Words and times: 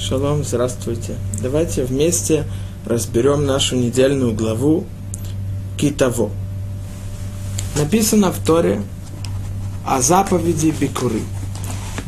Шалом, 0.00 0.44
здравствуйте. 0.44 1.16
Давайте 1.42 1.84
вместе 1.84 2.46
разберем 2.86 3.44
нашу 3.44 3.76
недельную 3.76 4.32
главу 4.32 4.86
Китаво. 5.76 6.30
Написано 7.76 8.32
в 8.32 8.38
Торе 8.38 8.80
о 9.86 10.00
заповеди 10.00 10.72
Бикуры. 10.80 11.20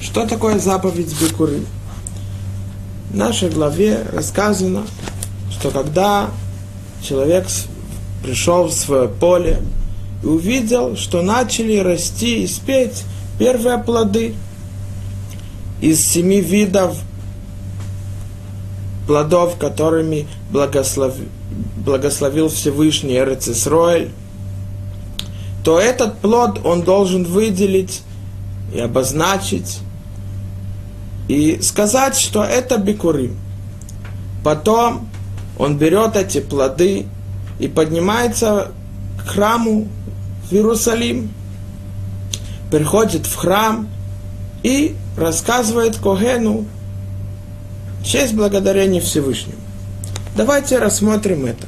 Что 0.01 0.27
такое 0.27 0.59
заповедь 0.59 1.15
Бикуры? 1.21 1.61
В 3.11 3.15
нашей 3.15 3.51
главе 3.51 4.07
рассказано, 4.11 4.85
что 5.51 5.71
когда 5.71 6.31
человек 7.03 7.47
пришел 8.23 8.69
в 8.69 8.73
свое 8.73 9.07
поле 9.07 9.61
и 10.23 10.27
увидел, 10.27 10.97
что 10.97 11.21
начали 11.21 11.77
расти 11.77 12.43
и 12.43 12.47
спеть 12.47 13.05
первые 13.39 13.77
плоды 13.77 14.35
из 15.83 16.01
семи 16.01 16.41
видов 16.41 16.97
плодов, 19.13 19.59
которыми 19.59 20.27
благословил, 20.51 21.29
благословил 21.85 22.49
Всевышний 22.49 23.19
Эрцисроэль, 23.19 24.11
то 25.63 25.79
этот 25.79 26.19
плод 26.21 26.61
он 26.65 26.81
должен 26.81 27.25
выделить 27.25 28.01
и 28.75 28.81
обозначить, 28.81 29.81
и 31.29 31.61
сказать, 31.61 32.17
что 32.17 32.43
это 32.43 32.79
бикурим. 32.79 33.37
Потом 34.43 35.07
он 35.59 35.77
берет 35.77 36.17
эти 36.17 36.41
плоды 36.41 37.05
и 37.59 37.69
поднимается 37.69 38.73
к 39.19 39.29
храму 39.29 39.89
в 40.49 40.55
Иерусалим, 40.55 41.31
приходит 42.71 43.27
в 43.27 43.37
храм 43.37 43.89
и 44.63 44.97
рассказывает 45.19 45.99
Когену 45.99 46.65
честь 48.05 48.35
благодарения 48.35 49.01
Всевышнему. 49.01 49.59
Давайте 50.37 50.79
рассмотрим 50.79 51.47
это. 51.47 51.67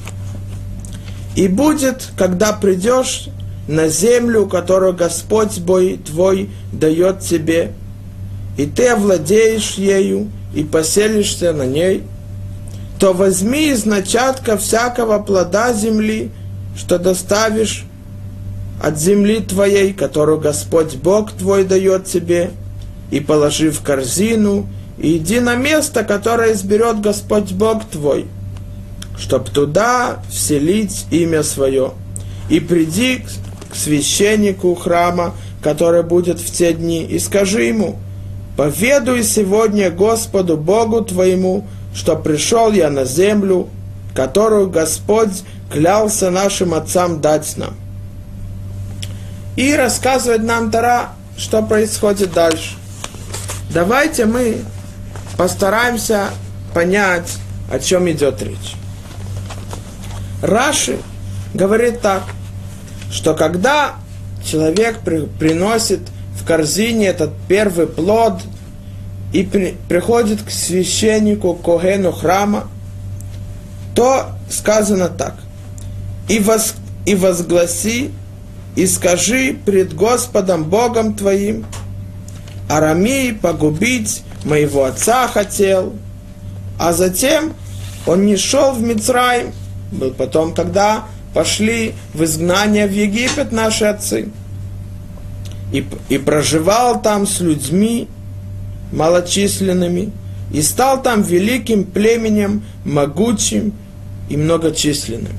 И 1.36 1.48
будет, 1.48 2.08
когда 2.16 2.52
придешь 2.52 3.28
на 3.68 3.88
землю, 3.88 4.46
которую 4.46 4.94
Господь 4.94 5.58
Бой 5.58 5.98
твой 6.04 6.50
дает 6.72 7.20
тебе, 7.20 7.72
и 8.56 8.66
ты 8.66 8.88
овладеешь 8.88 9.74
ею 9.74 10.30
и 10.54 10.62
поселишься 10.62 11.52
на 11.52 11.66
ней, 11.66 12.04
то 12.98 13.12
возьми 13.12 13.70
из 13.70 13.84
начатка 13.84 14.56
всякого 14.56 15.18
плода 15.18 15.72
земли, 15.72 16.30
что 16.76 16.98
доставишь 16.98 17.84
от 18.82 18.98
земли 18.98 19.40
твоей, 19.40 19.92
которую 19.92 20.38
Господь 20.38 20.96
Бог 20.96 21.32
твой 21.32 21.64
дает 21.64 22.06
тебе, 22.06 22.50
и 23.10 23.20
положи 23.20 23.70
в 23.70 23.82
корзину, 23.82 24.68
иди 24.98 25.40
на 25.40 25.56
место, 25.56 26.04
которое 26.04 26.52
изберет 26.52 27.00
Господь 27.00 27.52
Бог 27.52 27.84
твой, 27.84 28.26
чтоб 29.18 29.48
туда 29.48 30.22
вселить 30.30 31.06
имя 31.10 31.42
свое. 31.42 31.92
И 32.48 32.60
приди 32.60 33.24
к 33.70 33.74
священнику 33.74 34.74
храма, 34.74 35.34
который 35.62 36.02
будет 36.02 36.38
в 36.38 36.50
те 36.50 36.72
дни, 36.72 37.04
и 37.04 37.18
скажи 37.18 37.64
ему, 37.64 37.96
«Поведуй 38.56 39.24
сегодня 39.24 39.90
Господу 39.90 40.56
Богу 40.56 41.00
твоему, 41.00 41.66
что 41.94 42.14
пришел 42.14 42.70
я 42.70 42.90
на 42.90 43.04
землю, 43.04 43.68
которую 44.14 44.70
Господь 44.70 45.42
клялся 45.72 46.30
нашим 46.30 46.74
отцам 46.74 47.20
дать 47.20 47.56
нам». 47.56 47.74
И 49.56 49.74
рассказывает 49.74 50.42
нам 50.42 50.70
Тара, 50.70 51.10
что 51.36 51.62
происходит 51.62 52.32
дальше. 52.32 52.76
Давайте 53.70 54.26
мы 54.26 54.58
постараемся 55.36 56.30
понять, 56.72 57.38
о 57.70 57.78
чем 57.78 58.10
идет 58.10 58.42
речь. 58.42 58.74
Раши 60.42 60.98
говорит 61.54 62.00
так, 62.00 62.24
что 63.10 63.34
когда 63.34 63.94
человек 64.44 65.00
при, 65.04 65.26
приносит 65.26 66.00
в 66.36 66.44
корзине 66.44 67.06
этот 67.06 67.32
первый 67.48 67.86
плод 67.86 68.42
и 69.32 69.42
при, 69.42 69.76
приходит 69.88 70.42
к 70.42 70.50
священнику 70.50 71.54
Когену 71.54 72.12
храма, 72.12 72.68
то 73.94 74.32
сказано 74.50 75.08
так. 75.08 75.36
И, 76.28 76.38
воз, 76.40 76.74
и 77.06 77.14
возгласи, 77.14 78.10
и 78.76 78.86
скажи 78.86 79.56
пред 79.64 79.94
Господом 79.94 80.64
Богом 80.64 81.14
твоим, 81.14 81.64
Арамии 82.68 83.30
погубить 83.30 84.22
моего 84.44 84.84
отца 84.84 85.28
хотел, 85.28 85.94
а 86.78 86.92
затем 86.92 87.54
он 88.06 88.26
не 88.26 88.36
шел 88.36 88.72
в 88.72 88.82
Мицраим, 88.82 89.52
был 89.90 90.10
потом, 90.10 90.54
когда 90.54 91.04
пошли 91.32 91.94
в 92.12 92.22
изгнание 92.24 92.86
в 92.86 92.92
Египет 92.92 93.52
наши 93.52 93.84
отцы, 93.84 94.28
и, 95.72 95.84
и 96.08 96.18
проживал 96.18 97.00
там 97.00 97.26
с 97.26 97.40
людьми 97.40 98.08
малочисленными, 98.92 100.12
и 100.52 100.62
стал 100.62 101.02
там 101.02 101.22
великим 101.22 101.84
племенем, 101.84 102.62
могучим 102.84 103.72
и 104.28 104.36
многочисленным. 104.36 105.32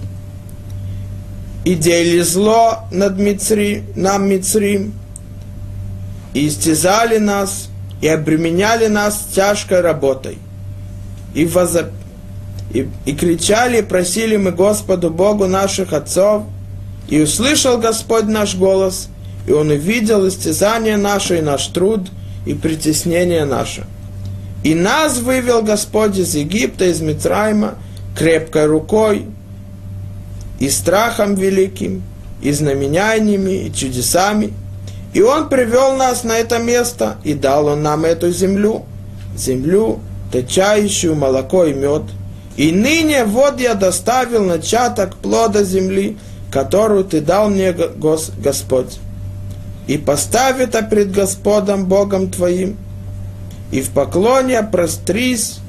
И 1.64 1.76
делили 1.76 2.22
зло 2.22 2.80
над 2.92 3.18
Мицри, 3.18 3.84
нам 3.96 4.30
Мицрим, 4.30 4.94
и 6.34 6.48
истязали 6.48 7.18
нас, 7.18 7.70
и 8.02 8.08
обременяли 8.08 8.88
нас 8.88 9.28
тяжкой 9.34 9.82
работой. 9.82 10.38
И, 11.34 11.46
возоп... 11.46 11.88
и, 12.74 12.88
и 13.06 13.14
кричали, 13.14 13.80
и 13.80 13.82
просили 13.82 14.38
мы 14.38 14.52
Господу 14.52 15.10
Богу 15.10 15.48
наших 15.48 15.94
отцов, 15.94 16.44
и 17.08 17.22
услышал 17.22 17.78
Господь 17.78 18.26
наш 18.26 18.56
голос, 18.56 19.10
и 19.48 19.52
Он 19.52 19.70
увидел 19.70 20.28
истязание 20.28 20.98
наше 20.98 21.38
и 21.38 21.42
наш 21.42 21.68
труд, 21.68 22.02
и 22.46 22.54
притеснение 22.54 23.46
наше. 23.46 23.86
И 24.64 24.74
нас 24.74 25.20
вывел 25.20 25.62
Господь 25.62 26.18
из 26.18 26.36
Египта, 26.36 26.86
из 26.86 27.02
Мицрайма, 27.02 27.76
крепкой 28.18 28.66
рукой, 28.66 29.26
и 30.60 30.70
страхом 30.70 31.36
великим, 31.36 32.02
и 32.42 32.52
знаменяниями, 32.52 33.66
и 33.66 33.74
чудесами– 33.74 34.54
и 35.16 35.22
Он 35.22 35.48
привел 35.48 35.96
нас 35.96 36.26
на 36.26 36.38
это 36.38 36.60
место, 36.60 37.16
и 37.24 37.34
дал 37.34 37.68
Он 37.68 37.82
нам 37.82 38.04
эту 38.04 38.32
землю, 38.32 38.84
землю, 39.34 40.02
течающую 40.34 41.16
молоко 41.16 41.64
и 41.64 41.74
мед. 41.74 42.02
И 42.58 42.74
ныне 42.74 43.24
вот 43.24 43.62
я 43.62 43.76
доставил 43.76 44.44
начаток 44.44 45.16
плода 45.16 45.64
земли, 45.64 46.18
которую 46.52 47.06
Ты 47.06 47.22
дал 47.22 47.50
мне, 47.50 47.72
Господь. 47.72 49.00
И 49.88 49.98
поставь 49.98 50.60
это 50.60 50.84
пред 50.84 51.14
Господом 51.14 51.86
Богом 51.86 52.30
Твоим, 52.30 52.76
и 53.72 53.82
в 53.82 53.92
поклоне 53.92 54.64
прострись 54.64 55.60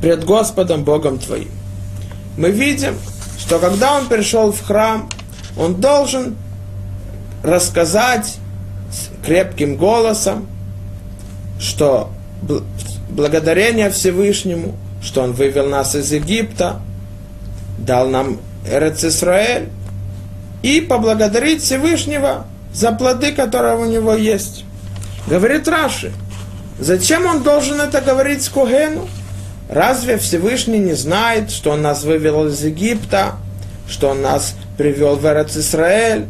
пред 0.00 0.24
Господом 0.24 0.84
Богом 0.84 1.18
Твоим. 1.18 1.50
Мы 2.38 2.50
видим, 2.50 2.94
что 3.38 3.58
когда 3.58 3.98
он 3.98 4.06
пришел 4.06 4.52
в 4.52 4.62
храм, 4.62 5.06
он 5.58 5.74
должен 5.74 6.36
рассказать 7.46 8.38
крепким 9.24 9.76
голосом, 9.76 10.48
что 11.60 12.10
благодарение 13.08 13.90
Всевышнему, 13.90 14.74
что 15.00 15.22
Он 15.22 15.32
вывел 15.32 15.68
нас 15.68 15.94
из 15.94 16.12
Египта, 16.12 16.80
дал 17.78 18.08
нам 18.08 18.38
Эрец 18.68 19.04
Исраэль, 19.04 19.68
и 20.62 20.80
поблагодарить 20.80 21.62
Всевышнего 21.62 22.46
за 22.74 22.90
плоды, 22.90 23.30
которые 23.30 23.76
у 23.76 23.84
него 23.84 24.14
есть. 24.14 24.64
Говорит 25.28 25.68
Раши, 25.68 26.12
зачем 26.80 27.26
он 27.26 27.42
должен 27.44 27.80
это 27.80 28.00
говорить 28.00 28.42
с 28.42 28.48
Кугену? 28.48 29.08
Разве 29.68 30.18
Всевышний 30.18 30.78
не 30.78 30.94
знает, 30.94 31.50
что 31.50 31.72
он 31.72 31.82
нас 31.82 32.02
вывел 32.02 32.46
из 32.48 32.64
Египта, 32.64 33.36
что 33.88 34.10
он 34.10 34.22
нас 34.22 34.56
привел 34.76 35.16
в 35.16 35.24
Эрец 35.26 35.56
Исраэль, 35.56 36.26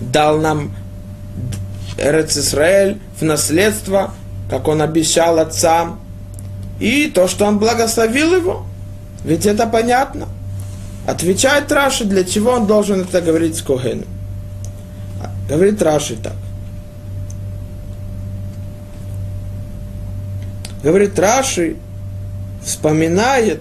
дал 0.00 0.38
нам 0.38 0.74
Эрец 1.98 2.36
Исраэль 2.36 2.98
в 3.18 3.22
наследство, 3.22 4.12
как 4.48 4.68
он 4.68 4.82
обещал 4.82 5.38
отцам, 5.38 6.00
и 6.78 7.06
то, 7.08 7.28
что 7.28 7.44
он 7.46 7.58
благословил 7.58 8.34
его. 8.34 8.66
Ведь 9.24 9.46
это 9.46 9.66
понятно. 9.66 10.28
Отвечает 11.06 11.70
Раши, 11.70 12.04
для 12.04 12.24
чего 12.24 12.52
он 12.52 12.66
должен 12.66 13.02
это 13.02 13.20
говорить 13.20 13.56
с 13.56 13.62
Когеном. 13.62 14.08
Говорит 15.48 15.82
Раши 15.82 16.16
так. 16.16 16.34
Говорит 20.82 21.18
Раши, 21.18 21.76
вспоминает 22.64 23.60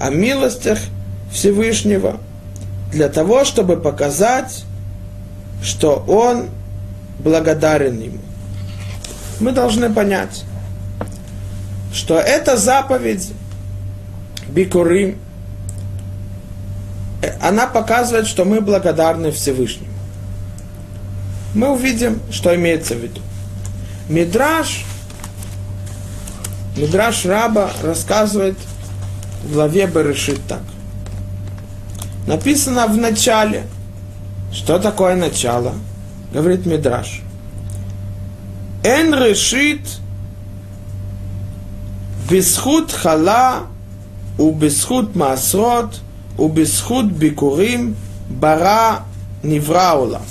о 0.00 0.10
милостях 0.10 0.78
Всевышнего 1.32 2.18
для 2.92 3.08
того, 3.08 3.44
чтобы 3.44 3.76
показать, 3.76 4.64
что 5.62 6.04
он 6.06 6.50
благодарен 7.18 8.00
ему. 8.00 8.18
Мы 9.40 9.52
должны 9.52 9.92
понять, 9.92 10.44
что 11.92 12.18
эта 12.18 12.56
заповедь 12.56 13.32
Бикурим, 14.48 15.18
она 17.40 17.66
показывает, 17.66 18.26
что 18.26 18.44
мы 18.44 18.60
благодарны 18.60 19.30
Всевышнему. 19.30 19.92
Мы 21.54 21.70
увидим, 21.70 22.20
что 22.30 22.54
имеется 22.54 22.94
в 22.94 22.98
виду. 22.98 23.20
Мидраш, 24.08 24.84
Мидраш 26.76 27.24
Раба 27.24 27.70
рассказывает 27.82 28.56
в 29.44 29.52
главе 29.52 29.86
Берешит 29.86 30.40
так. 30.48 30.62
Написано 32.26 32.86
в 32.86 32.96
начале. 32.96 33.66
Что 34.52 34.78
такое 34.78 35.16
начало? 35.16 35.74
Говорит 36.32 36.66
Мидраш. 36.66 37.22
Эн 38.84 39.14
решит 39.14 39.80
бисхут 42.30 42.90
хала 42.90 43.62
у 44.38 44.52
бисхут 44.52 45.14
маасрот 45.14 46.00
у 46.38 46.48
бисхут 46.48 47.06
бикурим 47.06 47.96
бара 48.28 49.04
невраула. 49.42 50.22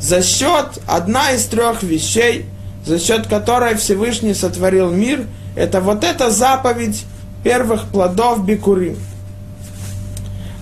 За 0.00 0.22
счет 0.22 0.80
одна 0.86 1.30
из 1.32 1.44
трех 1.46 1.82
вещей, 1.82 2.46
за 2.84 2.98
счет 2.98 3.26
которой 3.26 3.76
Всевышний 3.76 4.34
сотворил 4.34 4.90
мир, 4.90 5.26
это 5.54 5.80
вот 5.80 6.04
эта 6.04 6.30
заповедь 6.30 7.04
первых 7.44 7.84
плодов 7.86 8.44
бикурим– 8.44 8.96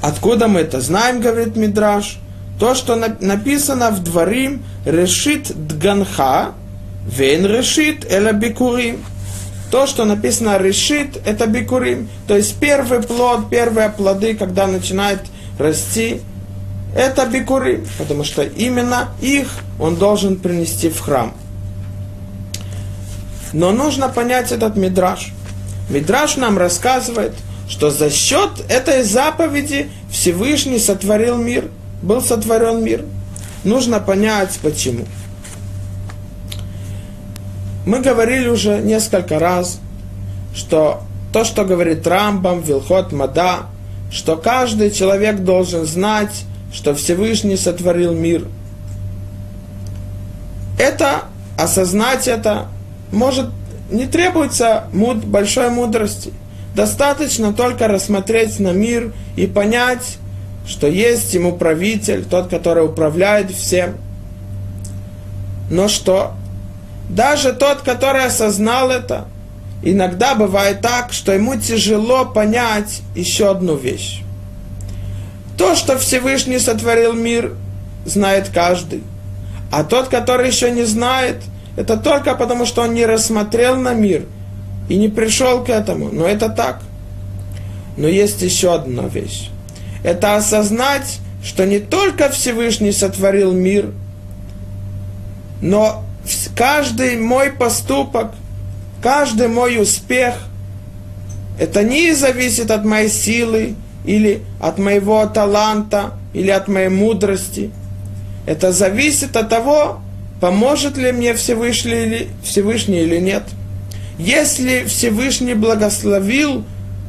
Откуда 0.03 0.49
мы 0.49 0.61
это 0.61 0.81
знаем, 0.81 1.21
говорит 1.21 1.57
Мидраш? 1.57 2.19
То, 2.61 2.75
что 2.75 2.95
написано 2.95 3.91
в 3.91 4.05
дворим 4.05 4.63
решит 4.85 5.51
дганха, 5.67 6.53
вен 7.07 7.47
решит 7.47 8.05
эла 8.13 8.33
бикурим. 8.33 9.03
То, 9.71 9.87
что 9.87 10.05
написано 10.05 10.59
решит, 10.59 11.19
это 11.25 11.47
бикурим. 11.47 12.11
То 12.29 12.37
есть 12.37 12.57
первый 12.61 13.03
плод, 13.03 13.49
первые 13.49 13.89
плоды, 13.89 14.35
когда 14.35 14.67
начинает 14.67 15.21
расти, 15.59 16.21
это 16.95 17.25
бикурим, 17.25 17.87
потому 17.97 18.25
что 18.25 18.43
именно 18.43 19.09
их 19.23 19.49
он 19.79 19.97
должен 19.97 20.37
принести 20.37 20.91
в 20.91 21.01
храм. 21.01 21.33
Но 23.55 23.73
нужно 23.73 24.11
понять 24.11 24.53
этот 24.53 24.77
мидраж. 24.77 25.33
Мидраж 25.89 26.37
нам 26.37 26.59
рассказывает– 26.59 27.33
что 27.71 27.91
за 27.91 28.11
счет 28.11 28.51
этой 28.69 29.05
заповеди 29.05 29.89
Всевышний 30.11 30.81
сотворил 30.81 31.37
мир, 31.37 31.71
был 32.03 32.23
сотворен 32.23 32.83
мир. 32.83 33.05
Нужно 33.65 34.01
понять, 34.01 34.59
почему. 34.63 35.05
Мы 37.87 38.01
говорили 38.01 38.49
уже 38.49 38.79
несколько 38.81 39.39
раз, 39.39 39.81
что 40.55 41.03
то, 41.33 41.45
что 41.45 41.65
говорит 41.65 42.07
Рамбам, 42.07 42.61
Вилхот, 42.61 43.13
Мада, 43.13 43.67
что 44.11 44.37
каждый 44.37 44.91
человек 44.91 45.41
должен 45.41 45.87
знать, 45.87 46.45
что 46.73 46.95
Всевышний 46.95 47.57
сотворил 47.57 48.15
мир. 48.15 48.47
Это, 50.79 51.25
осознать 51.59 52.27
это, 52.27 52.69
может, 53.13 53.47
не 53.91 54.07
требуется 54.07 54.85
муд, 54.93 55.25
большой 55.25 55.71
мудрости. 55.71 56.33
Достаточно 56.75 57.53
только 57.53 57.89
рассмотреть 57.89 58.61
на 58.61 58.73
мир 58.73 59.13
и 59.37 59.47
понять, 59.47 60.19
что 60.71 60.87
есть 60.87 61.35
ему 61.35 61.53
правитель, 61.53 62.25
тот, 62.25 62.49
который 62.49 62.85
управляет 62.85 63.51
всем. 63.51 63.97
Но 65.71 65.89
что? 65.89 66.33
Даже 67.09 67.53
тот, 67.53 67.83
который 67.83 68.25
осознал 68.25 68.91
это, 68.91 69.27
иногда 69.83 70.35
бывает 70.35 70.81
так, 70.81 71.13
что 71.13 71.33
ему 71.33 71.57
тяжело 71.57 72.25
понять 72.25 73.03
еще 73.15 73.51
одну 73.51 73.77
вещь. 73.77 74.23
То, 75.59 75.75
что 75.75 75.99
Всевышний 75.99 76.59
сотворил 76.59 77.13
мир, 77.13 77.55
знает 78.07 78.49
каждый. 78.49 79.03
А 79.71 79.85
тот, 79.85 80.09
который 80.09 80.47
еще 80.47 80.71
не 80.71 80.85
знает, 80.85 81.43
это 81.77 81.97
только 81.97 82.35
потому, 82.35 82.65
что 82.65 82.83
он 82.83 82.95
не 82.95 83.05
рассмотрел 83.05 83.77
на 83.77 83.93
мир– 83.93 84.25
и 84.91 84.97
не 84.97 85.09
пришел 85.09 85.65
к 85.65 85.71
этому. 85.71 86.11
Но 86.13 86.27
это 86.27 86.49
так. 86.49 86.83
Но 87.97 88.09
есть 88.09 88.43
еще 88.43 88.75
одна 88.75 89.05
вещь. 89.05 89.49
Это 90.03 90.37
осознать, 90.37 91.19
что 91.45 91.67
не 91.67 91.79
только 91.79 92.31
Всевышний 92.31 92.93
сотворил 92.93 93.53
мир, 93.53 93.91
но 95.61 96.05
каждый 96.57 97.19
мой 97.19 97.53
поступок, 97.53 98.33
каждый 99.03 99.49
мой 99.49 99.81
успех, 99.81 100.35
это 101.59 101.83
не 101.83 102.15
зависит 102.15 102.71
от 102.71 102.85
моей 102.85 103.09
силы, 103.09 103.75
или 104.05 104.43
от 104.61 104.79
моего 104.79 105.27
таланта, 105.27 106.13
или 106.33 106.51
от 106.51 106.69
моей 106.69 106.89
мудрости. 106.89 107.71
Это 108.47 108.73
зависит 108.73 109.37
от 109.37 109.51
того, 109.51 110.01
поможет 110.41 110.97
ли 110.97 111.13
мне 111.13 111.35
Всевышний 111.35 111.93
или, 111.93 112.29
Всевышний 112.43 113.01
или 113.01 113.19
нет– 113.19 113.43
если 114.21 114.85
Всевышний 114.85 115.55
благословил 115.55 116.63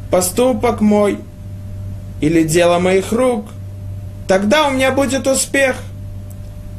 поступок 0.09 0.79
мой 0.79 1.17
или 2.21 2.43
дело 2.43 2.79
моих 2.79 3.11
рук, 3.11 3.45
тогда 4.27 4.67
у 4.67 4.71
меня 4.71 4.91
будет 4.91 5.27
успех. 5.27 5.75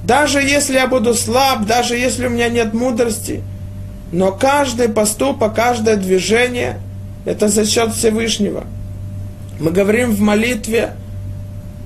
Даже 0.05 0.41
если 0.41 0.75
я 0.75 0.87
буду 0.87 1.15
слаб, 1.15 1.67
даже 1.67 1.97
если 1.97 2.27
у 2.27 2.31
меня 2.31 2.49
нет 2.49 2.73
мудрости, 2.73 3.43
но 4.11 4.33
каждый 4.33 4.89
поступок, 4.89 5.55
каждое 5.55 5.97
движение– 5.97 6.79
это 7.25 7.49
за 7.49 7.65
счет 7.65 7.93
Всевышнего. 7.93 8.65
Мы 9.61 9.71
говорим 9.71 10.11
в 10.13 10.21
молитве, 10.21 10.95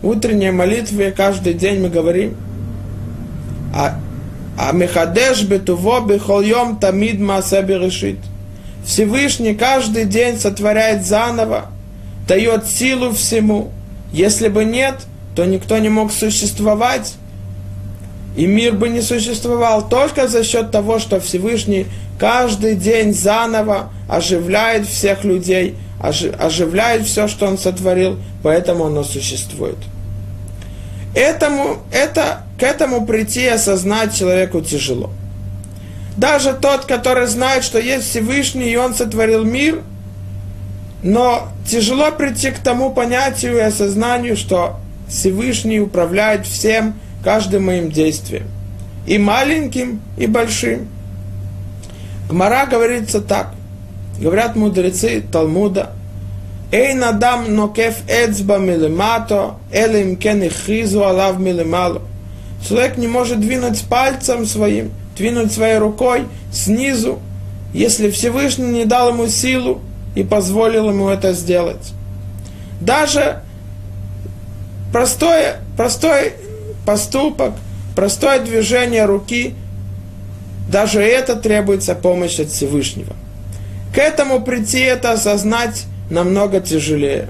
утренней 0.03 0.50
молитве, 0.50 1.11
каждый 1.11 1.55
день 1.55 1.81
мы 1.81 1.88
говорим, 1.88 2.37
а, 3.75 3.99
а 4.58 4.73
Мехадеш 4.73 5.43
бетуво 5.43 6.00
бехол 6.00 6.41
йом 6.41 6.79
тамид 6.79 7.20
маасе 7.20 7.61
решит– 7.62 8.19
Всевышний 8.87 9.55
каждый 9.55 10.05
день 10.05 10.38
сотворяет 10.38 11.05
заново, 11.05 11.67
дает 12.26 12.67
силу 12.67 13.12
всему. 13.12 13.70
Если 14.12 14.48
бы 14.48 14.65
нет, 14.65 14.96
то 15.34 15.44
никто 15.44 15.79
не 15.79 15.89
мог 15.89 16.12
существовать. 16.12 17.15
И 18.36 18.46
мир 18.46 18.74
бы 18.74 18.89
не 18.89 19.01
существовал 19.01 19.89
только 19.89 20.29
за 20.29 20.44
счет 20.44 20.70
того, 20.70 20.98
что 20.98 21.20
Всевышний 21.20 21.86
каждый 22.19 22.74
день 22.74 23.15
заново 23.15 23.91
оживляет 24.08 24.86
всех 24.86 25.24
людей, 25.24 25.74
оживляет 26.01 27.06
все, 27.06 27.29
что 27.29 27.46
он 27.46 27.56
сотворил, 27.58 28.19
поэтому 28.43 28.86
оно 28.86 29.05
существует. 29.05 29.79
Этому, 31.15 31.79
это, 31.91 32.43
к 32.58 32.62
этому 32.62 33.06
прийти 33.06 33.44
и 33.44 33.48
осознать 33.48 34.15
человеку 34.15 34.60
тяжело. 34.60 35.10
Даже 36.19 36.53
тот, 36.53 36.84
который 36.84 37.27
знает, 37.27 37.65
что 37.65 37.79
есть 37.79 38.08
Всевышний, 38.10 38.70
и 38.70 38.77
он 38.77 38.94
сотворил 38.94 39.44
мир, 39.44 39.81
но 41.06 41.48
тяжело 41.65 42.10
прийти 42.10 42.51
к 42.51 42.58
тому 42.58 42.91
понятию 42.91 43.56
и 43.56 43.60
осознанию, 43.60 44.36
что 44.36 44.81
Всевышний 45.08 45.79
управляет 45.79 46.46
всем, 46.46 46.94
каждым 47.22 47.67
моим 47.67 47.93
действием. 47.93 48.43
И 49.06 49.17
маленьким, 49.17 50.01
и 50.19 50.27
большим. 50.27 50.89
Гмара 52.29 52.67
говорится 52.67 53.20
так. 53.20 53.55
Говорят 54.19 54.56
мудрецы 54.56 55.20
Талмуда. 55.20 55.93
Эй 56.72 56.94
надам 56.94 57.55
нокеф 57.55 57.98
эцба 58.08 58.58
милемато, 58.58 59.55
элим 59.72 60.17
кен 60.17 60.51
хизу 60.51 61.05
алав 61.05 61.39
милемало. 61.39 62.03
Человек 62.67 62.96
не 62.96 63.06
может 63.06 63.39
двинуть 63.39 63.84
пальцем 63.89 64.44
своим– 64.44 64.91
двинуть 65.17 65.53
своей 65.53 65.79
рукой 65.79 66.27
снизу, 66.53 67.20
если 67.72 68.10
Всевышний 68.10 68.72
не 68.72 68.84
дал 68.86 69.10
ему 69.10 69.29
силу 69.29 69.81
и 70.17 70.25
позволил 70.25 70.89
ему 70.89 71.08
это 71.08 71.32
сделать. 71.32 71.93
Даже 72.81 73.43
простое, 74.93 75.58
простой 75.77 76.32
поступок, 76.85 77.53
простое 77.94 78.41
движение 78.41 79.05
руки, 79.05 79.55
даже 80.69 81.01
это 81.01 81.37
требуется 81.37 81.94
помощь 81.94 82.41
от 82.41 82.49
Всевышнего. 82.49 83.15
К 83.94 83.99
этому 83.99 84.41
прийти, 84.43 84.81
это 84.81 85.13
осознать 85.13 85.85
намного 86.11 86.61
тяжелее. 86.61 87.29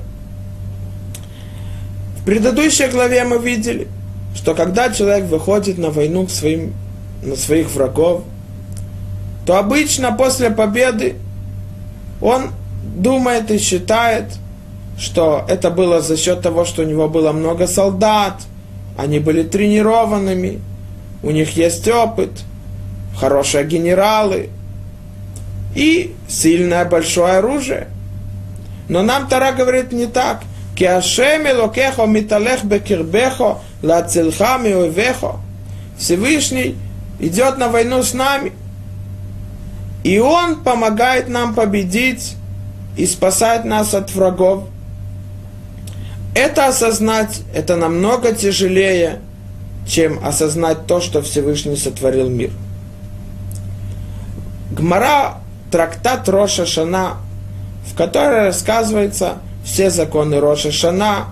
В 2.20 2.24
предыдущей 2.24 2.86
главе 2.86 3.24
мы 3.24 3.38
видели, 3.38 3.88
что 4.34 4.54
когда 4.54 4.90
человек 4.92 5.26
выходит 5.26 5.76
на 5.76 5.90
войну 5.90 6.26
к 6.26 6.30
своим 6.30 6.72
на 7.22 7.34
своих 7.34 7.70
врагов, 7.70 8.22
то 9.44 9.58
обычно 9.58 10.12
после 10.12 10.50
победы 10.50 11.16
он 12.20 12.50
думает 12.94 13.50
и 13.50 13.58
считает, 13.58 14.24
что 14.98 15.44
это 15.48 15.70
было 15.70 16.00
за 16.00 16.16
счет 16.16 16.40
того, 16.40 16.64
что 16.64 16.82
у 16.82 16.86
него 16.86 17.08
было 17.08 17.32
много 17.32 17.66
солдат, 17.66 18.40
они 18.96 19.18
были 19.18 19.42
тренированными, 19.42 20.60
у 21.22 21.30
них 21.30 21.56
есть 21.56 21.86
опыт, 21.88 22.30
хорошие 23.18 23.64
генералы. 23.64 24.50
и 25.74 26.14
сильное 26.26 26.86
большое 26.86 27.34
оружие. 27.34 27.88
Но 28.88 29.02
нам 29.02 29.28
Тара 29.28 29.52
говорит 29.52 29.92
не 29.92 30.06
так. 30.06 30.42
Всевышний 35.98 36.76
идет 37.18 37.58
на 37.58 37.68
войну 37.68 38.02
с 38.02 38.14
нами. 38.14 38.52
И 40.02 40.18
Он 40.18 40.62
помогает 40.62 41.28
нам 41.28 41.54
победить 41.54 42.36
и 42.96 43.06
спасать 43.06 43.64
нас 43.64 43.94
от 43.94 44.12
врагов. 44.14 44.64
Это 46.34 46.66
осознать, 46.66 47.40
это 47.54 47.76
намного 47.76 48.32
тяжелее, 48.32 49.20
чем 49.86 50.24
осознать 50.24 50.86
то, 50.86 51.00
что 51.00 51.22
Всевышний 51.22 51.76
сотворил 51.76 52.28
мир. 52.28 52.50
Гмара, 54.70 55.38
трактат 55.70 56.28
Роша 56.28 56.66
Шана, 56.66 57.16
в 57.86 57.96
которой 57.96 58.46
рассказывается 58.46 59.38
все 59.64 59.90
законы 59.90 60.40
Роша 60.40 60.72
Шана 60.72 61.26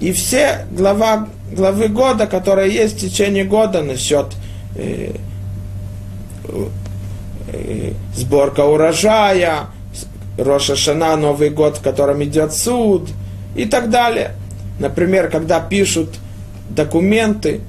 и 0.00 0.12
все 0.12 0.66
глава, 0.70 1.28
главы 1.52 1.88
года, 1.88 2.26
которые 2.26 2.72
есть 2.72 2.96
в 2.96 3.00
течение 3.00 3.44
года 3.44 3.82
насчет 3.82 4.26
э, 4.76 5.12
э, 7.52 7.92
сборка 8.14 8.60
урожая, 8.60 9.66
Роша 10.36 10.76
Шана, 10.76 11.16
Новый 11.16 11.50
год, 11.50 11.78
в 11.78 11.82
котором 11.82 12.22
идет 12.24 12.52
суд 12.52 13.08
и 13.54 13.66
так 13.66 13.90
далее. 13.90 14.32
Например, 14.78 15.30
когда 15.30 15.60
пишут 15.60 16.10
документы, 16.68 17.60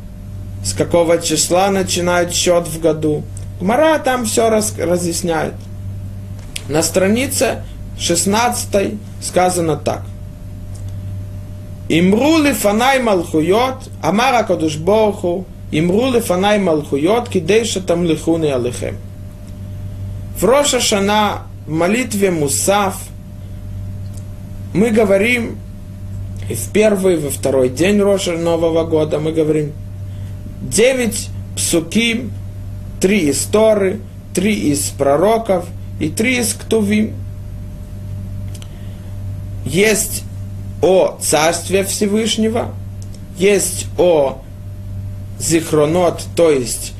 с 0.63 0.73
какого 0.73 1.21
числа 1.21 1.69
начинают 1.69 2.33
счет 2.33 2.67
в 2.67 2.79
году. 2.81 3.23
Гмара 3.59 3.99
там 3.99 4.25
все 4.25 4.49
раз, 4.49 4.73
разъясняет. 4.77 5.53
На 6.67 6.81
странице 6.81 7.63
16 7.99 8.95
сказано 9.21 9.77
так. 9.77 10.01
Имру 11.87 12.43
фанай 12.53 12.99
малхуйот, 12.99 13.89
амара 14.01 14.43
кадуш 14.43 14.77
борху, 14.77 15.45
имру 15.71 16.19
фанай 16.19 16.57
малхуйот, 16.57 17.29
кидейша 17.29 17.81
там 17.81 18.03
лихуны 18.03 18.51
алихем. 18.51 18.97
В 20.39 20.43
Роша 20.43 20.81
Шана, 20.81 21.43
в 21.65 21.71
молитве 21.71 22.31
Мусав, 22.31 22.97
мы 24.73 24.91
говорим, 24.91 25.57
и 26.49 26.53
в 26.53 26.69
первый, 26.69 27.17
во 27.17 27.29
второй 27.29 27.69
день 27.69 27.99
Роша 27.99 28.33
Нового 28.33 28.83
года 28.83 29.19
мы 29.19 29.31
говорим, 29.31 29.71
девять 30.61 31.29
псуким, 31.55 32.31
три 32.99 33.29
из 33.29 33.41
Торы, 33.43 33.99
три 34.33 34.71
из 34.71 34.89
пророков 34.89 35.65
и 35.99 36.09
три 36.09 36.39
из 36.39 36.53
Ктувим. 36.53 37.13
Есть 39.65 40.23
о 40.81 41.17
Царстве 41.19 41.83
Всевышнего, 41.83 42.73
есть 43.37 43.87
о 43.97 44.41
Зихронот, 45.39 46.23
то 46.35 46.51
есть 46.51 46.94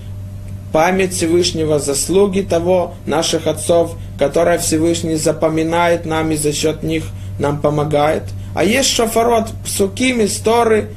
память 0.76 1.14
Всевышнего, 1.14 1.80
заслуги 1.80 2.42
того, 2.42 2.96
наших 3.06 3.48
отцов, 3.48 3.96
которые 4.20 4.60
Всевышний 4.60 5.16
запоминает 5.16 6.06
нам 6.06 6.32
и 6.32 6.36
за 6.36 6.52
счет 6.52 6.84
них 6.84 7.06
нам 7.40 7.62
помогает. 7.62 8.24
А 8.54 8.66
есть 8.66 8.90
шофарот, 8.90 9.52
псуким, 9.64 10.22
истории, 10.26 10.88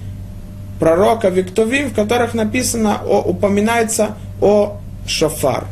пророка 0.81 1.29
Виктовим, 1.29 1.91
в 1.91 1.95
которых 1.95 2.35
написано, 2.35 3.03
о, 3.07 3.21
упоминается 3.21 4.17
о 4.41 4.79
шофар. 5.07 5.69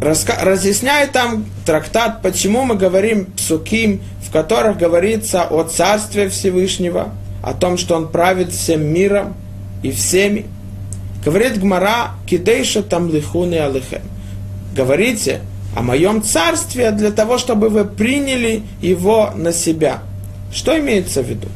Раска, 0.00 0.38
разъясняет 0.40 1.12
там 1.12 1.44
трактат, 1.66 2.22
почему 2.22 2.64
мы 2.64 2.76
говорим 2.76 3.26
псуким, 3.36 4.00
в 4.26 4.32
которых 4.32 4.78
говорится 4.78 5.42
о 5.42 5.62
Царстве 5.64 6.30
Всевышнего, 6.30 7.10
о 7.42 7.52
том, 7.52 7.76
что 7.76 7.96
Он 7.96 8.08
правит 8.08 8.50
всем 8.50 8.82
миром 8.82 9.34
и 9.82 9.90
всеми. 9.90 10.46
Говорит 11.26 11.58
Гмара, 11.58 12.12
кидейша 12.24 12.84
там 12.84 13.12
лихуны 13.12 13.56
алихем. 13.56 14.02
Говорите 14.76 15.40
о 15.74 15.82
моем 15.82 16.22
царстве 16.22 16.92
для 16.92 17.10
того, 17.10 17.36
чтобы 17.36 17.68
вы 17.68 17.84
приняли 17.84 18.62
его 18.80 19.32
на 19.34 19.52
себя. 19.52 20.04
Что 20.52 20.78
имеется 20.78 21.22
в 21.22 21.26
виду? 21.26 21.48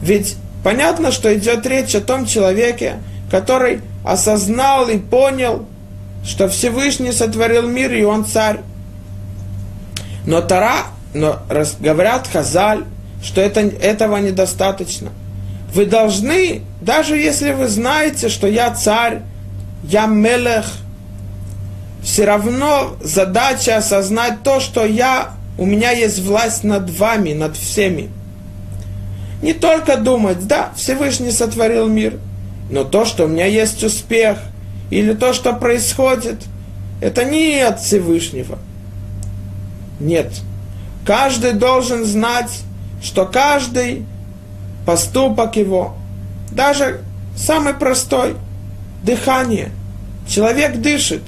Ведь 0.00 0.36
понятно, 0.64 1.12
что 1.12 1.36
идет 1.36 1.66
речь 1.66 1.94
о 1.94 2.00
том 2.00 2.24
человеке, 2.24 3.00
который 3.30 3.82
осознал 4.06 4.88
и 4.88 4.96
понял, 4.96 5.66
что 6.24 6.48
Всевышний 6.48 7.12
сотворил 7.12 7.68
мир, 7.68 7.92
и 7.92 8.04
он 8.04 8.24
царь. 8.24 8.60
Но 10.24 10.40
Тара, 10.40 10.84
но 11.12 11.40
говорят 11.78 12.26
Хазаль, 12.26 12.84
что 13.22 13.42
это, 13.42 13.60
этого 13.60 14.16
недостаточно. 14.16 15.10
Вы 15.74 15.86
должны, 15.86 16.62
даже 16.80 17.16
если 17.16 17.52
вы 17.52 17.68
знаете, 17.68 18.28
что 18.28 18.46
я 18.46 18.72
царь, 18.74 19.20
я 19.84 20.06
мелех, 20.06 20.66
все 22.02 22.24
равно 22.24 22.96
задача 23.02 23.76
осознать 23.76 24.42
то, 24.42 24.60
что 24.60 24.84
я, 24.86 25.32
у 25.58 25.66
меня 25.66 25.90
есть 25.90 26.20
власть 26.20 26.64
над 26.64 26.90
вами, 26.90 27.32
над 27.32 27.56
всеми. 27.56 28.10
Не 29.42 29.52
только 29.52 29.96
думать, 29.96 30.46
да, 30.46 30.72
Всевышний 30.76 31.30
сотворил 31.30 31.86
мир, 31.86 32.18
но 32.70 32.84
то, 32.84 33.04
что 33.04 33.24
у 33.24 33.28
меня 33.28 33.46
есть 33.46 33.82
успех, 33.84 34.38
или 34.90 35.12
то, 35.12 35.32
что 35.32 35.52
происходит, 35.52 36.44
это 37.00 37.24
не 37.24 37.60
от 37.60 37.80
Всевышнего. 37.80 38.58
Нет. 40.00 40.32
Каждый 41.04 41.52
должен 41.52 42.04
знать, 42.04 42.50
что 43.02 43.26
каждый 43.26 44.04
поступок 44.88 45.56
его, 45.56 45.98
даже 46.50 47.02
самый 47.36 47.74
простой, 47.74 48.36
дыхание, 49.02 49.68
человек 50.26 50.76
дышит. 50.76 51.20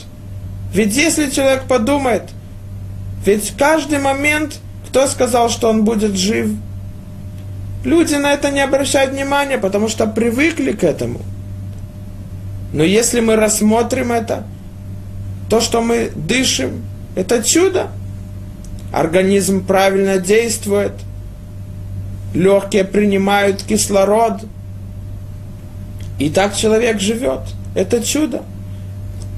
Ведь 0.72 0.96
если 0.96 1.28
человек 1.28 1.64
подумает, 1.64 2.22
ведь 3.26 3.52
каждый 3.58 3.98
момент, 3.98 4.60
кто 4.88 5.06
сказал, 5.06 5.50
что 5.50 5.68
он 5.68 5.84
будет 5.84 6.16
жив– 6.16 6.52
Люди 7.84 8.14
на 8.14 8.32
это 8.32 8.50
не 8.50 8.60
обращают 8.60 9.12
внимания, 9.12 9.56
потому 9.56 9.88
что 9.88 10.06
привыкли 10.06 10.72
к 10.72 10.84
этому. 10.84 11.20
Но 12.74 12.84
если 12.84 13.20
мы 13.20 13.36
рассмотрим 13.36 14.12
это, 14.12 14.44
то, 15.48 15.62
что 15.62 15.80
мы 15.80 16.12
дышим, 16.14 16.84
это 17.16 17.42
чудо. 17.42 17.88
Организм 18.92 19.64
правильно 19.64 20.18
действует, 20.18 20.92
легкие 22.34 22.84
принимают 22.84 23.62
кислород, 23.62 24.42
и 26.18 26.30
так 26.30 26.54
человек 26.54 27.00
живет. 27.00 27.40
Это 27.74 28.02
чудо. 28.02 28.42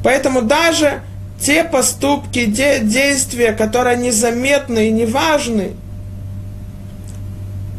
Поэтому 0.03 0.43
даже 0.43 1.03
те 1.41 1.65
поступки, 1.65 2.47
де, 2.47 2.81
действия, 2.81 3.53
которые 3.53 3.97
незаметны 3.97 4.89
и 4.89 4.91
неважны, 4.91 5.73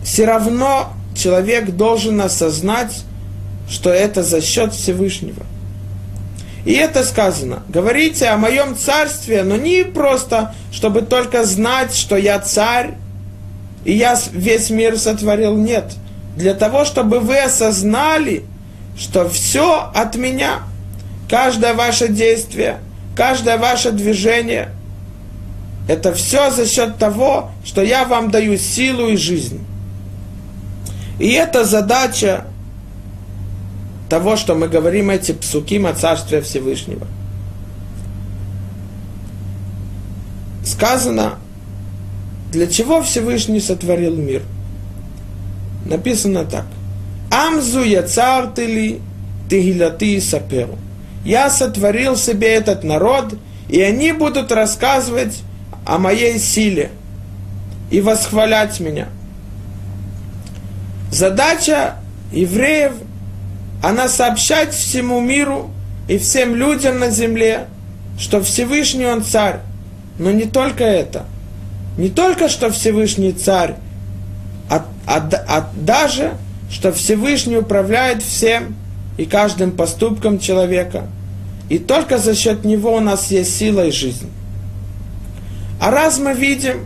все 0.04 0.26
равно 0.26 0.94
человек 1.16 1.72
должен 1.72 2.22
осознать, 2.22 3.04
что 3.70 3.90
это 3.90 4.24
за 4.24 4.42
счет 4.42 4.74
Всевышнего. 4.74 5.46
И 6.66 6.74
это 6.74 7.04
сказано. 7.04 7.64
Говорите 7.68 8.28
о 8.28 8.38
моем 8.38 8.78
царстве, 8.78 9.44
но 9.44 9.58
не 9.58 9.84
просто, 9.84 10.56
чтобы 10.72 11.02
только 11.02 11.44
знать, 11.44 11.94
что 11.94 12.16
я 12.16 12.40
царь, 12.40 12.96
и 13.86 13.94
я 13.94 14.18
весь 14.32 14.70
мир 14.70 14.98
сотворил. 14.98 15.56
Нет. 15.56 15.94
Для 16.36 16.54
того, 16.54 16.86
чтобы 16.86 17.20
вы 17.20 17.38
осознали, 17.40 18.44
что 18.98 19.30
все 19.30 19.92
от 19.94 20.16
меня. 20.16 20.64
Каждое 21.30 21.74
ваше 21.74 22.10
действие, 22.10 22.78
каждое 23.16 23.58
ваше 23.58 23.92
движение, 23.92 24.70
это 25.88 26.14
все 26.14 26.52
за 26.52 26.66
счет 26.66 26.98
того, 26.98 27.52
что 27.66 27.82
я 27.82 28.06
вам 28.06 28.32
даю 28.32 28.58
силу 28.58 29.10
и 29.10 29.18
жизнь. 29.18 29.66
И 31.20 31.32
это 31.32 31.66
задача 31.66 32.46
того, 34.10 34.36
что 34.36 34.56
мы 34.56 34.68
говорим 34.68 35.10
эти 35.10 35.32
псуки 35.32 35.84
о 35.84 35.94
Царстве 35.94 36.42
Всевышнего. 36.42 37.08
Сказано, 40.64 41.40
для 42.54 42.68
чего 42.68 43.02
Всевышний 43.02 43.60
сотворил 43.60 44.16
мир. 44.16 44.42
Написано 45.86 46.46
так. 46.46 46.66
Амзу 47.30 47.84
я 47.84 48.04
цар 48.04 48.48
ты 48.56 49.00
тигилати 49.50 50.22
саперу. 50.22 50.78
Я 51.26 51.50
сотворил 51.50 52.16
себе 52.16 52.54
этот 52.54 52.84
народ, 52.84 53.36
и 53.70 53.82
они 53.82 54.14
будут 54.14 54.52
рассказывать 54.52 55.42
о 55.86 55.98
моей 55.98 56.40
силе 56.40 56.92
и 57.92 58.00
восхвалять 58.00 58.80
меня– 58.80 59.10
Задача 61.14 61.98
евреев, 62.32 62.94
она 63.84 64.08
сообщать 64.08 64.74
всему 64.74 65.22
миру 65.22 65.70
и 66.08 66.18
всем 66.18 66.56
людям 66.56 66.98
на 66.98 67.12
земле 67.12 67.68
что 68.18 68.42
Всевышний 68.42 69.06
он 69.06 69.24
царь, 69.24 69.60
но 70.18 70.32
не 70.32 70.46
только 70.46 70.84
это. 70.84 71.26
Не 71.98 72.10
только, 72.10 72.50
что 72.50 72.72
Всевышний 72.72 73.34
царь, 73.34 73.76
а, 74.70 74.86
а, 75.06 75.30
а 75.48 75.70
даже, 75.76 76.34
что 76.72 76.92
Всевышний 76.92 77.58
управляет 77.58 78.24
всем 78.24 78.76
и 79.18 79.26
каждым 79.26 79.72
поступком 79.72 80.40
человека. 80.40 81.08
И 81.70 81.78
только 81.78 82.18
за 82.18 82.36
счет 82.36 82.66
него 82.66 82.96
у 82.96 83.00
нас 83.00 83.30
есть 83.32 83.56
сила 83.56 83.86
и 83.88 83.92
жизнь. 83.92 84.30
А 85.80 85.92
раз 85.92 86.18
мы 86.18 86.34
видим, 86.34 86.86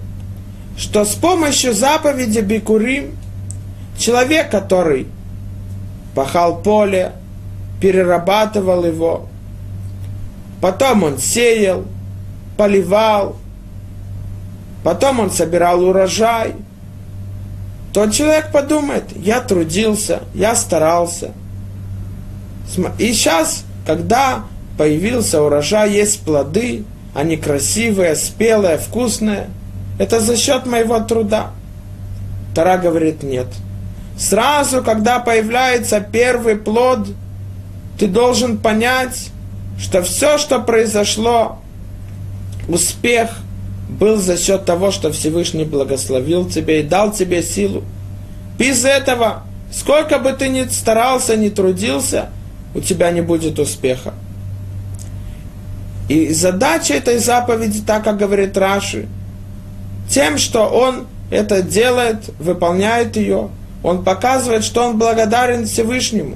что 0.77 1.05
с 1.05 1.15
помощью 1.15 1.73
заповеди 1.73 2.39
Бикурим 2.39 3.15
человек, 3.97 4.49
который 4.49 5.07
пахал 6.13 6.61
поле, 6.61 7.13
перерабатывал 7.81 8.85
его, 8.85 9.27
потом 10.61 11.03
он 11.03 11.17
сеял, 11.17 11.85
поливал, 12.57 13.37
потом 14.87 15.19
он 15.19 15.31
собирал 15.31 15.83
урожай, 15.83 16.55
то 17.91 18.09
человек 18.09 18.53
подумает, 18.53 19.03
я 19.17 19.41
трудился, 19.41 20.21
я 20.33 20.55
старался. 20.55 21.33
И 22.97 23.11
сейчас, 23.11 23.65
когда 23.85 24.45
появился 24.77 25.43
урожай, 25.43 25.91
есть 25.91 26.21
плоды, 26.21 26.85
они 27.13 27.35
красивые, 27.35 28.15
спелые, 28.15 28.77
вкусные, 28.77 29.49
это 29.99 30.21
за 30.21 30.37
счет 30.37 30.65
моего 30.65 31.01
труда. 31.01 31.51
Тара 32.55 32.77
говорит, 32.77 33.23
нет. 33.23 33.47
Сразу, 34.17 34.81
когда 34.81 35.19
появляется 35.19 35.99
первый 35.99 36.55
плод, 36.55 37.09
ты 37.99 38.07
должен 38.07 38.57
понять, 38.57 39.31
что 39.77 40.01
все, 40.01 40.37
что 40.37 40.61
произошло, 40.61 41.59
успех 42.69 43.41
был 43.99 44.17
за 44.17 44.37
счет 44.37 44.65
того, 44.65 44.91
что 44.91 45.11
Всевышний 45.11 45.65
благословил 45.65 46.47
тебе 46.49 46.81
и 46.81 46.83
дал 46.83 47.11
тебе 47.11 47.41
силу. 47.41 47.83
Без 48.57 48.85
этого, 48.85 49.43
сколько 49.71 50.19
бы 50.19 50.33
ты 50.33 50.49
ни 50.49 50.63
старался, 50.67 51.35
ни 51.35 51.49
трудился, 51.49 52.29
у 52.75 52.81
тебя 52.81 53.11
не 53.11 53.21
будет 53.21 53.59
успеха. 53.59 54.13
И 56.09 56.31
задача 56.33 56.93
этой 56.93 57.17
заповеди, 57.17 57.81
так 57.85 58.03
как 58.03 58.17
говорит 58.17 58.57
Раши, 58.57 59.07
тем, 60.09 60.37
что 60.37 60.67
он 60.67 61.07
это 61.31 61.61
делает, 61.61 62.29
выполняет 62.39 63.17
ее, 63.17 63.49
он 63.83 64.03
показывает, 64.03 64.63
что 64.63 64.87
он 64.87 64.97
благодарен 64.97 65.65
Всевышнему. 65.65 66.35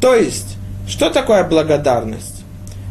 То 0.00 0.14
есть, 0.14 0.56
что 0.88 1.10
такое 1.10 1.44
благодарность? 1.44 2.42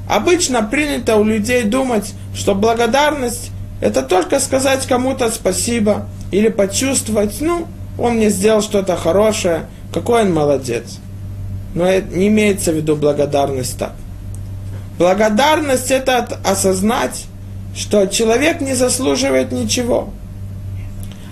Обычно 0.08 0.64
принято 0.64 1.16
у 1.16 1.24
людей 1.24 1.64
думать, 1.64 2.14
что 2.36 2.56
благодарность 2.56 3.52
это 3.84 4.02
только 4.02 4.40
сказать 4.40 4.88
кому-то 4.88 5.30
спасибо 5.30 6.08
или 6.32 6.48
почувствовать, 6.48 7.42
ну, 7.42 7.68
он 7.98 8.14
мне 8.14 8.30
сделал 8.30 8.62
что-то 8.62 8.96
хорошее, 8.96 9.66
какой 9.94 10.22
он 10.22 10.34
молодец. 10.34 11.00
Но 11.76 11.86
это 11.86 12.16
не 12.16 12.30
имеется 12.30 12.72
в 12.72 12.76
виду 12.76 12.96
благодарность 12.96 13.78
так. 13.78 13.92
Благодарность 14.98 15.92
это 15.92 16.26
осознать, 16.46 17.26
что 17.76 18.06
человек 18.06 18.62
не 18.62 18.74
заслуживает 18.74 19.52
ничего. 19.52 20.12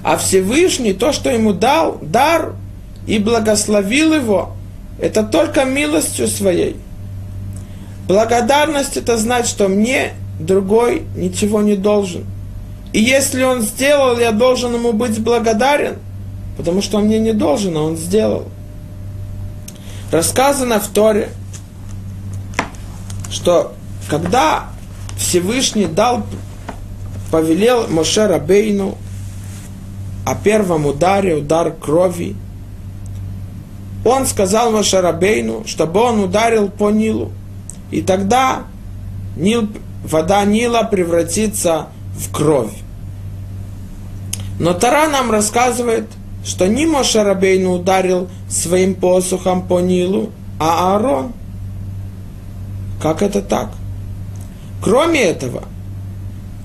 А 0.04 0.18
Всевышний, 0.18 0.92
то, 0.92 1.14
что 1.14 1.30
ему 1.30 1.54
дал, 1.54 2.00
дар, 2.02 2.56
и 3.08 3.18
благословил 3.18 4.14
его, 4.14 4.52
это 5.00 5.24
только 5.24 5.64
милостью 5.64 6.28
своей. 6.28 6.76
Благодарность 8.10 8.98
это 8.98 9.16
значит, 9.18 9.48
что 9.48 9.70
мне 9.70 10.16
другой 10.38 11.04
ничего 11.16 11.62
не 11.62 11.78
должен. 11.78 12.26
И 12.94 13.00
если 13.00 13.44
он 13.44 13.62
сделал, 13.62 14.20
я 14.20 14.32
должен 14.32 14.74
ему 14.74 14.92
быть 14.92 15.22
благодарен, 15.22 15.96
потому 16.58 16.82
что 16.82 16.98
он 16.98 17.06
мне 17.06 17.20
не 17.20 17.34
должен, 17.34 17.78
а 17.78 17.84
он 17.84 17.96
сделал. 17.96 18.48
Рассказано 20.12 20.80
в 20.80 20.88
Торе, 20.88 21.30
что 23.30 23.74
когда 24.10 24.66
Всевышний 25.18 25.86
дал, 25.86 26.26
повелел 27.32 27.88
Моше 27.88 28.28
Рабейну 28.28 28.98
о 30.26 30.36
первом 30.36 30.86
ударе, 30.86 31.36
удар 31.36 31.72
крови, 31.72 32.36
он 34.04 34.26
сказал 34.26 34.72
Моше 34.72 35.00
Рабейну, 35.00 35.64
чтобы 35.66 36.02
он 36.02 36.20
ударил 36.20 36.68
по 36.68 36.90
Нилу. 36.90 37.32
И 37.90 38.02
тогда 38.02 38.64
Нил, 39.38 39.70
вода 40.04 40.44
Нила 40.44 40.84
превратится 40.84 41.88
в 42.01 42.01
кровь. 42.32 42.74
Но 44.60 44.74
Тара 44.74 45.10
нам 45.10 45.32
рассказывает, 45.32 46.06
что 46.46 46.68
не 46.68 46.86
Моше 46.86 47.24
Рабейну 47.24 47.74
ударил 47.74 48.30
своим 48.50 48.96
посухом 48.96 49.68
по 49.68 49.80
Нилу, 49.80 50.32
а 50.60 50.94
Аарон. 50.94 51.34
Как 53.02 53.22
это 53.22 53.42
так? 53.42 53.72
Кроме 54.84 55.22
этого, 55.22 55.64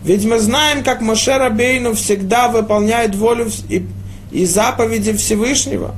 ведь 0.05 0.25
мы 0.25 0.39
знаем, 0.39 0.85
как 0.85 1.01
Моше 1.01 1.37
Рабейну 1.37 1.95
всегда 1.95 2.49
выполняет 2.49 3.15
волю 3.15 3.51
и, 3.69 3.87
и 4.31 4.45
заповеди 4.45 5.13
Всевышнего. 5.13 5.95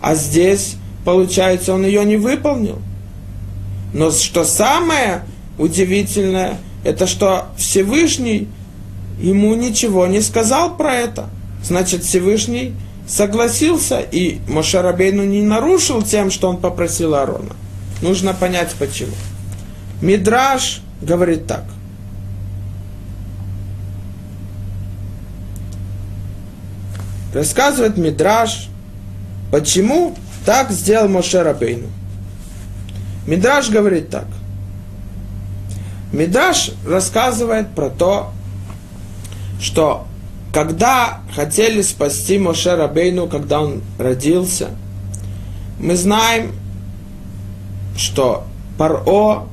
А 0.00 0.14
здесь, 0.14 0.76
получается, 1.04 1.74
он 1.74 1.84
ее 1.84 2.04
не 2.04 2.16
выполнил. 2.16 2.78
Но 3.92 4.10
что 4.10 4.44
самое 4.44 5.22
удивительное, 5.58 6.58
это 6.84 7.06
что 7.06 7.46
Всевышний 7.56 8.48
ему 9.18 9.54
ничего 9.54 10.06
не 10.06 10.20
сказал 10.20 10.76
про 10.76 10.94
это. 10.94 11.28
Значит, 11.62 12.04
Всевышний 12.04 12.74
согласился, 13.06 14.00
и 14.00 14.40
Моше 14.48 14.80
Рабейну 14.80 15.24
не 15.24 15.42
нарушил 15.42 16.02
тем, 16.02 16.30
что 16.30 16.48
он 16.48 16.58
попросил 16.58 17.14
Аарона. 17.14 17.54
Нужно 18.00 18.34
понять 18.34 18.74
почему. 18.78 19.12
Мидраш 20.00 20.80
говорит 21.00 21.46
так. 21.46 21.64
Рассказывает 27.32 27.96
Мидраш, 27.96 28.68
почему 29.50 30.14
так 30.44 30.70
сделал 30.70 31.08
Моше 31.08 31.42
Рабейну. 31.42 31.88
Мидраш 33.26 33.70
говорит 33.70 34.10
так. 34.10 34.26
Мидраш 36.12 36.72
рассказывает 36.86 37.68
про 37.74 37.88
то, 37.88 38.32
что 39.62 40.06
когда 40.52 41.20
хотели 41.34 41.80
спасти 41.80 42.38
Моше 42.38 42.74
Рабейну, 42.74 43.28
когда 43.28 43.62
он 43.62 43.80
родился, 43.98 44.70
мы 45.80 45.96
знаем, 45.96 46.52
что 47.96 48.44
Паро 48.76 49.46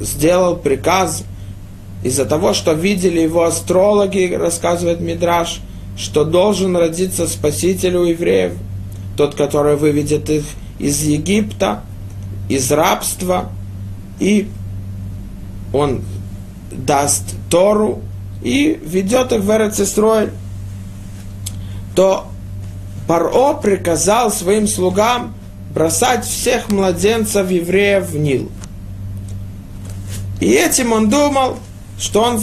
сделал 0.00 0.56
приказ 0.56 1.24
из-за 2.02 2.24
того, 2.24 2.54
что 2.54 2.72
видели 2.72 3.20
его 3.20 3.44
астрологи, 3.44 4.32
рассказывает 4.32 5.00
Мидраш, 5.00 5.60
что 5.98 6.24
должен 6.24 6.76
родиться 6.76 7.26
спаситель 7.26 7.96
у 7.96 8.04
евреев, 8.04 8.52
тот, 9.16 9.34
который 9.34 9.76
выведет 9.76 10.30
их 10.30 10.44
из 10.78 11.02
Египта, 11.02 11.82
из 12.48 12.70
рабства, 12.70 13.50
и 14.18 14.48
он 15.72 16.02
даст 16.70 17.34
Тору 17.50 18.00
и 18.42 18.80
ведет 18.84 19.32
их 19.32 19.40
в 19.40 19.50
Эрцестрой, 19.50 20.30
то 21.94 22.26
Паро 23.06 23.54
приказал 23.54 24.30
своим 24.30 24.68
слугам 24.68 25.34
бросать 25.74 26.24
всех 26.24 26.70
младенцев 26.70 27.50
евреев 27.50 28.10
в 28.10 28.16
Нил– 28.16 28.50
и 30.40 30.52
этим 30.52 30.92
он 30.92 31.10
думал, 31.10 31.58
что 31.98 32.22
он 32.22 32.42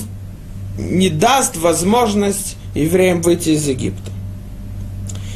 не 0.78 1.10
даст 1.10 1.58
возможность 1.58 2.56
евреям 2.76 3.22
выйти 3.22 3.50
из 3.50 3.68
Египта. 3.68 4.12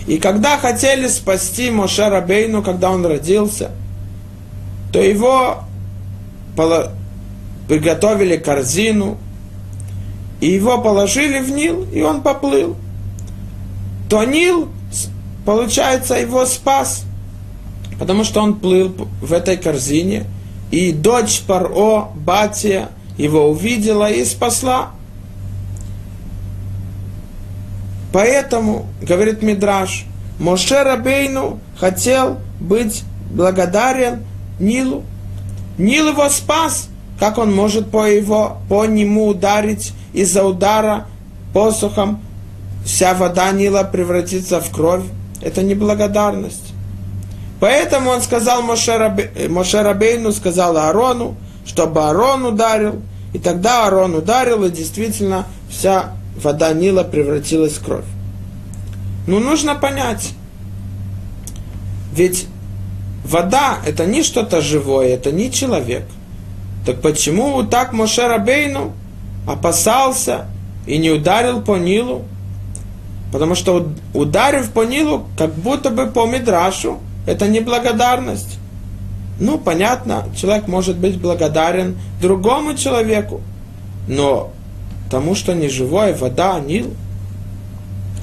И 0.08 0.18
когда 0.18 0.58
хотели 0.58 1.08
спасти 1.08 1.72
Моше 1.72 2.08
Рабейну, 2.08 2.62
когда 2.62 2.92
он 2.92 3.06
родился, 3.06 3.72
то 4.94 5.02
его 5.02 5.64
приготовили 7.68 8.38
корзину, 8.38 9.18
и 10.42 10.48
его 10.48 10.80
положили 10.80 11.40
в 11.40 11.50
Нил, 11.52 11.88
и 11.94 12.02
он 12.02 12.22
поплыл. 12.22 12.76
То 14.10 14.26
Нил, 14.26 14.68
получается, 15.46 16.16
его 16.16 16.46
спас, 16.46 17.06
потому 17.98 18.26
что 18.26 18.42
он 18.42 18.60
плыл 18.60 18.94
в 19.22 19.32
этой 19.32 19.56
корзине– 19.56 20.26
и 20.72 20.94
дочь 20.94 21.42
Паро, 21.42 22.08
Батия, 22.16 22.90
его 23.18 23.50
увидела 23.50 24.10
и 24.10 24.24
спасла. 24.24 24.92
Поэтому, 28.14 28.88
говорит 29.02 29.42
Мидраш, 29.42 30.06
Моше 30.40 30.82
Рабейну 30.84 31.60
хотел 31.78 32.40
быть 32.60 33.04
благодарен 33.30 34.24
Нилу. 34.60 35.04
Нил 35.78 36.10
его 36.10 36.30
спас, 36.30 36.90
как 37.22 37.38
он 37.38 37.54
может 37.54 37.92
по, 37.92 38.08
его, 38.08 38.58
по 38.68 38.88
нему 38.88 39.28
ударить 39.28 39.94
из-за 40.12 40.44
удара 40.44 41.06
посохом 41.54 42.20
вся 42.84 43.14
вода 43.14 43.52
Нила 43.52 43.84
превратится 43.84 44.60
в 44.60 44.72
кровь? 44.72 45.04
Это 45.40 45.62
неблагодарность. 45.62 46.74
Поэтому 47.60 48.10
он 48.10 48.24
сказал 48.24 48.64
Моше, 48.64 48.98
Рабе, 48.98 49.30
Моше 49.50 49.84
Рабейну, 49.84 50.32
сказал 50.32 50.76
Аарону, 50.76 51.36
чтобы 51.64 52.02
Аарон 52.02 52.44
ударил. 52.44 53.04
И 53.34 53.38
тогда 53.38 53.86
Аарон 53.86 54.16
ударил, 54.16 54.66
и 54.66 54.72
действительно 54.72 55.46
вся 55.70 56.14
вода 56.42 56.74
Нила 56.74 57.04
превратилась 57.04 57.74
в 57.74 57.86
кровь. 57.86 58.06
Ну, 59.28 59.40
нужно 59.40 59.76
понять. 59.76 60.32
Ведь 62.14 62.48
вода– 63.24 63.78
это 63.86 64.08
не 64.08 64.24
что-то 64.24 64.60
живое, 64.60 65.10
это 65.10 65.32
не 65.32 65.52
человек. 65.52 66.08
Так 66.86 67.02
почему 67.02 67.64
так 67.64 67.94
Моше 67.94 68.28
Рабейну 68.28 68.94
опасался 69.48 70.46
и 70.88 70.98
не 70.98 71.12
ударил 71.12 71.62
по 71.62 71.78
Нилу? 71.78 72.24
Потому 73.32 73.56
что 73.56 73.88
ударив 74.14 74.72
по 74.72 74.84
Нилу, 74.84 75.26
как 75.38 75.54
будто 75.54 75.90
бы 75.90 76.08
по 76.08 76.26
Мидрашу, 76.26 77.00
это 77.26 77.48
не 77.48 77.60
благодарность. 77.60 78.58
Ну, 79.40 79.58
понятно, 79.58 80.26
человек 80.36 80.68
может 80.68 80.98
быть 80.98 81.20
благодарен 81.20 81.98
другому 82.22 82.76
человеку, 82.76 83.42
но 84.08 84.52
тому, 85.10 85.36
что 85.36 85.54
не 85.54 85.70
живое, 85.70 86.16
вода, 86.16 86.60
Нил, 86.60 86.94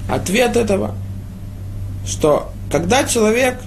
ответ 0.09 0.57
этого, 0.57 0.95
что 2.07 2.51
когда 2.71 3.05
человек, 3.05 3.61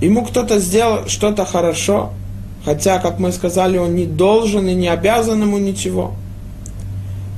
ему 0.00 0.24
кто-то 0.24 0.58
сделал 0.58 1.08
что-то 1.08 1.44
хорошо, 1.44 2.12
хотя, 2.64 2.98
как 2.98 3.18
мы 3.18 3.32
сказали, 3.32 3.78
он 3.78 3.94
не 3.94 4.06
должен 4.06 4.68
и 4.68 4.74
не 4.74 4.88
обязан 4.88 5.42
ему 5.42 5.58
ничего. 5.58 6.14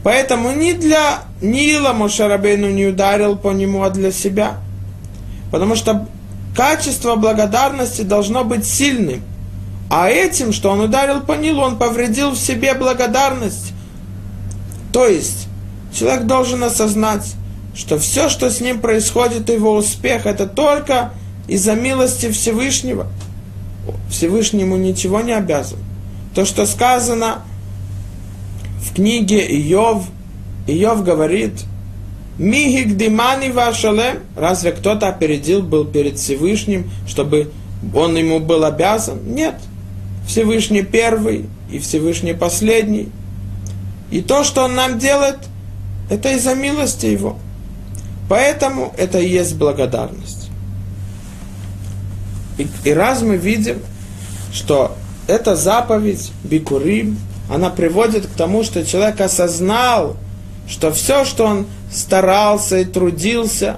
Поэтому 0.03 0.53
ни 0.53 0.73
для 0.73 1.23
Нила 1.41 1.93
Мошарабейну 1.93 2.71
не 2.71 2.87
ударил 2.87 3.37
по 3.37 3.53
нему, 3.53 3.83
а 3.83 3.91
для 3.91 4.11
себя. 4.11 4.57
Потому 5.51 5.77
что 5.77 6.09
качество 6.57 7.15
благодарности 7.15 8.03
должно 8.03 8.45
быть 8.45 8.67
сильным. 8.67 9.23
А 9.91 10.09
этим, 10.09 10.53
что 10.53 10.71
он 10.71 10.81
ударил 10.81 11.21
по 11.21 11.33
Нилу, 11.33 11.61
он 11.61 11.77
повредил 11.77 12.31
в 12.31 12.39
себе 12.39 12.75
благодарность. 12.75 13.73
То 14.93 15.07
есть, 15.07 15.49
человек 15.95 16.25
должен 16.25 16.65
осознать, 16.65 17.35
что 17.75 17.99
все, 17.99 18.29
что 18.29 18.51
с 18.51 18.61
ним 18.61 18.81
происходит, 18.81 19.51
его 19.51 19.75
успех, 19.75 20.27
это 20.27 20.47
только 20.47 21.13
из-за 21.47 21.75
милости 21.75 22.31
Всевышнего. 22.31 23.07
Всевышнему 24.11 24.77
ничего 24.77 25.21
не 25.21 25.33
обязан. 25.33 25.79
То, 26.35 26.45
что 26.45 26.67
сказано 26.67 27.43
в 28.81 28.95
книге 28.95 29.47
Иов, 29.47 30.07
Иов 30.67 31.05
говорит, 31.05 31.53
Мигик 32.39 32.97
димани 32.97 33.51
вашалем, 33.51 34.21
разве 34.35 34.73
кто-то 34.73 35.09
опередил 35.09 35.63
был 35.63 35.85
перед 35.85 36.19
Всевышним, 36.19 36.91
чтобы 37.07 37.53
он 37.95 38.17
ему 38.17 38.41
был 38.41 38.65
обязан? 38.65 39.19
Нет. 39.27 39.57
Всевышний 40.27 40.83
первый 40.83 41.47
и 41.71 41.79
Всевышний 41.79 42.33
последний. 42.33 43.11
И 44.11 44.23
то, 44.23 44.45
что 44.45 44.65
он 44.65 44.75
нам 44.75 44.99
делает, 44.99 45.39
это 46.11 46.33
из-за 46.35 46.55
милости 46.55 47.07
его. 47.07 47.39
Поэтому 48.29 48.95
это 48.97 49.19
и 49.19 49.29
есть 49.29 49.57
благодарность. 49.57 50.42
И, 52.63 52.69
и 52.89 52.93
раз 52.93 53.23
мы 53.23 53.37
видим, 53.37 53.81
что 54.53 54.97
эта 55.27 55.57
заповедь 55.57 56.31
Бикурим, 56.45 57.19
она 57.51 57.71
приводит 57.71 58.27
к 58.27 58.31
тому, 58.31 58.63
что 58.63 58.85
человек 58.87 59.21
осознал, 59.21 60.17
что 60.69 60.93
все, 60.93 61.25
что 61.25 61.45
он 61.45 61.67
старался 61.91 62.79
и 62.79 62.85
трудился, 62.85 63.77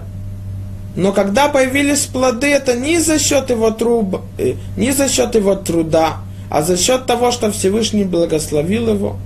но 0.96 1.12
когда 1.12 1.48
появились 1.48 2.06
плоды, 2.06 2.48
это 2.48 2.74
не 2.74 3.00
за 3.00 3.18
счет 3.18 3.50
его, 3.50 3.70
труб, 3.70 4.20
э, 4.38 4.54
не 4.76 4.92
за 4.92 5.08
счет 5.08 5.34
его 5.34 5.56
труда, 5.56 6.18
а 6.50 6.62
за 6.62 6.76
счет 6.76 7.06
того, 7.06 7.32
что 7.32 7.50
Всевышний 7.50 8.04
благословил 8.04 8.88
его. 8.90 9.16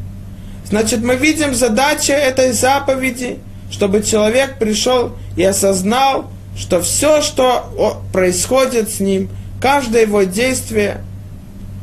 Значит, 0.67 1.03
мы 1.03 1.17
видим 1.17 1.55
задача 1.55 2.15
этой 2.15 2.53
заповеди, 2.53 3.39
чтобы 3.71 4.03
человек 4.03 4.59
пришел 4.59 5.13
и 5.37 5.43
осознал, 5.43 6.31
что 6.57 6.81
все, 6.81 7.21
что 7.21 8.01
происходит 8.13 8.91
с 8.91 9.01
ним, 9.01 9.29
каждое 9.61 10.03
его 10.03 10.23
действие, 10.23 11.03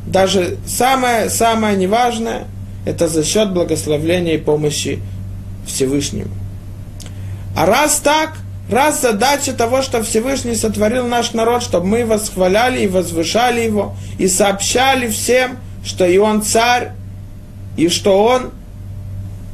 даже 0.06 0.58
самое-самое 0.68 1.76
неважное, 1.78 2.46
это 2.86 3.08
за 3.08 3.24
счет 3.24 3.52
благословления 3.52 4.36
и 4.36 4.38
помощи 4.38 5.00
Всевышнему. 5.66 6.32
А 7.56 7.66
раз 7.66 8.00
так, 8.00 8.34
раз 8.70 9.02
задача 9.02 9.54
того, 9.54 9.82
что 9.82 10.04
Всевышний 10.04 10.56
сотворил 10.56 11.08
наш 11.08 11.34
народ, 11.34 11.64
чтобы 11.64 11.88
мы 11.88 12.06
восхваляли 12.06 12.82
и 12.82 12.88
возвышали 12.88 13.62
его, 13.62 13.96
и 14.20 14.28
сообщали 14.28 15.08
всем, 15.08 15.58
что 15.84 16.06
и 16.06 16.18
он 16.18 16.42
царь, 16.44 16.92
и 17.78 17.90
что 17.90 18.24
он 18.24 18.52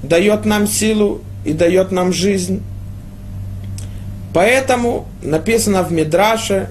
дает 0.03 0.45
нам 0.45 0.67
силу 0.67 1.21
и 1.45 1.53
дает 1.53 1.91
нам 1.91 2.11
жизнь. 2.11 2.61
Поэтому 4.33 5.07
написано 5.21 5.83
в 5.83 5.91
Мидраше, 5.91 6.69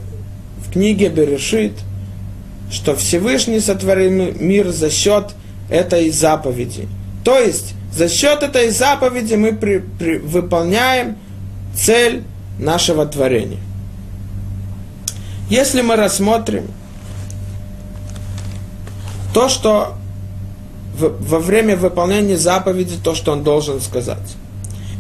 в 0.67 0.73
книге 0.73 1.09
Берешит, 1.09 1.73
что 2.71 2.95
Всевышний 2.95 3.61
сотворил 3.61 4.33
мир 4.39 4.71
за 4.71 4.91
счет 4.91 5.33
этой 5.69 6.11
заповеди. 6.11 6.89
То 7.25 7.39
есть, 7.39 7.75
за 7.93 8.09
счет 8.09 8.43
этой 8.43 8.71
заповеди 8.71 9.35
мы 9.35 9.53
при, 9.53 9.79
при, 9.79 10.19
выполняем 10.19 11.17
цель 11.75 12.23
нашего 12.59 13.07
творения. 13.07 13.59
Если 15.49 15.83
мы 15.83 15.97
рассмотрим 15.97 16.69
то, 19.35 19.49
что 19.49 19.95
во 20.97 21.39
время 21.39 21.77
выполнения 21.77 22.37
заповеди, 22.37 22.97
то, 23.03 23.15
что 23.15 23.33
он 23.33 23.43
должен 23.43 23.81
сказать. 23.81 24.37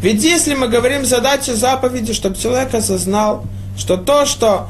Ведь 0.03 0.25
если 0.25 0.55
мы 0.55 0.69
говорим 0.69 1.05
задача 1.05 1.55
заповеди, 1.55 2.15
чтобы 2.15 2.37
человек 2.37 2.75
осознал, 2.75 3.45
что 3.77 3.97
то, 3.97 4.25
что 4.25 4.69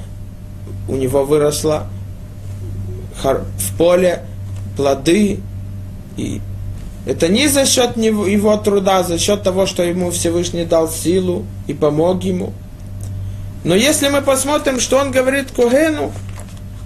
у 0.90 0.96
него 0.96 1.24
выросло 1.24 1.86
в 3.22 3.76
поле 3.78 4.24
плоды, 4.76 5.40
и 6.16 6.40
это 7.06 7.28
не 7.28 7.48
за 7.48 7.64
счет 7.64 7.96
его 7.96 8.56
труда, 8.56 8.98
а 8.98 9.04
за 9.04 9.18
счет 9.18 9.42
того, 9.42 9.66
что 9.66 9.82
ему 9.82 10.10
Всевышний 10.10 10.64
дал 10.64 10.90
силу 10.90 11.46
и 11.66 11.74
помог 11.74 12.24
ему. 12.24 12.52
Но 13.62 13.74
если 13.74 14.08
мы 14.08 14.20
посмотрим, 14.20 14.80
что 14.80 14.98
он 14.98 15.12
говорит 15.12 15.52
Кугену, 15.52 16.12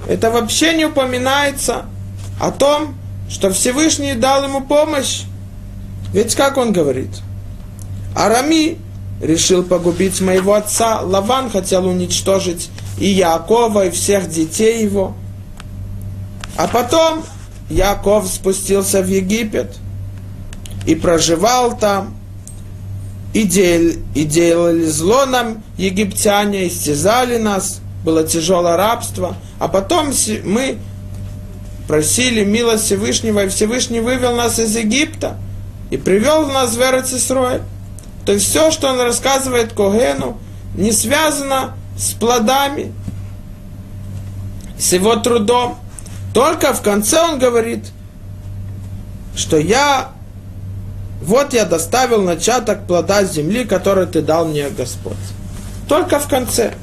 это 0.07 0.31
вообще 0.31 0.75
не 0.77 0.85
упоминается 0.85 1.87
о 2.41 2.51
том, 2.51 2.95
что 3.31 3.51
Всевышний 3.51 4.15
дал 4.15 4.45
ему 4.45 4.61
помощь. 4.61 5.23
Ведь 6.13 6.35
как 6.35 6.59
он 6.59 6.73
говорит? 6.73 7.11
Арами 8.15 8.77
решил 9.25 9.63
погубить 9.63 10.21
моего 10.21 10.55
отца, 10.55 11.01
Лаван 11.01 11.51
хотел 11.51 11.87
уничтожить 11.87 12.71
и 12.99 13.07
Якова, 13.07 13.87
и 13.87 13.91
всех 13.91 14.29
детей 14.29 14.83
его. 14.85 15.15
А 16.57 16.69
потом 16.69 17.25
Яков 17.71 18.29
спустился 18.29 19.03
в 19.03 19.09
Египет 19.09 19.77
и 20.87 20.95
проживал 20.95 21.77
там, 21.77 22.15
и, 23.33 23.43
дел, 23.45 23.93
и 24.15 24.25
делали 24.25 24.85
зло 24.85 25.27
нам 25.27 25.65
египтяне, 25.77 26.69
истязали 26.69 27.39
нас, 27.39 27.81
было 28.05 28.23
тяжелое 28.25 28.77
рабство, 28.77 29.37
а 29.59 29.67
потом 29.67 30.13
мы 30.45 30.79
просили 31.89 32.45
милость 32.45 32.85
Всевышнего, 32.85 33.45
и 33.45 33.49
Всевышний 33.49 34.01
вывел 34.01 34.37
нас 34.37 34.59
из 34.59 34.77
Египта 34.77 35.37
и 35.91 35.97
привел 35.97 36.47
нас 36.47 36.77
в 36.77 36.81
Эрцисрой. 36.81 37.61
То 38.25 38.33
есть 38.33 38.49
все, 38.49 38.71
что 38.71 38.89
он 38.89 39.01
рассказывает 39.01 39.73
Когену, 39.73 40.39
не 40.75 40.93
связано 40.93 41.75
с 41.97 42.13
плодами, 42.13 42.93
с 44.79 44.93
его 44.93 45.17
трудом. 45.17 45.79
Только 46.33 46.73
в 46.73 46.83
конце 46.83 47.21
он 47.21 47.39
говорит, 47.39 47.85
что 49.37 49.57
я, 49.57 50.11
вот 51.23 51.53
я 51.53 51.65
доставил 51.65 52.23
начаток 52.23 52.87
плода 52.87 53.25
земли, 53.25 53.65
который 53.65 54.07
ты 54.07 54.23
дал 54.23 54.47
мне, 54.47 54.69
Господь. 54.71 55.17
Только 55.89 56.19
в 56.19 56.29
конце. 56.29 56.75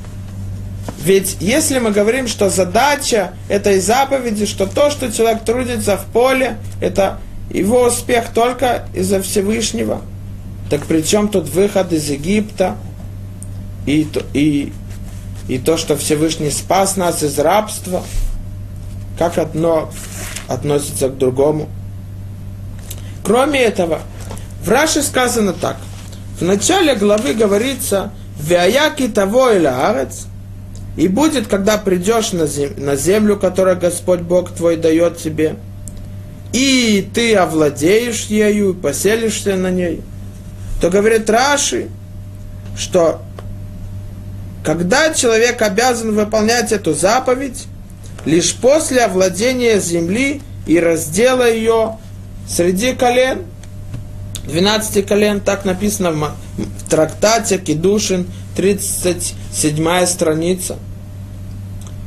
Ведь 1.03 1.37
если 1.39 1.79
мы 1.79 1.91
говорим, 1.91 2.27
что 2.27 2.49
задача 2.49 3.33
этой 3.49 3.79
заповеди, 3.79 4.45
что 4.45 4.67
то, 4.67 4.91
что 4.91 5.11
человек 5.11 5.43
трудится 5.43 5.97
в 5.97 6.05
поле, 6.05 6.57
это 6.79 7.19
его 7.49 7.83
успех 7.83 8.29
только 8.33 8.85
из-за 8.93 9.21
Всевышнего, 9.21 10.01
так 10.71 10.87
при 10.87 11.03
чем 11.03 11.29
тут 11.29 11.47
выход 11.49 11.93
из 11.93 12.09
Египта 12.09 12.77
и, 13.85 14.07
и, 14.33 14.73
и 15.47 15.59
то, 15.59 15.77
что 15.77 15.95
Всевышний 15.95 16.49
спас 16.49 16.97
нас 16.97 17.21
из 17.21 17.37
рабства– 17.37 18.03
как 19.21 19.37
одно 19.37 19.91
относится 20.47 21.07
к 21.07 21.17
другому. 21.19 21.69
Кроме 23.23 23.59
этого, 23.59 23.99
в 24.63 24.69
Раше 24.69 25.03
сказано 25.03 25.53
так. 25.53 25.77
В 26.39 26.43
начале 26.43 26.95
главы 26.95 27.35
говорится 27.35 28.11
«Вяяки 28.39 29.07
того 29.07 29.51
или 29.51 29.67
арец» 29.67 30.25
И 30.97 31.07
будет, 31.07 31.45
когда 31.45 31.77
придешь 31.77 32.31
на, 32.31 32.47
зем, 32.47 32.71
на 32.77 32.95
землю, 32.95 33.37
которую 33.37 33.79
Господь 33.79 34.21
Бог 34.21 34.49
твой 34.51 34.75
дает 34.75 35.17
тебе, 35.17 35.55
и 36.51 37.07
ты 37.13 37.35
овладеешь 37.35 38.25
ею, 38.25 38.73
поселишься 38.73 39.55
на 39.55 39.69
ней, 39.69 40.01
то 40.81 40.89
говорит 40.89 41.29
Раши, 41.29 41.89
что 42.75 43.21
когда 44.65 45.13
человек 45.13 45.61
обязан 45.61 46.15
выполнять 46.15 46.71
эту 46.71 46.93
заповедь, 46.93 47.67
лишь 48.25 48.55
после 48.55 49.05
овладения 49.05 49.79
земли 49.79 50.41
и 50.65 50.79
раздела 50.79 51.49
ее 51.49 51.97
среди 52.49 52.93
колен, 52.93 53.43
12 54.45 55.05
колен, 55.05 55.39
так 55.39 55.65
написано 55.65 56.11
в, 56.11 56.89
трактате 56.89 57.59
Кедушин, 57.59 58.27
37 58.55 60.05
страница. 60.07 60.77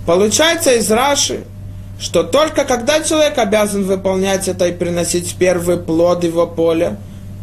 Получается 0.05 0.73
из 0.73 0.91
Раши, 0.91 1.45
что 2.01 2.25
только 2.25 2.65
когда 2.65 3.01
человек 3.03 3.39
обязан 3.39 3.85
выполнять 3.85 4.49
это 4.49 4.67
и 4.67 4.73
приносить 4.73 5.37
первый 5.39 5.77
плод 5.77 6.25
его 6.25 6.47
поля, 6.47 6.99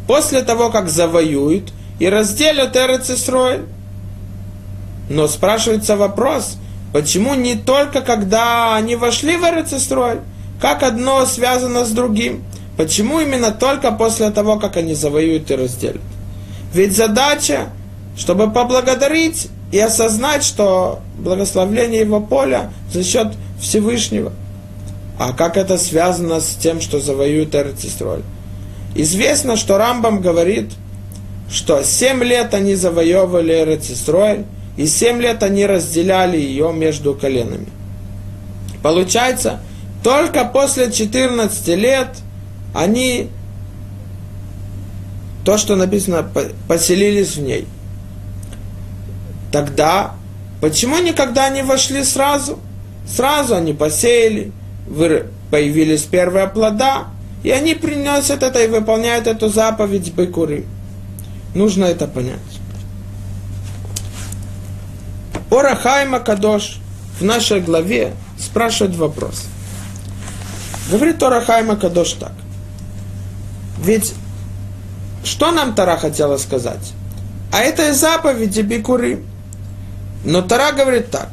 после 0.07 0.41
того, 0.41 0.69
как 0.69 0.89
завоюют 0.89 1.71
и 1.99 2.07
разделят 2.09 2.75
Эрицисроэль. 2.75 3.65
Но 5.09 5.27
спрашивается 5.27 5.97
вопрос, 5.97 6.57
почему 6.93 7.35
не 7.35 7.55
только 7.55 8.01
когда 8.01 8.75
они 8.75 8.95
вошли 8.95 9.37
в 9.37 9.43
Эрицисроэль, 9.43 10.21
как 10.59 10.83
одно 10.83 11.25
связано 11.25 11.85
с 11.85 11.91
другим? 11.91 12.43
Почему 12.77 13.19
именно 13.19 13.51
только 13.51 13.91
после 13.91 14.29
того, 14.31 14.57
как 14.57 14.77
они 14.77 14.93
завоюют 14.93 15.51
и 15.51 15.55
разделят? 15.55 16.01
Ведь 16.73 16.95
задача, 16.95 17.69
чтобы 18.17 18.49
поблагодарить 18.49 19.49
и 19.71 19.79
осознать, 19.79 20.43
что 20.43 20.99
благословление 21.17 22.01
его 22.01 22.21
поля 22.21 22.71
за 22.91 23.03
счет 23.03 23.27
Всевышнего. 23.59 24.31
А 25.19 25.33
как 25.33 25.57
это 25.57 25.77
связано 25.77 26.39
с 26.39 26.55
тем, 26.55 26.81
что 26.81 26.99
завоюют 26.99 27.53
Эрцистроль? 27.53 28.23
Известно, 28.95 29.55
что 29.55 29.77
Рамбам 29.77 30.21
говорит, 30.21 30.71
что 31.49 31.83
семь 31.83 32.23
лет 32.23 32.53
они 32.53 32.75
завоевывали 32.75 33.53
Эрцистроль, 33.53 34.45
и 34.77 34.85
семь 34.87 35.21
лет 35.21 35.43
они 35.43 35.65
разделяли 35.65 36.37
ее 36.37 36.71
между 36.73 37.13
коленами. 37.13 37.67
Получается, 38.81 39.59
только 40.03 40.45
после 40.45 40.91
14 40.91 41.67
лет 41.69 42.09
они, 42.73 43.29
то, 45.45 45.57
что 45.57 45.75
написано, 45.75 46.27
поселились 46.67 47.35
в 47.35 47.41
ней– 47.41 47.67
Тогда 49.51 50.13
почему 50.61 50.97
никогда 50.99 51.49
не 51.49 51.63
вошли 51.63 52.03
сразу? 52.03 52.57
Сразу 53.07 53.55
они 53.55 53.73
посеяли, 53.73 54.51
появились 55.49 56.03
первые 56.03 56.47
плода, 56.47 57.07
и 57.43 57.51
они 57.51 57.75
приносят 57.75 58.43
это 58.43 58.63
и 58.63 58.67
выполняют 58.67 59.27
эту 59.27 59.49
заповедь 59.49 60.13
Бекуры. 60.13 60.65
Нужно 61.55 61.85
это 61.85 62.07
понять. 62.07 62.39
Орахайма 65.49 66.19
Кадош 66.19 66.79
в 67.19 67.23
нашей 67.23 67.61
главе 67.61 68.13
спрашивает 68.39 68.95
вопрос. 68.95 69.47
Говорит 70.89 71.21
Орахайма 71.21 71.75
Кадош 71.75 72.13
так. 72.13 72.33
Ведь 73.79 74.13
что 75.23 75.51
нам 75.51 75.75
Тара 75.75 75.97
хотела 75.97 76.37
сказать? 76.37 76.93
А 77.51 77.59
это 77.59 77.89
и 77.89 77.91
заповеди 77.91 78.61
Бикуры. 78.61 79.23
Но 80.23 80.41
Тара 80.41 80.71
говорит 80.71 81.11
так. 81.11 81.29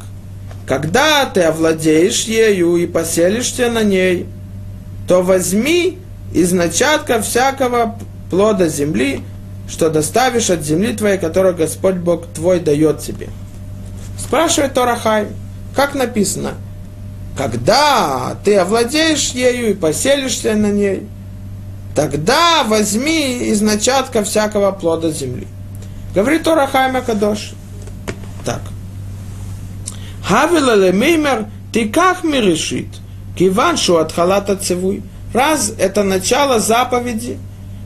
Когда 0.67 1.25
ты 1.27 1.43
овладеешь 1.43 2.25
ею 2.25 2.77
и 2.77 2.87
поселишься 2.87 3.71
на 3.71 3.83
ней, 3.83 4.27
то 5.09 5.23
возьми 5.23 5.99
из 6.33 6.53
начатка 6.53 7.21
всякого 7.23 7.99
плода 8.31 8.69
земли, 8.69 9.23
что 9.67 9.89
доставишь 9.89 10.51
от 10.51 10.63
земли 10.63 10.95
твоей, 10.95 11.19
которую 11.19 11.57
Господь 11.57 11.97
Бог 11.97 12.27
твой 12.27 12.61
дает 12.61 13.01
тебе. 13.01 13.29
Спрашивает 14.19 14.75
Торахай, 14.75 15.29
как 15.75 15.95
написано, 15.95 16.55
когда 17.37 18.37
ты 18.45 18.57
овладеешь 18.57 19.31
ею 19.31 19.71
и 19.71 19.75
поселишься 19.75 20.55
на 20.55 20.71
ней, 20.71 21.07
тогда 21.95 22.65
возьми 22.65 23.49
из 23.49 23.63
начатка 23.63 24.23
всякого 24.25 24.73
плода 24.73 25.11
земли. 25.11 25.47
Говорит 26.15 26.43
Торахай 26.43 26.93
Макадош. 26.93 27.53
Так. 28.45 28.61
Хавила 30.23 30.75
лемеймер 30.75 31.47
тиках 31.73 32.25
мирешит, 32.25 32.89
киван 32.89 33.08
шу 33.77 33.97
от 33.97 34.13
халата 34.13 34.57
цевуй. 34.57 35.03
Раз 35.33 35.73
это 35.79 36.03
начало 36.03 36.59
заповеди, 36.59 37.39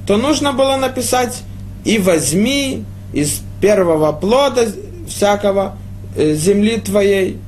то 0.06 0.16
нужно 0.16 0.52
было 0.52 0.76
написать 0.76 1.42
и 1.84 1.98
возьми 1.98 2.84
из 3.12 3.40
первого 3.60 4.12
плода 4.12 4.66
всякого 5.08 5.76
э, 6.16 6.34
земли 6.34 6.78
твоей. 6.78 7.38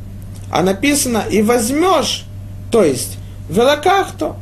А 0.50 0.62
написано 0.62 1.24
и 1.30 1.42
возьмешь, 1.42 2.24
то 2.70 2.84
есть 2.84 3.18
в 3.48 3.56
велакахто. 3.56 4.36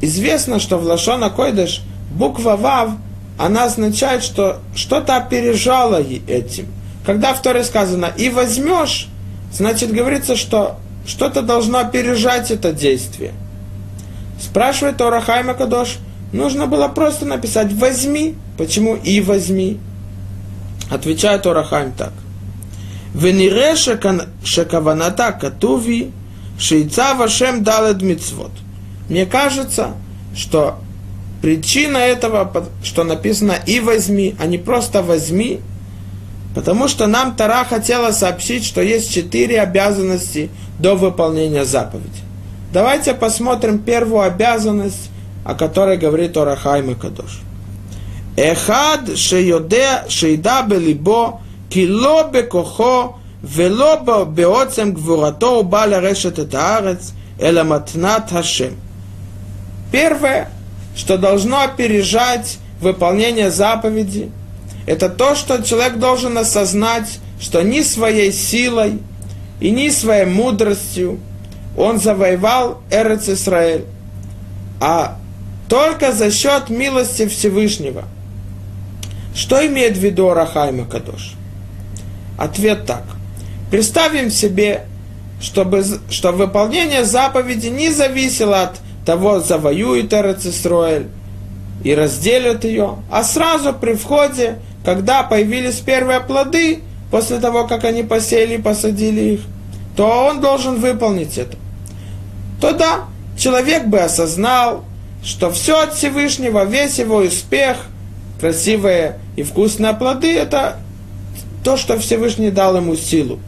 Известно, 0.00 0.58
что 0.58 0.78
в 0.78 0.84
Лашона 0.84 1.30
Койдыш 1.30 1.82
буква 2.10 2.56
Вав, 2.56 2.90
она 3.38 3.64
означает, 3.64 4.22
что 4.22 4.60
что-то 4.74 5.16
опережало 5.16 6.02
этим. 6.26 6.66
Когда 7.04 7.34
в 7.34 7.42
Торе 7.42 7.62
сказано 7.64 8.12
«и 8.16 8.28
возьмешь», 8.28 9.08
значит 9.52 9.92
говорится, 9.92 10.36
что 10.36 10.78
что-то 11.06 11.42
должно 11.42 11.78
опережать 11.78 12.50
это 12.50 12.72
действие. 12.72 13.32
Спрашивает 14.40 14.96
Тора 14.96 15.20
Хайма 15.20 15.54
Кадош, 15.54 15.98
нужно 16.32 16.66
было 16.66 16.88
просто 16.88 17.24
написать 17.24 17.72
«возьми». 17.72 18.34
Почему 18.58 18.96
«и 18.96 19.20
возьми»? 19.20 19.78
Отвечает 20.90 21.42
Тора 21.42 21.62
Хайм 21.62 21.92
так. 21.92 22.12
Венире 23.14 23.74
шекаваната 24.44 25.32
катуви 25.32 26.12
шейца 26.58 27.14
вашем 27.14 27.64
далед 27.64 28.02
мицвод. 28.02 28.50
Мне 29.08 29.24
кажется, 29.24 29.92
что 30.34 30.78
причина 31.40 31.98
этого, 31.98 32.68
что 32.82 33.04
написано 33.04 33.54
«и 33.66 33.80
возьми», 33.80 34.34
а 34.38 34.46
не 34.46 34.58
просто 34.58 35.02
«возьми», 35.02 35.60
Потому 36.56 36.88
что 36.88 37.06
нам 37.06 37.36
Тара 37.36 37.66
хотела 37.68 38.12
сообщить, 38.12 38.64
что 38.64 38.80
есть 38.80 39.12
четыре 39.12 39.60
обязанности 39.60 40.48
до 40.78 40.94
выполнения 40.94 41.66
заповеди. 41.66 42.22
Давайте 42.72 43.12
посмотрим 43.12 43.78
первую 43.78 44.22
обязанность, 44.22 45.10
о 45.44 45.54
которой 45.54 45.98
говорит 45.98 46.34
Орахайм 46.34 46.92
и 46.92 46.94
Кадош. 46.94 47.42
Эхад 48.38 49.18
шейоде 49.18 50.04
шейда 50.08 50.64
белибо 50.66 51.42
кило 51.68 52.30
бекохо 52.32 53.16
вело 53.42 54.24
беоцем 54.24 54.94
гвурато 54.94 55.58
уба 55.58 55.84
ларешет 55.86 56.38
это 56.38 56.78
арец 56.78 57.12
эла 57.38 57.64
матнат 57.64 58.30
хашем. 58.30 58.76
Первое, 59.92 60.48
что 60.96 61.18
должно 61.18 61.60
опережать 61.60 62.56
выполнение 62.80 63.50
заповеди– 63.50 64.30
это 64.86 65.08
то, 65.08 65.34
что 65.34 65.62
человек 65.62 65.98
должен 65.98 66.38
осознать, 66.38 67.18
что 67.40 67.62
ни 67.62 67.82
своей 67.82 68.32
силой 68.32 69.00
и 69.60 69.70
ни 69.70 69.88
своей 69.90 70.26
мудростью 70.26 71.18
он 71.76 71.98
завоевал 71.98 72.80
Эрец 72.90 73.28
Исраэль, 73.28 73.84
а 74.80 75.18
только 75.68 76.12
за 76.12 76.30
счет 76.30 76.70
милости 76.70 77.26
Всевышнего. 77.26 78.04
Что 79.34 79.66
имеет 79.66 79.96
в 79.96 80.00
виду 80.00 80.32
Рахайма 80.32 80.86
Кадош? 80.86 81.34
Ответ 82.38 82.86
так. 82.86 83.04
Представим 83.70 84.30
себе, 84.30 84.86
чтобы, 85.40 85.84
что 86.08 86.32
выполнение 86.32 87.04
заповеди 87.04 87.66
не 87.66 87.90
зависело 87.90 88.62
от 88.62 88.76
того, 89.04 89.40
завоюет 89.40 90.12
Эрец 90.14 90.46
Исраэль 90.46 91.08
и 91.84 91.94
разделят 91.94 92.64
ее, 92.64 92.96
а 93.10 93.22
сразу 93.24 93.72
при 93.72 93.94
входе 93.94 94.58
когда 94.86 95.24
появились 95.24 95.80
первые 95.80 96.20
плоды, 96.20 96.78
после 97.10 97.40
того, 97.40 97.66
как 97.66 97.82
они 97.82 98.04
посеяли 98.04 98.54
и 98.54 98.62
посадили 98.62 99.32
их, 99.32 99.40
то 99.96 100.26
он 100.26 100.40
должен 100.40 100.76
выполнить 100.76 101.36
это. 101.38 101.56
То 102.60 102.70
да, 102.70 103.00
человек 103.36 103.86
бы 103.86 103.98
осознал, 103.98 104.84
что 105.24 105.50
все 105.50 105.82
от 105.82 105.94
Всевышнего, 105.94 106.64
весь 106.64 107.00
его 107.00 107.16
успех, 107.16 107.78
красивые 108.38 109.18
и 109.34 109.42
вкусные 109.42 109.92
плоды, 109.92 110.32
это 110.32 110.76
то, 111.64 111.76
что 111.76 111.98
Всевышний 111.98 112.52
дал 112.52 112.76
ему 112.76 112.94
силу, 112.94 113.40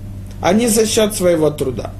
а 0.43 0.53
не 0.53 0.67
за 0.67 0.87
счет 0.89 1.15
своего 1.15 1.51
труда. 1.51 1.93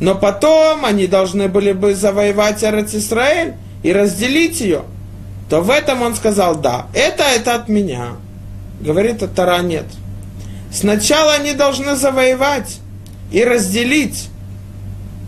Но 0.00 0.14
потом 0.14 0.86
они 0.86 1.06
должны 1.06 1.48
были 1.48 1.72
бы 1.72 1.94
завоевать 1.94 2.64
Израиль 2.64 3.52
и 3.82 3.92
разделить 3.92 4.62
ее. 4.62 4.84
То 5.52 5.60
в 5.60 5.68
этом 5.68 6.00
он 6.00 6.14
сказал, 6.14 6.54
да, 6.54 6.86
это, 6.94 7.24
это 7.24 7.54
от 7.54 7.68
меня. 7.68 8.12
Говорит, 8.80 9.22
от 9.22 9.34
Тара 9.34 9.58
нет. 9.58 9.84
Сначала 10.72 11.34
они 11.34 11.52
должны 11.52 11.94
завоевать 11.94 12.78
и 13.30 13.44
разделить, 13.44 14.30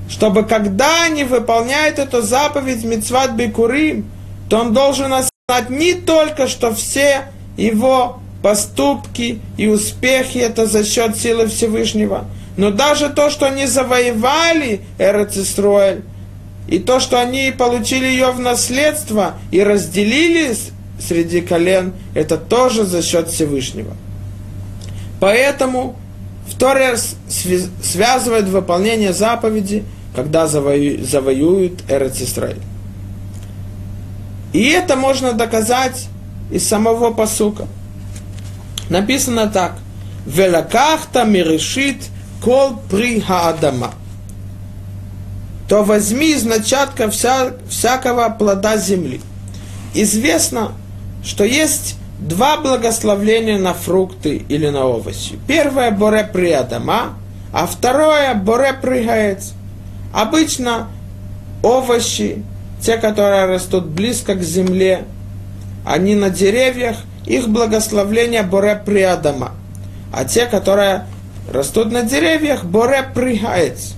чтобы 0.08 0.44
когда 0.44 1.04
они 1.04 1.24
выполняют 1.24 1.98
эту 1.98 2.22
заповедь 2.22 2.84
Мицват 2.84 3.32
Бикурим, 3.32 4.10
то 4.48 4.60
он 4.60 4.72
должен 4.72 5.12
осознать 5.12 5.68
не 5.68 5.92
только, 5.92 6.48
что 6.48 6.74
все 6.74 7.24
его 7.58 8.18
поступки 8.42 9.42
и 9.58 9.66
успехи 9.66 10.38
это 10.38 10.64
за 10.64 10.86
счет 10.86 11.18
силы 11.18 11.48
Всевышнего, 11.48 12.24
но 12.56 12.70
даже 12.70 13.10
то, 13.10 13.28
что 13.28 13.44
они 13.44 13.66
завоевали 13.66 14.80
Эрцисроэль, 14.98 16.02
и 16.68 16.78
то, 16.78 17.00
что 17.00 17.20
они 17.20 17.52
получили 17.56 18.06
ее 18.06 18.32
в 18.32 18.40
наследство 18.40 19.34
и 19.50 19.62
разделили 19.62 20.56
среди 20.98 21.40
колен, 21.40 21.92
это 22.14 22.36
тоже 22.36 22.84
за 22.84 23.02
счет 23.02 23.28
Всевышнего. 23.28 23.94
Поэтому 25.20 25.96
Второе 26.46 26.96
связывает 27.82 28.48
выполнение 28.48 29.12
заповеди, 29.12 29.84
когда 30.14 30.46
завою, 30.46 31.04
завоюют 31.04 31.82
Эрец. 31.88 32.20
И 34.52 34.68
это 34.68 34.96
можно 34.96 35.32
доказать 35.32 36.06
из 36.50 36.66
самого 36.68 37.12
посука. 37.12 37.66
Написано 38.90 39.48
так. 39.48 39.78
Велакахта 40.26 41.24
мирешит 41.24 41.96
кол 42.42 42.76
при 42.90 43.20
хаадама. 43.20 43.94
То 45.74 45.82
возьми 45.82 46.30
из 46.30 46.44
начатка 46.44 47.10
вся, 47.10 47.54
всякого 47.68 48.28
плода 48.28 48.76
земли. 48.76 49.20
Известно, 49.92 50.70
что 51.24 51.42
есть 51.42 51.96
два 52.20 52.58
благословления 52.58 53.58
на 53.58 53.74
фрукты 53.74 54.44
или 54.48 54.68
на 54.68 54.86
овощи. 54.86 55.36
Первое– 55.48 55.90
боре 55.90 56.30
приадама, 56.32 57.18
а 57.52 57.66
второе– 57.66 58.34
боре 58.36 58.72
прыгаец. 58.72 59.52
Обычно 60.12 60.90
овощи, 61.64 62.44
те, 62.80 62.96
которые 62.96 63.46
растут 63.46 63.86
близко 63.86 64.36
к 64.36 64.42
земле, 64.44 65.06
они 65.84 66.14
на 66.14 66.30
деревьях, 66.30 66.98
их 67.26 67.48
благословление 67.48 68.44
боре 68.44 68.80
приадама. 68.86 69.50
А 70.12 70.24
те, 70.24 70.46
которые 70.46 71.06
растут 71.52 71.90
на 71.90 72.04
деревьях, 72.04 72.64
боре 72.64 73.04
прыгаец. 73.12 73.94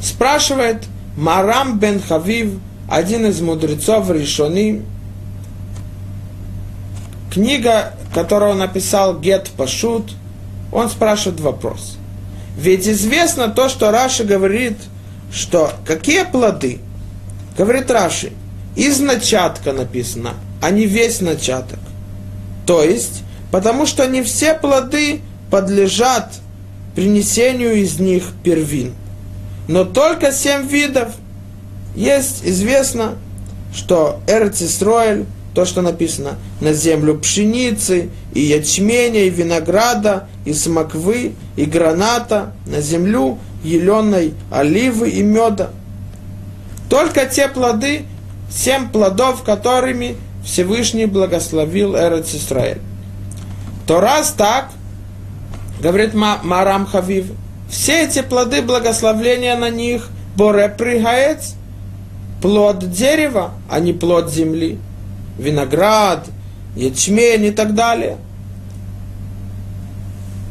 Спрашивает 0.00 0.84
Марам 1.16 1.78
бен 1.78 2.00
Хавив, 2.00 2.58
один 2.88 3.26
из 3.26 3.40
мудрецов 3.40 4.10
решены, 4.10 4.82
книга, 7.32 7.94
которую 8.14 8.52
он 8.52 8.58
написал 8.58 9.18
Гет 9.18 9.50
Пашут, 9.56 10.12
он 10.72 10.88
спрашивает 10.88 11.40
вопрос. 11.40 11.96
Ведь 12.56 12.88
известно 12.88 13.48
то, 13.48 13.68
что 13.68 13.90
Раши 13.90 14.24
говорит, 14.24 14.78
что 15.32 15.72
какие 15.84 16.24
плоды? 16.24 16.80
Говорит 17.56 17.90
Раши, 17.90 18.32
из 18.74 19.00
начатка 19.00 19.72
написано, 19.72 20.34
а 20.62 20.70
не 20.70 20.86
весь 20.86 21.20
начаток. 21.20 21.78
То 22.66 22.82
есть, 22.82 23.22
потому 23.50 23.86
что 23.86 24.06
не 24.06 24.22
все 24.22 24.54
плоды 24.54 25.20
подлежат 25.50 26.32
принесению 26.94 27.74
из 27.74 27.98
них 27.98 28.24
первин. 28.42 28.94
Но 29.68 29.84
только 29.84 30.32
семь 30.32 30.66
видов. 30.66 31.14
Есть 31.94 32.42
известно, 32.44 33.14
что 33.74 34.20
Эрцисроэль 34.26 35.26
то, 35.56 35.64
что 35.64 35.80
написано, 35.80 36.34
на 36.60 36.74
землю 36.74 37.18
пшеницы, 37.18 38.10
и 38.34 38.42
ячменя, 38.42 39.20
и 39.24 39.30
винограда, 39.30 40.28
и 40.44 40.52
смоквы, 40.52 41.32
и 41.56 41.64
граната, 41.64 42.52
на 42.66 42.82
землю 42.82 43.38
еленой 43.64 44.34
оливы 44.50 45.08
и 45.08 45.22
меда. 45.22 45.70
Только 46.90 47.24
те 47.24 47.48
плоды, 47.48 48.02
семь 48.50 48.90
плодов, 48.90 49.44
которыми 49.44 50.16
Всевышний 50.44 51.06
благословил 51.06 51.96
Эрец 51.96 52.34
Исраэль. 52.34 52.82
То 53.86 53.98
раз 53.98 54.34
так, 54.36 54.68
говорит 55.80 56.12
Марам 56.12 56.84
Хавив, 56.84 57.28
все 57.68 58.04
эти 58.04 58.22
плоды 58.22 58.62
благословления 58.62 59.56
на 59.56 59.70
них, 59.70 60.08
боре 60.36 60.68
прыгаец, 60.68 61.54
плод 62.40 62.90
дерева, 62.90 63.52
а 63.68 63.80
не 63.80 63.92
плод 63.92 64.32
земли 64.32 64.78
виноград, 65.38 66.28
ячмень 66.74 67.46
и 67.46 67.50
так 67.50 67.74
далее. 67.74 68.18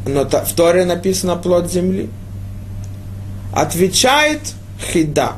Но 0.06 0.24
в 0.26 0.54
Торе 0.54 0.86
написано 0.86 1.36
плод 1.36 1.72
земли. 1.72 2.10
Отвечает 3.54 4.54
Хида. 4.80 5.34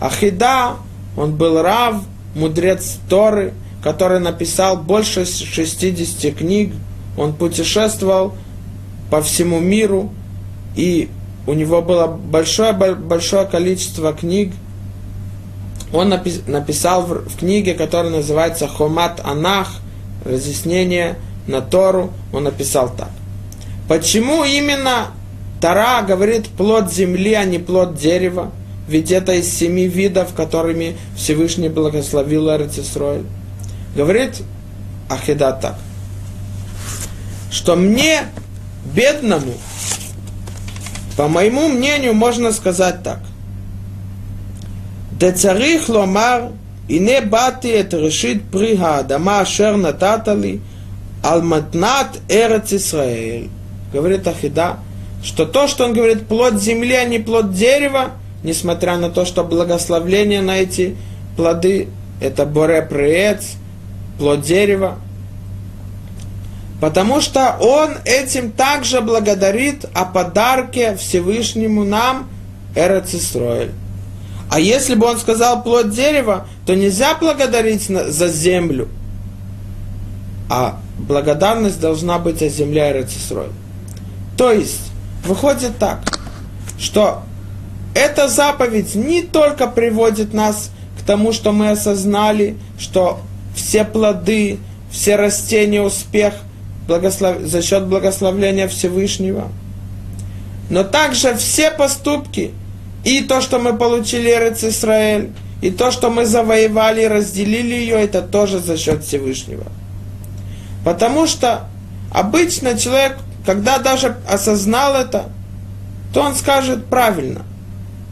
А 0.00 0.10
Хида, 0.10 0.76
он 1.16 1.36
был 1.36 1.62
рав, 1.62 2.02
мудрец 2.34 2.98
Торы, 3.08 3.54
который 3.82 4.20
написал 4.20 4.76
больше 4.76 5.24
60 5.24 6.36
книг. 6.36 6.74
Он 7.16 7.32
путешествовал 7.32 8.34
по 9.10 9.22
всему 9.22 9.58
миру, 9.58 10.12
и 10.78 11.10
у 11.46 11.52
него 11.52 11.82
было 11.82 12.06
большое, 12.06 12.72
большое 12.72 13.46
количество 13.46 14.14
книг– 14.14 14.54
он 15.92 16.10
написал 16.10 17.02
в, 17.02 17.36
книге, 17.38 17.74
которая 17.74 18.12
называется 18.12 18.68
Хомат 18.68 19.20
Анах, 19.24 19.68
разъяснение 20.24 21.16
на 21.46 21.62
Тору, 21.62 22.12
он 22.32 22.44
написал 22.44 22.94
так. 22.94 23.10
Почему 23.88 24.44
именно 24.44 25.06
Тара 25.62 26.02
говорит 26.02 26.48
плод 26.48 26.92
земли, 26.92 27.32
а 27.32 27.44
не 27.44 27.58
плод 27.58 27.96
дерева? 27.96 28.52
Ведь 28.86 29.10
это 29.10 29.32
из 29.32 29.50
семи 29.50 29.86
видов, 29.86 30.34
которыми 30.34 30.96
Всевышний 31.16 31.68
благословил 31.68 32.50
Эрцисроиль. 32.50 33.24
Говорит 33.96 34.42
Ахида 35.08 35.52
так, 35.52 35.78
что 37.50 37.76
мне, 37.76 38.24
бедному, 38.94 39.54
по 41.18 41.26
моему 41.26 41.66
мнению, 41.66 42.14
можно 42.14 42.52
сказать 42.52 43.02
так. 43.02 43.18
"Де 45.18 45.32
царих 45.32 45.88
ломар 45.88 46.52
и 46.86 47.00
не 47.00 47.20
бати 47.20 47.66
это 47.66 47.98
решит 47.98 48.44
прига 48.52 49.02
дома 49.02 49.44
шер 49.44 49.76
нататали 49.76 50.60
алматнат 51.24 52.20
эрец 52.28 52.72
Исраэль. 52.72 53.48
Говорит 53.92 54.28
Ахида, 54.28 54.76
что 55.24 55.44
то, 55.44 55.66
что 55.66 55.86
он 55.86 55.92
говорит, 55.92 56.28
плод 56.28 56.62
земли, 56.62 56.94
а 56.94 57.04
не 57.04 57.18
плод 57.18 57.52
дерева, 57.52 58.12
несмотря 58.44 58.96
на 58.96 59.10
то, 59.10 59.24
что 59.24 59.42
благословление 59.42 60.40
на 60.40 60.58
эти 60.58 60.96
плоды, 61.36 61.88
это 62.20 62.46
боре 62.46 62.80
приец, 62.82 63.56
плод 64.18 64.42
дерева, 64.42 65.00
потому 66.80 67.20
что 67.20 67.56
он 67.60 67.96
этим 68.04 68.52
также 68.52 69.00
благодарит 69.00 69.84
о 69.94 70.04
подарке 70.04 70.96
Всевышнему 70.96 71.84
нам, 71.84 72.28
Эрец 72.74 73.14
Исроэль. 73.14 73.72
А 74.50 74.60
если 74.60 74.94
бы 74.94 75.06
он 75.06 75.18
сказал 75.18 75.62
плод 75.62 75.90
дерева, 75.90 76.46
то 76.64 76.74
нельзя 76.74 77.14
благодарить 77.14 77.86
за 77.86 78.28
землю. 78.28 78.88
А 80.48 80.80
благодарность 80.98 81.80
должна 81.80 82.18
быть 82.18 82.42
о 82.42 82.48
земле 82.48 82.90
Эрцисрой. 82.90 83.48
То 84.36 84.52
есть, 84.52 84.90
выходит 85.24 85.76
так, 85.78 86.00
что 86.78 87.22
эта 87.94 88.28
заповедь 88.28 88.94
не 88.94 89.22
только 89.22 89.66
приводит 89.66 90.32
нас 90.32 90.70
к 90.98 91.04
тому, 91.04 91.32
что 91.32 91.52
мы 91.52 91.70
осознали, 91.70 92.56
что 92.78 93.20
все 93.54 93.84
плоды, 93.84 94.58
все 94.90 95.16
растения, 95.16 95.82
успех 95.82 96.34
благослов... 96.88 97.42
за 97.42 97.62
счет 97.62 97.86
благословления 97.86 98.66
Всевышнего, 98.66 99.52
но 100.68 100.82
также 100.82 101.36
все 101.36 101.70
поступки– 101.70 102.52
и 103.04 103.22
то, 103.22 103.40
что 103.40 103.58
мы 103.58 103.76
получили 103.76 104.30
Эрец 104.30 104.62
Исраэль, 104.64 105.30
и 105.62 105.70
то, 105.70 105.90
что 105.90 106.10
мы 106.10 106.26
завоевали 106.26 107.02
и 107.02 107.08
разделили 107.08 107.74
ее, 107.74 107.96
это 107.96 108.22
тоже 108.22 108.58
за 108.58 108.76
счет 108.76 109.04
Всевышнего. 109.04 109.64
Потому 110.84 111.26
что 111.26 111.68
обычно 112.12 112.76
человек, 112.76 113.16
когда 113.44 113.78
даже 113.78 114.16
осознал 114.28 114.94
это, 114.94 115.30
то 116.12 116.22
он 116.22 116.34
скажет 116.34 116.86
правильно. 116.86 117.46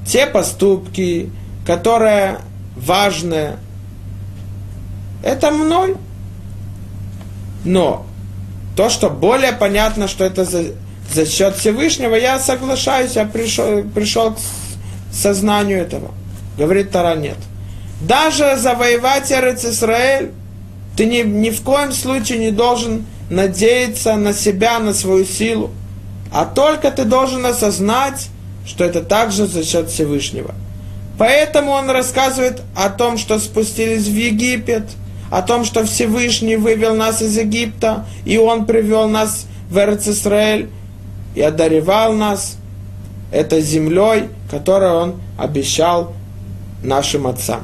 Те 0.06 0.26
поступки, 0.26 1.30
которые 1.66 2.38
важные, 2.76 3.56
это 5.22 5.50
мной. 5.50 5.96
Но 7.64 8.06
то, 8.76 8.90
что 8.90 9.08
более 9.08 9.52
понятно, 9.52 10.06
что 10.06 10.24
это 10.24 10.44
за, 10.44 10.64
за 11.12 11.26
счет 11.26 11.56
Всевышнего, 11.56 12.14
я 12.14 12.38
соглашаюсь, 12.38 13.16
я 13.16 13.24
пришел, 13.24 13.82
пришел 13.82 14.32
к 14.32 14.38
сознанию 15.12 15.78
этого. 15.78 16.12
Говорит 16.58 16.90
Тара, 16.90 17.16
нет. 17.16 17.38
Даже 18.02 18.56
завоевать 18.56 19.32
Эрец 19.32 19.64
Исраэль, 19.64 20.30
ты 20.96 21.06
ни, 21.06 21.22
ни 21.22 21.50
в 21.50 21.62
коем 21.62 21.92
случае 21.92 22.38
не 22.38 22.50
должен 22.50 23.06
надеяться 23.30 24.16
на 24.16 24.32
себя, 24.34 24.78
на 24.78 24.92
свою 24.92 25.24
силу, 25.24 25.70
а 26.30 26.44
только 26.44 26.90
ты 26.90 27.04
должен 27.04 27.44
осознать, 27.46 28.28
что 28.66 28.84
это 28.84 29.02
также 29.02 29.46
за 29.46 29.64
счет 29.64 29.88
Всевышнего. 29.88 30.54
Поэтому 31.18 31.70
он 31.72 31.88
рассказывает 31.90 32.60
о 32.74 32.90
том, 32.90 33.16
что 33.16 33.38
спустились 33.38 34.06
в 34.06 34.14
Египет, 34.14 34.84
о 35.30 35.42
том, 35.42 35.64
что 35.64 35.84
Всевышний 35.84 36.56
вывел 36.56 36.94
нас 36.94 37.22
из 37.22 37.36
Египта, 37.36 38.06
и 38.24 38.38
он 38.38 38.66
привел 38.66 39.08
нас 39.08 39.46
в 39.70 39.78
Эрцисраэль 39.78 40.68
и 41.34 41.42
одаревал 41.42 42.12
нас 42.12 42.56
этой 43.32 43.60
землей, 43.60 44.28
которую 44.50 44.94
он 44.94 45.14
обещал 45.38 46.14
нашим 46.82 47.26
отцам. 47.26 47.60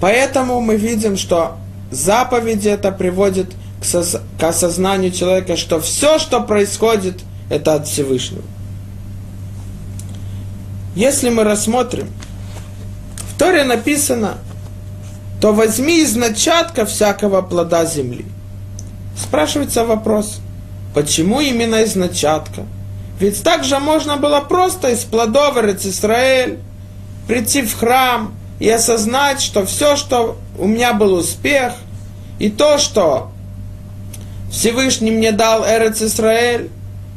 Поэтому 0.00 0.60
мы 0.60 0.76
видим, 0.76 1.16
что 1.16 1.56
заповеди 1.90 2.68
это 2.68 2.92
приводит 2.92 3.52
к, 3.80 3.84
сос- 3.84 4.20
к 4.38 4.42
осознанию 4.42 5.10
человека, 5.10 5.56
что 5.56 5.80
все, 5.80 6.18
что 6.18 6.40
происходит, 6.40 7.20
это 7.50 7.74
от 7.74 7.88
Всевышнего. 7.88 8.44
Если 10.94 11.28
мы 11.28 11.44
рассмотрим, 11.44 12.08
в 13.34 13.38
Торе 13.38 13.64
написано, 13.64 14.38
то 15.40 15.52
возьми 15.52 16.00
из 16.02 16.14
начатка 16.16 16.84
всякого 16.84 17.40
плода 17.42 17.84
земли. 17.86 18.26
Спрашивается 19.16 19.84
вопрос, 19.84 20.40
почему 20.94 21.40
именно 21.40 21.76
из 21.76 21.94
начатка? 21.94 22.66
Ведь 23.18 23.42
также 23.42 23.78
можно 23.78 24.16
было 24.16 24.40
просто 24.40 24.90
из 24.90 25.00
плодов 25.00 25.56
Израиль 25.56 26.58
прийти 27.26 27.62
в 27.62 27.74
храм 27.76 28.34
и 28.58 28.68
осознать, 28.68 29.40
что 29.40 29.64
все, 29.64 29.96
что 29.96 30.36
у 30.58 30.66
меня 30.66 30.92
был 30.92 31.14
успех, 31.14 31.74
и 32.38 32.50
то, 32.50 32.78
что 32.78 33.30
Всевышний 34.50 35.10
мне 35.10 35.32
дал 35.32 35.64
Эрец 35.64 36.02
Исраэль, 36.02 36.70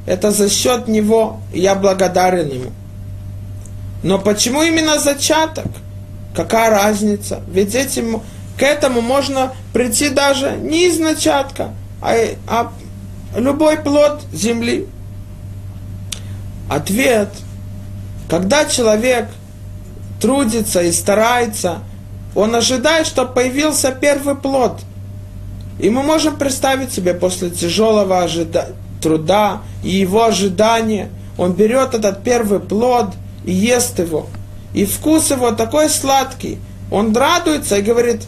это 0.06 0.32
за 0.32 0.50
счет 0.50 0.88
него, 0.88 1.40
и 1.54 1.62
я 1.62 1.76
благодарен 1.76 2.50
ему. 2.50 2.72
Но 4.04 4.20
почему 4.20 4.62
именно 4.62 5.00
зачаток? 5.00 5.68
Какая 6.36 6.70
разница? 6.70 7.42
Ведь 7.48 7.76
этим, 7.76 8.22
к 8.58 8.64
этому 8.64 9.02
можно 9.02 9.54
прийти 9.74 10.10
даже 10.10 10.58
не 10.58 10.88
из 10.88 11.00
начатка, 11.00 11.72
а, 12.02 12.14
а 12.48 12.72
любой 13.36 13.78
плод 13.78 14.22
земли. 14.32 14.88
Ответ. 16.70 17.30
Когда 18.30 18.66
человек 18.66 19.30
трудится 20.22 20.82
и 20.82 20.92
старается, 20.92 21.80
он 22.36 22.56
ожидает, 22.56 23.06
что 23.06 23.26
появился 23.26 23.92
первый 23.92 24.36
плод. 24.36 24.80
И 25.80 25.90
мы 25.90 26.04
можем 26.04 26.38
представить 26.38 26.92
себе 26.92 27.14
после 27.14 27.50
тяжелого 27.50 28.24
ожида... 28.24 28.70
труда 29.02 29.62
и 29.84 29.90
его 29.90 30.24
ожидания, 30.24 31.10
он 31.38 31.54
берет 31.54 31.94
этот 31.94 32.24
первый 32.24 32.60
плод– 32.60 33.14
и 33.46 33.52
ест 33.52 34.00
его. 34.00 34.28
И 34.74 34.86
вкус 34.86 35.32
его 35.32 35.52
такой 35.52 35.90
сладкий. 35.90 36.60
Он 36.92 37.16
радуется 37.16 37.78
и 37.78 37.82
говорит, 37.82 38.24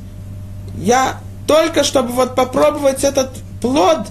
я 0.78 1.20
только 1.48 1.84
чтобы 1.84 2.14
вот 2.14 2.36
попробовать 2.36 3.04
этот 3.04 3.32
плод, 3.62 4.08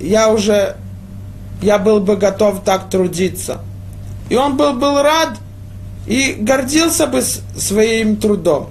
я 0.00 0.30
уже, 0.30 0.76
я 1.62 1.78
был 1.78 2.00
бы 2.00 2.16
готов 2.16 2.64
так 2.64 2.88
трудиться. 2.90 3.60
И 4.28 4.36
он 4.36 4.56
был, 4.56 4.74
был 4.74 5.02
рад 5.02 5.36
и 6.06 6.36
гордился 6.38 7.06
бы 7.06 7.22
своим 7.22 8.16
трудом. 8.16 8.70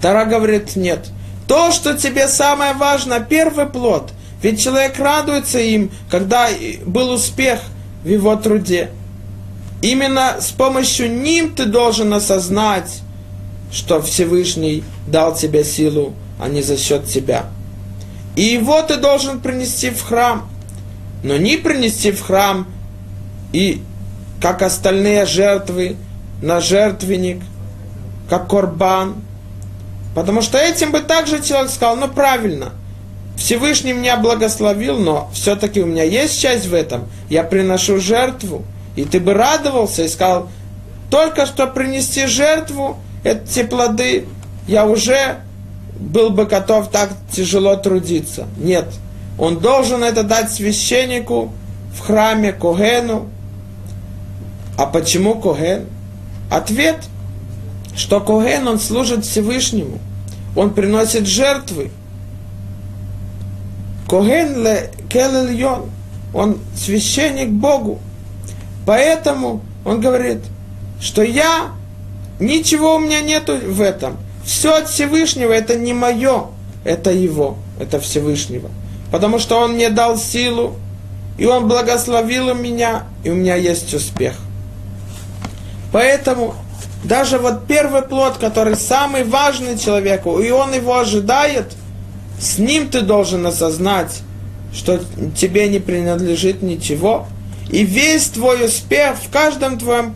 Тара 0.00 0.24
говорит, 0.24 0.76
нет. 0.76 1.10
То, 1.48 1.72
что 1.72 1.94
тебе 1.94 2.28
самое 2.28 2.74
важное, 2.74 3.20
первый 3.20 3.66
плод. 3.66 4.12
Ведь 4.42 4.62
человек 4.62 4.98
радуется 4.98 5.58
им, 5.58 5.90
когда 6.10 6.48
был 6.84 7.10
успех 7.10 7.60
в 8.04 8.08
его 8.08 8.36
труде. 8.36 8.90
Именно 9.86 10.38
с 10.40 10.50
помощью 10.50 11.08
ним 11.08 11.54
ты 11.54 11.64
должен 11.64 12.12
осознать, 12.12 13.02
что 13.70 14.02
Всевышний 14.02 14.82
дал 15.06 15.36
тебе 15.36 15.62
силу, 15.62 16.12
а 16.40 16.48
не 16.48 16.60
за 16.60 16.76
счет 16.76 17.06
тебя. 17.06 17.46
И 18.34 18.42
его 18.42 18.82
ты 18.82 18.96
должен 18.96 19.38
принести 19.38 19.90
в 19.90 20.02
храм. 20.02 20.48
Но 21.22 21.36
не 21.36 21.56
принести 21.56 22.10
в 22.10 22.20
храм 22.20 22.66
и 23.52 23.80
как 24.42 24.62
остальные 24.62 25.24
жертвы 25.24 25.94
на 26.42 26.60
жертвенник, 26.60 27.40
как 28.28 28.48
корбан. 28.50 29.14
Потому 30.16 30.42
что 30.42 30.58
этим 30.58 30.90
бы 30.90 30.98
также 30.98 31.40
человек 31.40 31.70
сказал, 31.70 31.94
ну 31.94 32.08
правильно, 32.08 32.72
Всевышний 33.36 33.92
меня 33.92 34.16
благословил, 34.16 34.98
но 34.98 35.30
все-таки 35.32 35.80
у 35.80 35.86
меня 35.86 36.02
есть 36.02 36.40
часть 36.40 36.66
в 36.66 36.74
этом. 36.74 37.04
Я 37.30 37.44
приношу 37.44 38.00
жертву. 38.00 38.64
И 38.96 39.04
ты 39.04 39.20
бы 39.20 39.34
радовался 39.34 40.02
и 40.02 40.08
сказал, 40.08 40.48
только 41.10 41.46
что 41.46 41.66
принести 41.66 42.26
жертву, 42.26 42.98
эти 43.22 43.62
плоды, 43.62 44.26
я 44.66 44.86
уже 44.86 45.38
был 45.98 46.30
бы 46.30 46.46
готов 46.46 46.90
так 46.90 47.10
тяжело 47.30 47.76
трудиться. 47.76 48.46
Нет, 48.56 48.86
он 49.38 49.58
должен 49.58 50.02
это 50.02 50.22
дать 50.22 50.50
священнику 50.50 51.52
в 51.94 52.00
храме 52.00 52.52
Когену. 52.52 53.28
А 54.76 54.86
почему 54.86 55.34
Коген? 55.40 55.86
Ответ, 56.50 56.96
что 57.94 58.20
Коген, 58.20 58.66
он 58.68 58.78
служит 58.78 59.24
Всевышнему. 59.24 59.98
Он 60.54 60.72
приносит 60.72 61.26
жертвы. 61.26 61.90
Коген 64.08 64.64
ле 64.64 64.90
келельон. 65.08 65.90
Он 66.34 66.58
священник 66.76 67.48
Богу. 67.48 68.00
Поэтому 68.86 69.62
он 69.84 70.00
говорит, 70.00 70.38
что 71.00 71.22
я, 71.22 71.72
ничего 72.38 72.94
у 72.94 72.98
меня 72.98 73.20
нету 73.20 73.56
в 73.56 73.82
этом. 73.82 74.16
Все 74.44 74.76
от 74.76 74.88
Всевышнего, 74.88 75.52
это 75.52 75.76
не 75.76 75.92
мое, 75.92 76.46
это 76.84 77.10
его, 77.10 77.56
это 77.80 78.00
Всевышнего. 78.00 78.70
Потому 79.10 79.40
что 79.40 79.58
он 79.58 79.72
мне 79.72 79.90
дал 79.90 80.16
силу, 80.16 80.76
и 81.36 81.44
он 81.46 81.68
благословил 81.68 82.54
меня, 82.54 83.04
и 83.24 83.30
у 83.30 83.34
меня 83.34 83.56
есть 83.56 83.92
успех. 83.92 84.36
Поэтому 85.92 86.54
даже 87.04 87.38
вот 87.38 87.66
первый 87.66 88.02
плод, 88.02 88.38
который 88.38 88.76
самый 88.76 89.24
важный 89.24 89.78
человеку, 89.78 90.38
и 90.38 90.50
он 90.50 90.72
его 90.72 90.98
ожидает, 90.98 91.72
с 92.38 92.58
ним 92.58 92.88
ты 92.88 93.00
должен 93.00 93.46
осознать, 93.46 94.22
что 94.72 95.00
тебе 95.36 95.68
не 95.68 95.78
принадлежит 95.78 96.62
ничего, 96.62 97.26
и 97.70 97.84
весь 97.84 98.26
твой 98.28 98.66
успех 98.66 99.16
в 99.18 99.30
каждом 99.30 99.78
твоем 99.78 100.14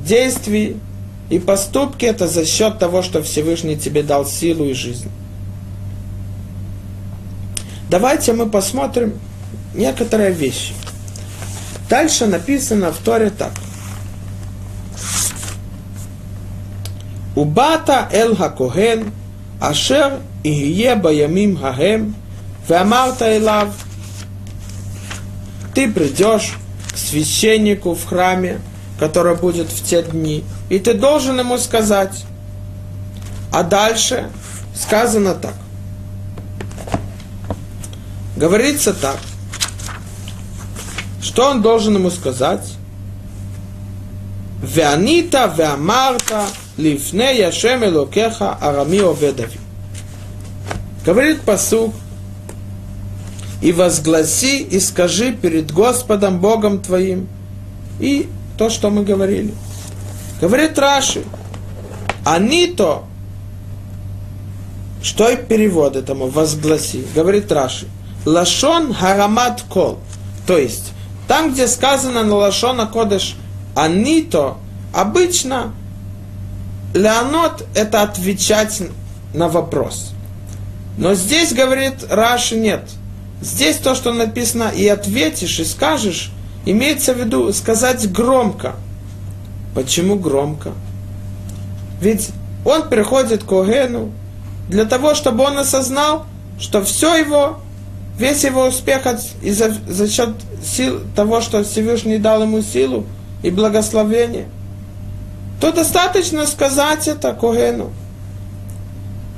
действии 0.00 0.76
и 1.30 1.38
поступке 1.38 2.06
это 2.06 2.26
за 2.26 2.46
счет 2.46 2.78
того, 2.78 3.02
что 3.02 3.22
Всевышний 3.22 3.76
тебе 3.76 4.02
дал 4.02 4.24
силу 4.24 4.64
и 4.64 4.72
жизнь. 4.72 5.10
Давайте 7.90 8.32
мы 8.32 8.48
посмотрим 8.48 9.18
некоторые 9.74 10.32
вещи. 10.32 10.72
Дальше 11.88 12.26
написано 12.26 12.92
в 12.92 12.98
Торе 12.98 13.30
так. 13.30 13.52
Убата 17.34 18.08
эл 18.12 18.34
хакоген, 18.34 19.12
ашер 19.60 20.20
ихие 20.42 20.96
баямим 20.96 21.56
хагем, 21.56 22.14
веамарта 22.68 23.36
элав. 23.36 23.68
Ты 25.74 25.90
придешь 25.90 26.56
священнику 26.98 27.94
в 27.94 28.04
храме, 28.04 28.60
который 28.98 29.36
будет 29.36 29.68
в 29.68 29.84
те 29.84 30.02
дни. 30.02 30.44
И 30.68 30.78
ты 30.78 30.94
должен 30.94 31.38
ему 31.38 31.58
сказать. 31.58 32.24
А 33.52 33.62
дальше 33.62 34.30
сказано 34.74 35.34
так. 35.34 35.54
Говорится 38.36 38.92
так. 38.92 39.18
Что 41.22 41.50
он 41.50 41.62
должен 41.62 41.94
ему 41.94 42.10
сказать? 42.10 42.74
Веанита 44.62 45.52
веамарта 45.56 46.46
лифне 46.76 47.36
яшем 47.36 47.82
арами 47.82 48.98
оведави. 48.98 49.58
Говорит 51.04 51.40
посук, 51.42 51.94
и 53.60 53.72
возгласи 53.72 54.62
и 54.62 54.78
скажи 54.80 55.32
перед 55.32 55.72
Господом 55.72 56.40
Богом 56.40 56.80
твоим. 56.80 57.28
И 57.98 58.28
то, 58.56 58.70
что 58.70 58.90
мы 58.90 59.04
говорили. 59.04 59.54
Говорит 60.40 60.78
Раши, 60.78 61.24
они 62.24 62.68
то, 62.68 63.04
что 65.02 65.28
и 65.28 65.36
перевод 65.36 65.96
этому, 65.96 66.28
возгласи, 66.28 67.04
говорит 67.14 67.50
Раши, 67.50 67.86
Лашон 68.24 68.92
Харамат 68.92 69.62
Кол. 69.62 69.98
То 70.46 70.58
есть, 70.58 70.92
там, 71.26 71.52
где 71.52 71.66
сказано 71.66 72.22
на 72.24 72.36
Лашона 72.36 72.86
Кодыш 72.86 73.36
«они», 73.74 74.22
то 74.22 74.58
обычно 74.92 75.72
Леонот– 76.94 77.66
это 77.74 78.02
отвечать 78.02 78.82
на 79.34 79.48
вопрос. 79.48 80.12
Но 80.96 81.14
здесь, 81.14 81.52
говорит 81.52 81.94
Раши, 82.08 82.56
нет. 82.56 82.82
Здесь 83.40 83.76
то, 83.76 83.94
что 83.94 84.12
написано 84.12 84.72
«и 84.74 84.86
ответишь, 84.86 85.60
и 85.60 85.64
скажешь», 85.64 86.32
имеется 86.64 87.14
в 87.14 87.18
виду 87.18 87.52
сказать 87.52 88.10
громко. 88.12 88.74
Почему 89.74 90.16
громко? 90.16 90.72
Ведь 92.00 92.30
он 92.64 92.88
приходит 92.88 93.44
к 93.44 93.52
Огену 93.52 94.12
для 94.68 94.84
того, 94.84 95.14
чтобы 95.14 95.44
он 95.44 95.58
осознал, 95.58 96.26
что 96.58 96.82
все 96.82 97.16
его, 97.16 97.60
весь 98.18 98.44
его 98.44 98.66
успех 98.66 99.06
от, 99.06 99.20
из-за, 99.42 99.72
за 99.86 100.08
счет 100.08 100.30
сил 100.62 101.00
того, 101.14 101.40
что 101.40 101.62
Всевышний 101.62 102.18
дал 102.18 102.42
ему 102.42 102.60
силу 102.60 103.06
и 103.42 103.50
благословение, 103.50 104.48
то 105.60 105.72
достаточно 105.72 106.46
сказать 106.46 107.08
это 107.08 107.32
Когену. 107.32 107.90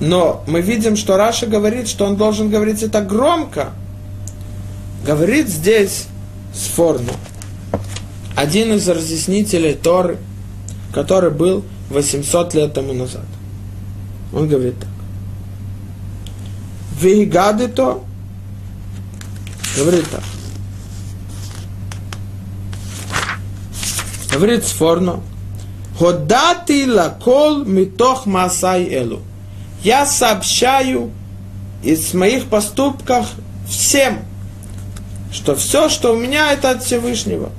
Но 0.01 0.43
мы 0.47 0.63
видим, 0.63 0.97
что 0.97 1.17
Раша 1.17 1.47
говорит, 1.47 1.87
что 1.87 2.07
он 2.07 2.17
должен 2.17 2.51
говорить 2.51 2.83
это 2.83 3.03
громко. 3.03 3.71
Говорит 5.05 5.49
здесь 5.49 6.07
Сфорно, 6.53 7.13
один 8.37 8.73
из 8.73 8.89
разъяснителей 8.89 9.75
Торы, 9.75 10.19
который 10.93 11.31
был 11.31 11.65
800 11.91 12.55
лет 12.55 12.75
тому 12.75 12.93
назад. 12.93 13.25
Он 14.33 14.49
говорит 14.49 14.79
так. 14.79 14.89
Вейгады 17.01 17.69
то, 17.69 18.05
говорит 19.77 20.05
так. 20.11 20.23
Говорит 24.33 24.65
Сфорно, 24.65 25.21
Ходати 26.01 26.87
лакол 26.87 27.65
митох 27.67 28.25
масай 28.25 28.89
элу. 28.89 29.21
Я 29.85 30.07
сообщаю 30.07 31.11
из 31.83 32.15
моих 32.15 32.47
поступков 32.47 33.27
всем, 33.69 34.21
что 35.33 35.55
все, 35.55 35.89
что 35.89 36.13
у 36.13 36.17
меня, 36.17 36.53
это 36.53 36.71
от 36.71 36.83
Всевышнего. 36.83 37.51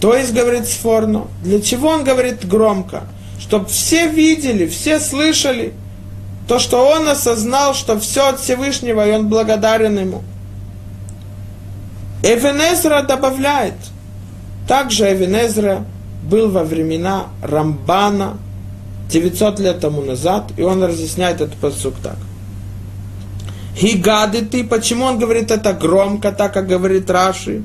То 0.00 0.14
есть, 0.14 0.32
говорит 0.32 0.66
Сфорно, 0.66 1.26
для 1.42 1.60
чего 1.60 1.88
он 1.88 2.04
говорит 2.04 2.46
громко? 2.46 3.04
Чтобы 3.40 3.66
все 3.66 4.08
видели, 4.08 4.66
все 4.66 5.00
слышали 5.00 5.72
то, 6.46 6.58
что 6.58 6.86
он 6.88 7.08
осознал, 7.08 7.74
что 7.74 7.98
все 7.98 8.28
от 8.28 8.40
Всевышнего, 8.40 9.06
и 9.06 9.12
он 9.12 9.28
благодарен 9.28 9.98
ему. 9.98 10.22
Эвенезра 12.22 13.02
добавляет, 13.02 13.74
также 14.66 15.12
Эвенезра 15.12 15.84
был 16.22 16.50
во 16.50 16.64
времена 16.64 17.26
Рамбана 17.42 18.38
900 19.08 19.60
лет 19.60 19.80
тому 19.80 20.02
назад, 20.02 20.50
и 20.56 20.62
он 20.62 20.82
разъясняет 20.82 21.40
этот 21.40 21.54
посук 21.54 21.94
так. 22.02 22.16
Хигады 23.78 24.42
ты, 24.42 24.64
почему 24.64 25.04
он 25.04 25.20
говорит 25.20 25.52
это 25.52 25.72
громко, 25.72 26.32
так 26.32 26.52
как 26.52 26.66
говорит 26.66 27.08
Раши? 27.08 27.62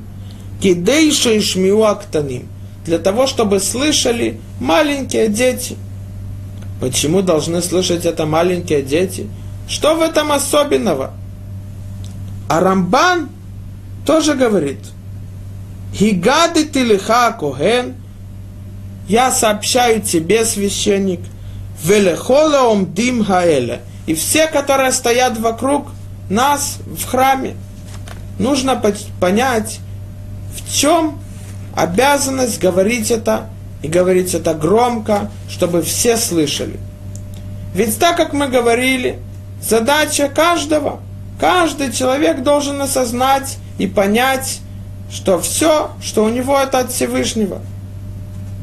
Кидейша 0.61 1.31
и 1.31 1.69
актаним. 1.81 2.47
Для 2.85 2.99
того, 2.99 3.25
чтобы 3.25 3.59
слышали 3.59 4.39
маленькие 4.59 5.27
дети. 5.27 5.75
Почему 6.79 7.23
должны 7.23 7.63
слышать 7.63 8.05
это 8.05 8.27
маленькие 8.27 8.83
дети? 8.83 9.27
Что 9.67 9.95
в 9.95 10.01
этом 10.01 10.31
особенного? 10.31 11.13
А 12.47 12.59
Рамбан 12.59 13.29
тоже 14.05 14.35
говорит, 14.35 14.79
Хигады 15.95 16.65
ты 16.65 16.83
лиха 16.83 17.31
коген, 17.31 17.95
я 19.07 19.31
сообщаю 19.31 20.01
тебе, 20.01 20.45
священник, 20.45 21.21
велехола 21.83 22.71
омдим 22.71 23.23
хаэля, 23.23 23.81
и 24.05 24.13
все, 24.13 24.45
которые 24.45 24.91
стоят 24.91 25.39
вокруг 25.39 25.87
нас 26.29 26.79
в 26.85 27.05
храме, 27.05 27.55
нужно 28.39 28.81
понять, 29.19 29.79
в 30.55 30.71
чем 30.71 31.19
обязанность 31.75 32.59
говорить 32.59 33.11
это 33.11 33.49
и 33.81 33.87
говорить 33.87 34.33
это 34.33 34.53
громко, 34.53 35.29
чтобы 35.49 35.81
все 35.81 36.17
слышали. 36.17 36.79
Ведь 37.73 37.97
так 37.97 38.17
как 38.17 38.33
мы 38.33 38.47
говорили, 38.47 39.19
задача 39.61 40.29
каждого, 40.29 41.01
каждый 41.39 41.91
человек 41.91 42.43
должен 42.43 42.81
осознать 42.81 43.57
и 43.77 43.87
понять, 43.87 44.59
что 45.11 45.39
все, 45.39 45.91
что 46.01 46.23
у 46.23 46.29
него 46.29 46.57
это 46.57 46.79
от 46.79 46.91
Всевышнего. 46.91 47.61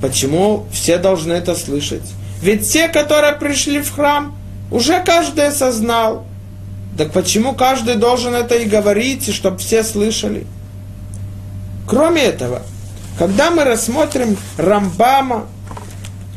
Почему 0.00 0.66
все 0.72 0.96
должны 0.98 1.32
это 1.32 1.54
слышать? 1.54 2.02
Ведь 2.40 2.70
те, 2.70 2.88
которые 2.88 3.34
пришли 3.34 3.80
в 3.82 3.92
храм, 3.92 4.34
уже 4.70 5.02
каждый 5.04 5.48
осознал. 5.48 6.24
Так 7.00 7.12
почему 7.12 7.54
каждый 7.54 7.94
должен 7.94 8.34
это 8.34 8.56
и 8.56 8.66
говорить, 8.66 9.34
чтобы 9.34 9.56
все 9.56 9.82
слышали? 9.84 10.46
Кроме 11.88 12.24
этого, 12.24 12.60
когда 13.18 13.50
мы 13.50 13.64
рассмотрим 13.64 14.36
Рамбама, 14.58 15.46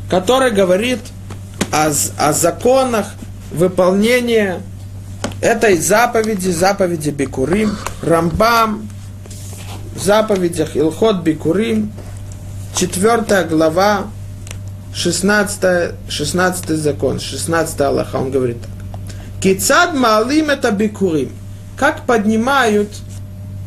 который 0.08 0.52
говорит 0.52 1.00
о, 1.70 1.92
о 2.16 2.32
законах 2.32 3.12
выполнения 3.52 4.62
этой 5.42 5.76
заповеди, 5.76 6.48
заповеди 6.48 7.10
Бикурим, 7.10 7.76
Рамбам, 8.00 8.88
в 9.94 10.02
заповедях 10.02 10.78
Илхот 10.78 11.16
Бикурим, 11.16 11.92
4 12.74 13.44
глава, 13.50 14.06
16, 14.94 15.94
16 16.08 16.68
закон, 16.70 17.20
16 17.20 17.80
Аллаха, 17.82 18.16
он 18.16 18.30
говорит. 18.30 18.56
Кицад 19.44 19.92
малим 19.92 20.48
это 20.48 20.70
бикурим. 20.70 21.30
Как 21.76 22.06
поднимают 22.06 22.88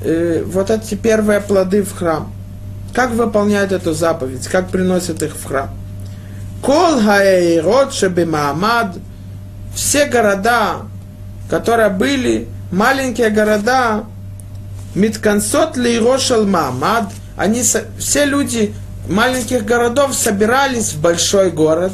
э, 0.03 0.41
вот 0.43 0.71
эти 0.71 0.95
первые 0.95 1.39
плоды 1.39 1.83
в 1.83 1.95
храм. 1.95 2.33
Как 2.95 3.11
выполняют 3.11 3.71
эту 3.71 3.93
заповедь, 3.93 4.47
как 4.47 4.69
приносят 4.69 5.21
их 5.21 5.35
в 5.35 5.45
храм. 5.45 5.69
Кол 6.63 6.99
хаэйрот 6.99 7.93
Маамад, 8.25 8.95
все 9.75 10.07
города, 10.07 10.77
которые 11.47 11.89
были, 11.89 12.47
маленькие 12.71 13.29
города, 13.29 14.05
Миткансот 14.95 15.77
лейрошал 15.77 16.47
Маамад, 16.47 17.11
они, 17.37 17.61
все 17.99 18.25
люди 18.25 18.73
маленьких 19.07 19.63
городов 19.63 20.15
собирались 20.15 20.93
в 20.93 21.01
большой 21.01 21.51
город, 21.51 21.91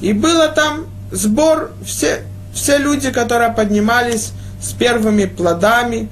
и 0.00 0.12
было 0.12 0.46
там 0.46 0.86
сбор, 1.10 1.72
все, 1.84 2.22
все 2.52 2.78
люди, 2.78 3.10
которые 3.10 3.52
поднимались 3.52 4.32
с 4.60 4.72
первыми 4.72 5.24
плодами, 5.24 6.08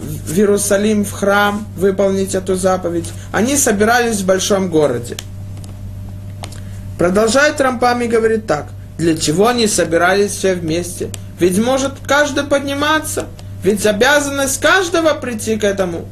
в 0.00 0.32
Иерусалим, 0.32 1.04
в 1.04 1.12
храм, 1.12 1.66
выполнить 1.76 2.34
эту 2.34 2.56
заповедь, 2.56 3.08
они 3.32 3.56
собирались 3.56 4.20
в 4.20 4.26
большом 4.26 4.70
городе. 4.70 5.16
Продолжает 6.98 7.60
Рампами 7.60 8.06
говорит 8.06 8.46
так, 8.46 8.68
для 8.98 9.16
чего 9.16 9.48
они 9.48 9.66
собирались 9.66 10.32
все 10.32 10.54
вместе? 10.54 11.10
Ведь 11.38 11.58
может 11.58 11.92
каждый 12.06 12.44
подниматься, 12.44 13.26
ведь 13.62 13.86
обязанность 13.86 14.60
каждого 14.60 15.14
прийти 15.14 15.56
к 15.56 15.64
этому. 15.64 16.06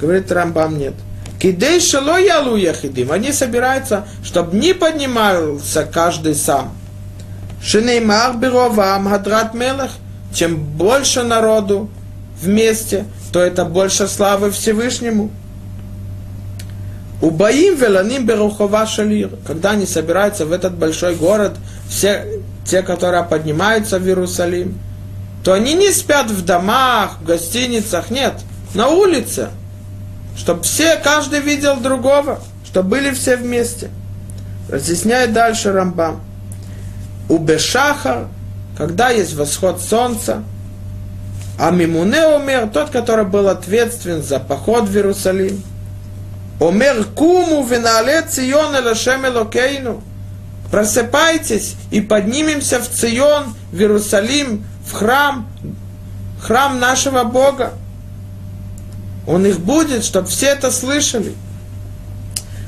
Говорит 0.00 0.30
Рамбам, 0.30 0.78
нет. 0.78 0.94
Кидей 1.40 1.80
шело 1.80 2.18
ялу 2.18 2.56
яхидим. 2.56 3.10
Они 3.10 3.32
собираются, 3.32 4.06
чтобы 4.22 4.56
не 4.56 4.74
поднимался 4.74 5.84
каждый 5.84 6.34
сам. 6.34 6.76
Шинеймар 7.62 8.36
бировам 8.36 9.08
хадрат 9.08 9.54
мелех. 9.54 9.90
Чем 10.34 10.56
больше 10.56 11.22
народу, 11.22 11.90
вместе, 12.42 13.04
то 13.32 13.40
это 13.40 13.64
больше 13.64 14.08
славы 14.08 14.50
Всевышнему. 14.50 15.30
Убаим 17.20 17.76
веланим 17.76 18.26
берухова 18.26 18.86
шалир. 18.86 19.30
Когда 19.46 19.70
они 19.70 19.86
собираются 19.86 20.44
в 20.44 20.52
этот 20.52 20.74
большой 20.74 21.14
город, 21.14 21.56
все 21.88 22.26
те, 22.64 22.82
которые 22.82 23.22
поднимаются 23.22 23.98
в 23.98 24.06
Иерусалим, 24.06 24.78
то 25.44 25.52
они 25.52 25.74
не 25.74 25.90
спят 25.92 26.30
в 26.30 26.44
домах, 26.44 27.18
в 27.20 27.24
гостиницах, 27.24 28.10
нет, 28.10 28.34
на 28.74 28.88
улице, 28.88 29.50
чтобы 30.36 30.62
все, 30.62 30.96
каждый 30.96 31.40
видел 31.40 31.76
другого, 31.76 32.40
чтобы 32.64 32.90
были 32.90 33.12
все 33.12 33.36
вместе. 33.36 33.90
Разъясняет 34.68 35.32
дальше 35.32 35.72
Рамбам. 35.72 36.20
У 37.28 37.38
Бешаха, 37.38 38.28
когда 38.76 39.10
есть 39.10 39.34
восход 39.34 39.80
солнца, 39.80 40.42
а 41.58 41.70
Мимуне 41.70 42.26
умер, 42.26 42.70
тот, 42.72 42.90
который 42.90 43.24
был 43.24 43.48
ответственен 43.48 44.22
за 44.22 44.40
поход 44.40 44.88
в 44.88 44.96
Иерусалим. 44.96 45.62
Умер 46.58 47.06
куму 47.14 47.64
винале 47.64 48.22
цион 48.22 48.76
элашем 48.76 49.26
элокейну. 49.26 50.02
Просыпайтесь 50.70 51.76
и 51.90 52.00
поднимемся 52.00 52.78
в 52.80 52.88
Цион, 52.88 53.54
в 53.72 53.78
Иерусалим, 53.78 54.64
в 54.86 54.92
храм, 54.92 55.46
храм 56.40 56.80
нашего 56.80 57.24
Бога. 57.24 57.74
Он 59.26 59.44
их 59.44 59.60
будет, 59.60 60.02
чтобы 60.02 60.28
все 60.28 60.46
это 60.46 60.70
слышали. 60.70 61.34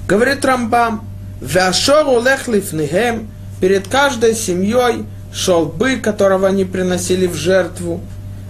Говорит 0.06 0.44
Рамбам, 0.44 1.08
«Вяшор 1.40 2.06
улех 2.06 2.46
лифнихем» 2.46 3.30
перед 3.64 3.88
каждой 3.88 4.34
семьей 4.34 5.06
шел 5.32 5.64
бык, 5.64 6.04
которого 6.04 6.48
они 6.48 6.66
приносили 6.66 7.26
в 7.26 7.34
жертву. 7.34 8.02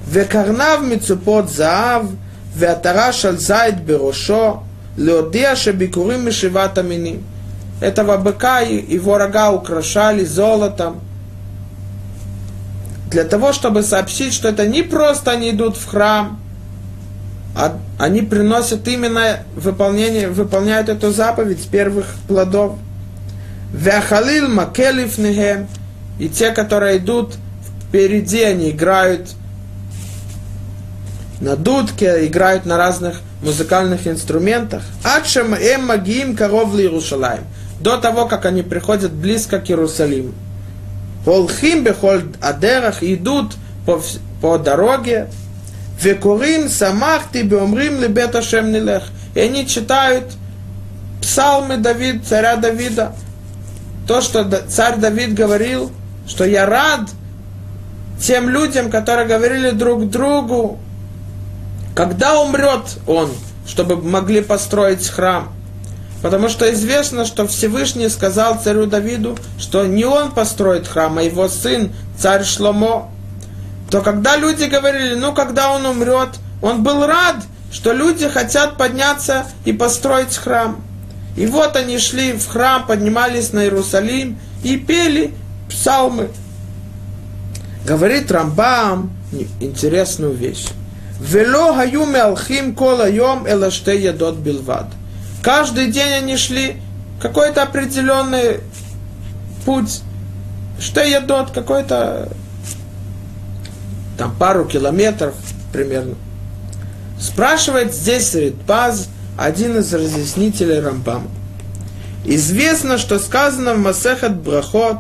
«Векарнав 0.09 0.83
мицупот 0.83 1.49
заав, 1.49 2.07
веатараш 2.57 3.25
аль 3.25 3.39
зайд 3.39 3.77
берошо, 3.77 4.65
леодия 4.97 5.55
шебикурим 5.55 6.27
мишиват 6.27 6.79
аминим». 6.79 7.23
Этого 7.81 8.17
быка 8.17 8.63
и 8.63 8.93
его 8.93 9.17
рога 9.17 9.53
украшали 9.53 10.25
золотом, 10.25 11.01
для 13.13 13.23
того, 13.23 13.53
чтобы 13.53 13.85
сообщить, 13.85 14.35
что 14.35 14.49
это 14.49 14.67
не 14.67 14.83
просто 14.83 15.31
они 15.31 15.51
идут 15.51 15.77
в 15.77 15.87
храм, 15.87 16.41
а 17.55 17.79
они 18.01 18.23
приносят 18.23 18.89
именно 18.89 19.45
выполнение, 19.55 20.29
выполняют 20.29 20.89
эту 20.89 21.13
заповедь 21.13 21.69
первых 21.69 22.07
плодов. 22.27 22.79
Вяхалил 23.75 24.49
макелив 24.49 25.19
нехем, 25.19 25.67
и 26.21 26.29
те, 26.29 26.53
которые 26.53 26.99
идут 26.99 27.35
впереди, 27.89 28.41
они 28.41 28.71
играют 28.71 29.31
на 31.41 31.57
дудке, 31.57 32.25
играют 32.25 32.67
на 32.67 32.77
разных 32.77 33.21
музыкальных 33.43 34.07
инструментах. 34.07 34.85
Ачем 35.03 35.55
эм 35.55 35.87
магиим 35.87 36.37
коров 36.37 36.73
Иерусалим. 36.77 37.43
До 37.81 37.99
того, 37.99 38.27
как 38.27 38.47
они 38.47 38.63
приходят 38.63 39.13
близко 39.13 39.59
к 39.59 39.69
Иерусалиму. 39.69 40.33
Волхим 41.27 41.83
бехоль 41.83 42.23
адерах 42.41 43.03
идут 43.03 43.57
по, 43.87 44.01
по 44.41 44.57
дороге. 44.57 45.31
Векурим 46.01 46.69
самахти 46.69 47.43
беомрим 47.43 48.01
лебет 48.01 48.37
Ашем 48.37 48.71
нилех. 48.71 49.03
И 49.35 49.41
они 49.41 49.67
читают 49.67 50.33
псалмы 51.21 51.77
Давид, 51.77 52.25
царя 52.25 52.55
Давида. 52.55 53.15
То, 54.07 54.21
что 54.21 54.45
царь 54.69 54.97
Давид 54.97 55.35
говорил, 55.35 55.91
что 56.27 56.45
я 56.45 56.67
рад 56.67 57.11
тем 58.21 58.49
людям, 58.49 58.91
которые 58.91 59.27
говорили 59.27 59.71
друг 59.71 60.09
другу, 60.09 60.79
когда 61.95 62.41
умрет 62.41 62.99
он, 63.07 63.31
чтобы 63.67 63.97
могли 63.97 64.41
построить 64.41 65.09
храм. 65.09 65.53
Потому 66.23 66.49
что 66.49 66.73
известно, 66.73 67.27
что 67.27 67.47
Всевышний 67.47 68.09
сказал 68.09 68.59
царю 68.59 68.87
Давиду, 68.87 69.37
что 69.59 69.85
не 69.85 70.05
он 70.05 70.33
построит 70.33 70.89
храм, 70.89 71.19
а 71.19 71.23
его 71.23 71.49
сын, 71.49 71.93
царь 72.19 72.45
Шломо. 72.45 73.11
То 73.91 74.01
когда 74.01 74.37
люди 74.37 74.65
говорили, 74.65 75.15
ну 75.15 75.35
когда 75.35 75.73
он 75.73 75.85
умрет, 75.85 76.31
он 76.63 76.83
был 76.83 77.07
рад, 77.07 77.37
что 77.71 77.93
люди 77.93 78.29
хотят 78.29 78.79
подняться 78.79 79.45
и 79.67 79.73
построить 79.73 80.35
храм. 80.35 80.83
И 81.37 81.47
вот 81.47 81.77
они 81.77 81.99
шли 81.99 82.33
в 82.33 82.47
храм, 82.47 82.87
поднимались 82.87 83.53
на 83.53 83.65
Иерусалим 83.65 84.39
и 84.63 84.77
пели 84.77 85.33
псалмы. 85.69 86.29
Говорит 87.85 88.31
Рамбам 88.31 89.13
интересную 89.61 90.35
вещь. 90.35 90.67
Вело 91.21 91.83
йом 91.83 93.49
элаште 93.49 94.01
ядот 94.01 94.37
билвад. 94.37 94.87
Каждый 95.43 95.91
день 95.91 96.13
они 96.13 96.37
шли 96.37 96.77
какой-то 97.21 97.63
определенный 97.63 98.61
путь. 99.65 100.03
Что 100.79 101.03
едут, 101.03 101.51
какой-то 101.51 102.29
там 104.19 104.35
пару 104.37 104.65
километров 104.65 105.35
примерно. 105.73 106.15
Спрашивает 107.21 107.95
здесь 107.95 108.35
Ритпаз, 108.35 109.09
один 109.37 109.79
из 109.79 109.93
разъяснителей 109.93 110.81
Рамбама. 110.81 111.29
Известно, 112.25 112.99
что 112.99 113.19
сказано 113.19 113.75
в 113.75 113.79
Масехат 113.79 114.37
Брахот, 114.37 114.99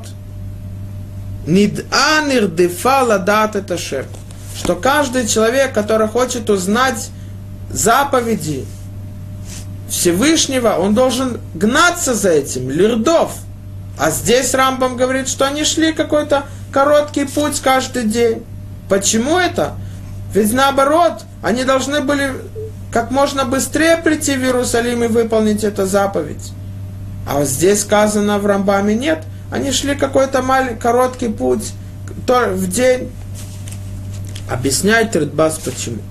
Нид'a 1.46 2.26
нирдефа 2.26 3.02
ладат 3.02 3.54
это 3.54 3.76
что 3.78 4.76
каждый 4.76 5.26
человек, 5.26 5.74
который 5.74 6.08
хочет 6.08 6.48
узнать 6.48 7.10
заповеди 7.70 8.64
Всевышнего, 9.88 10.76
он 10.78 10.94
должен 10.94 11.40
гнаться 11.54 12.14
за 12.14 12.30
этим, 12.30 12.70
лирдов. 12.70 13.32
А 13.98 14.10
здесь 14.10 14.54
Рамбам 14.54 14.96
говорит, 14.96 15.28
что 15.28 15.46
они 15.46 15.64
шли 15.64 15.92
какой-то 15.92 16.44
короткий 16.72 17.26
путь 17.26 17.60
каждый 17.60 18.04
день. 18.04 18.42
Почему 18.88 19.38
это? 19.38 19.74
Ведь 20.32 20.52
наоборот, 20.52 21.22
они 21.42 21.64
должны 21.64 22.00
были 22.00 22.32
как 22.94 23.10
можно 23.10 23.44
быстрее 23.44 23.96
прийти 23.96 24.36
в 24.36 24.44
Иерусалим 24.44 25.02
и 25.02 25.08
выполнить 25.08 25.64
эту 25.64 25.84
заповедь. 25.84 26.52
А 27.28 27.38
вот 27.38 27.48
здесь 27.48 27.80
сказано 27.80 28.38
в 28.38 28.46
Рамбаме 28.46 28.94
нет. 28.94 29.24
Они 29.50 29.72
шли 29.72 29.96
какой-то 29.96 30.42
маленький, 30.42 30.80
короткий 30.80 31.28
путь 31.28 31.72
в 32.28 32.66
день. 32.68 33.10
Объясняет 34.48 35.16
Ридбас 35.16 35.58
почему. 35.58 36.02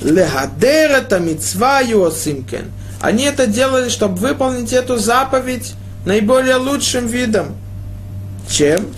Лехадер 0.00 0.92
это 0.92 1.18
митцва 1.18 1.80
юосимкен. 1.80 2.70
Они 3.00 3.24
это 3.24 3.48
делали, 3.48 3.88
чтобы 3.88 4.18
выполнить 4.18 4.72
эту 4.72 4.98
заповедь 4.98 5.74
наиболее 6.04 6.56
лучшим 6.56 7.08
видом. 7.08 7.56
Чем? 8.48 8.94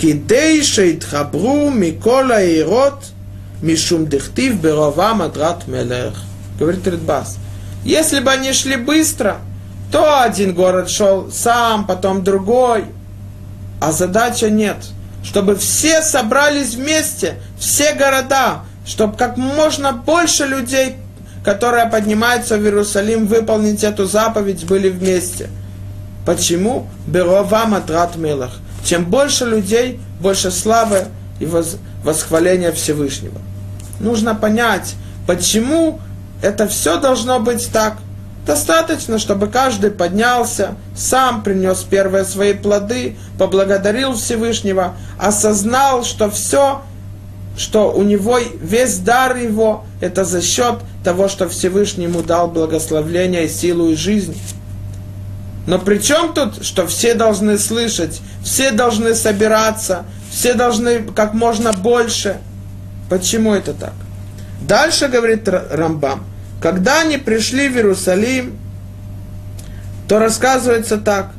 Кидей 0.00 0.62
шейтхабру 0.62 1.68
микола 1.68 2.42
ирот 2.42 3.04
мишум 3.62 4.06
дехтив 4.06 4.60
берова 4.60 5.14
мадрат 5.14 5.66
мелех. 5.66 6.14
Говорит 6.58 6.86
Ридбас. 6.86 7.38
Если 7.84 8.20
бы 8.20 8.30
они 8.30 8.52
шли 8.52 8.76
быстро, 8.76 9.38
то 9.92 10.22
один 10.22 10.54
город 10.54 10.90
шел 10.90 11.30
сам, 11.30 11.86
потом 11.86 12.24
другой. 12.24 12.84
А 13.80 13.92
задача 13.92 14.50
нет. 14.50 14.76
Чтобы 15.22 15.56
все 15.56 16.02
собрались 16.02 16.74
вместе, 16.74 17.36
все 17.58 17.94
города, 17.94 18.60
чтобы 18.86 19.16
как 19.16 19.36
можно 19.36 19.92
больше 19.92 20.46
людей 20.46 20.96
которые 21.48 21.86
поднимаются 21.86 22.58
в 22.58 22.62
Иерусалим 22.62 23.26
выполнить 23.26 23.82
эту 23.82 24.04
заповедь, 24.04 24.66
были 24.66 24.90
вместе. 24.90 25.48
Почему? 26.26 26.88
Берова 27.06 27.64
матрат 27.64 28.16
мелах. 28.16 28.58
Чем 28.84 29.06
больше 29.06 29.46
людей, 29.46 29.98
больше 30.20 30.50
славы 30.50 31.06
и 31.38 31.48
восхваления 32.04 32.72
Всевышнего. 32.72 33.40
Нужно 34.00 34.34
понять, 34.34 34.94
почему 35.26 36.00
это 36.42 36.66
все 36.68 36.98
должно 36.98 37.40
быть 37.40 37.70
так. 37.72 37.98
Достаточно, 38.46 39.18
чтобы 39.18 39.48
каждый 39.48 39.90
поднялся, 39.90 40.76
сам 40.96 41.42
принес 41.42 41.82
первые 41.82 42.24
свои 42.24 42.54
плоды, 42.54 43.16
поблагодарил 43.38 44.14
Всевышнего, 44.14 44.94
осознал, 45.18 46.04
что 46.04 46.30
все 46.30 46.82
что 47.58 47.92
у 47.92 48.04
него 48.04 48.38
весь 48.38 48.98
дар 48.98 49.36
его, 49.36 49.84
это 50.00 50.24
за 50.24 50.40
счет 50.40 50.76
того, 51.02 51.28
что 51.28 51.48
Всевышний 51.48 52.04
ему 52.04 52.22
дал 52.22 52.48
благословление, 52.48 53.48
силу 53.48 53.90
и 53.90 53.96
жизнь. 53.96 54.40
Но 55.66 55.78
при 55.78 55.98
чем 55.98 56.32
тут, 56.32 56.64
что 56.64 56.86
все 56.86 57.14
должны 57.14 57.58
слышать, 57.58 58.20
все 58.44 58.70
должны 58.70 59.14
собираться, 59.14 60.04
все 60.29 60.53
должны 60.53 61.03
как 61.03 61.33
можно 61.33 61.71
больше? 61.73 62.37
Почему 63.09 63.53
это 63.53 63.73
так? 63.73 63.93
Дальше 64.61 65.07
говорит 65.07 65.47
Рамбам, 65.47 66.25
когда 66.61 67.01
они 67.01 67.17
пришли 67.17 67.67
в 67.69 67.75
Иерусалим, 67.75 68.57
то 70.07 70.19
рассказывается 70.19 70.97
так. 70.97 71.31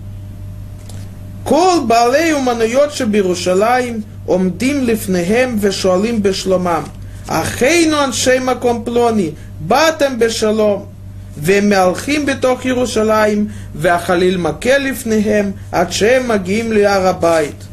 Кол 1.44 1.82
балею 1.82 2.40
мануйот 2.40 2.98
Бирушалаим 3.02 4.02
עומדים 4.26 4.84
לפניהם 4.84 5.56
ושואלים 5.60 6.22
בשלומם, 6.22 6.82
אחינו 7.26 8.04
אנשי 8.04 8.38
מקום 8.40 8.82
פלוני, 8.84 9.30
באתם 9.60 10.18
בשלום. 10.18 10.94
והם 11.36 11.68
מהלכים 11.68 12.26
בתוך 12.26 12.64
ירושלים, 12.64 13.48
והחליל 13.74 14.36
מכה 14.36 14.78
לפניהם, 14.78 15.50
עד 15.72 15.92
שהם 15.92 16.28
מגיעים 16.28 16.72
להר 16.72 17.06
הבית. 17.06 17.64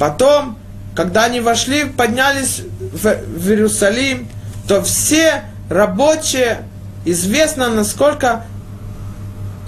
Потом, 0.00 0.56
когда 0.96 1.24
они 1.24 1.40
вошли, 1.40 1.84
поднялись 1.84 2.62
в, 2.80 3.04
в 3.04 3.50
Иерусалим, 3.50 4.28
то 4.66 4.82
все 4.82 5.42
рабочие, 5.68 6.62
известно, 7.04 7.68
насколько 7.68 8.46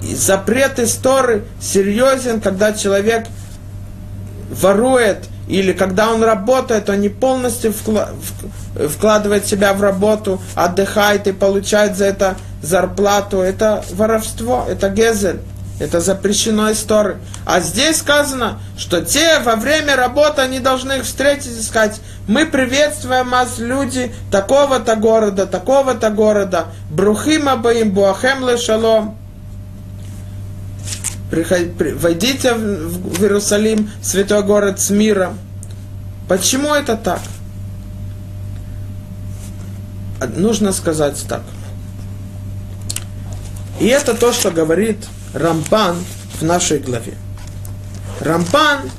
запрет 0.01 0.79
истории 0.79 1.43
серьезен, 1.61 2.41
когда 2.41 2.73
человек 2.73 3.27
ворует 4.49 5.25
или 5.47 5.71
когда 5.71 6.09
он 6.11 6.23
работает, 6.23 6.89
он 6.89 7.01
не 7.01 7.09
полностью 7.09 7.71
вкладывает 7.71 9.45
себя 9.45 9.75
в 9.75 9.83
работу, 9.83 10.41
отдыхает 10.55 11.27
и 11.27 11.31
получает 11.31 11.95
за 11.95 12.05
это 12.05 12.37
зарплату. 12.63 13.37
Это 13.37 13.85
воровство, 13.91 14.65
это 14.67 14.89
гезель. 14.89 15.41
Это 15.83 15.99
запрещено 15.99 16.69
из 16.69 16.79
Торы. 16.79 17.17
А 17.45 17.59
здесь 17.59 17.97
сказано, 17.97 18.57
что 18.77 19.01
те 19.01 19.39
во 19.39 19.57
время 19.57 19.97
работы, 19.97 20.41
они 20.41 20.59
должны 20.59 20.93
их 20.93 21.03
встретить 21.03 21.59
и 21.59 21.61
сказать, 21.61 21.99
мы 22.25 22.45
приветствуем 22.45 23.29
вас, 23.29 23.59
люди 23.59 24.15
такого-то 24.31 24.95
города, 24.95 25.45
такого-то 25.45 26.09
города, 26.09 26.67
Брухим 26.89 27.49
Абаим, 27.49 27.91
Буахем 27.91 28.47
Лешалом. 28.47 29.17
Войдите 31.29 32.53
в 32.53 33.21
Иерусалим, 33.21 33.91
святой 34.01 34.41
город 34.43 34.79
с 34.79 34.89
миром. 34.89 35.37
Почему 36.29 36.73
это 36.73 36.95
так? 36.95 37.19
Нужно 40.37 40.71
сказать 40.71 41.21
так. 41.27 41.41
И 43.81 43.87
это 43.87 44.13
то, 44.13 44.31
что 44.31 44.49
говорит 44.49 44.99
Рампан 45.33 45.97
в 46.39 46.43
нашей 46.43 46.79
главе. 46.79 47.13
Рампан, 48.19 48.89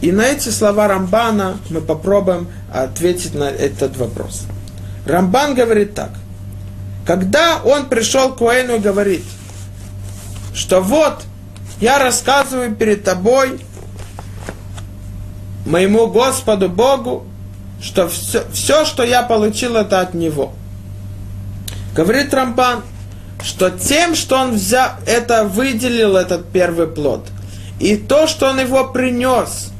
и 0.00 0.12
на 0.12 0.22
эти 0.22 0.50
слова 0.50 0.88
Рамбана 0.88 1.58
мы 1.70 1.80
попробуем 1.80 2.48
ответить 2.72 3.34
на 3.34 3.44
этот 3.44 3.96
вопрос. 3.96 4.42
Рамбан 5.06 5.54
говорит 5.54 5.94
так. 5.94 6.10
Когда 7.06 7.60
он 7.64 7.88
пришел 7.88 8.32
к 8.34 8.40
Уэйну 8.40 8.76
и 8.76 8.78
говорит, 8.78 9.24
что 10.54 10.80
вот, 10.80 11.22
я 11.80 11.98
рассказываю 11.98 12.74
перед 12.74 13.02
тобой, 13.02 13.60
моему 15.64 16.06
Господу 16.08 16.68
Богу, 16.68 17.26
что 17.80 18.08
все, 18.08 18.44
все, 18.52 18.84
что 18.84 19.02
я 19.02 19.22
получил, 19.22 19.76
это 19.76 20.00
от 20.00 20.14
Него. 20.14 20.52
Говорит 21.94 22.32
Рамбан, 22.34 22.82
что 23.42 23.70
тем, 23.70 24.14
что 24.14 24.36
он 24.36 24.52
взял, 24.52 24.90
это 25.06 25.44
выделил 25.44 26.16
этот 26.16 26.46
первый 26.50 26.86
плод, 26.86 27.26
и 27.78 27.96
то, 27.96 28.26
что 28.26 28.50
он 28.50 28.60
его 28.60 28.88
принес, 28.88 29.70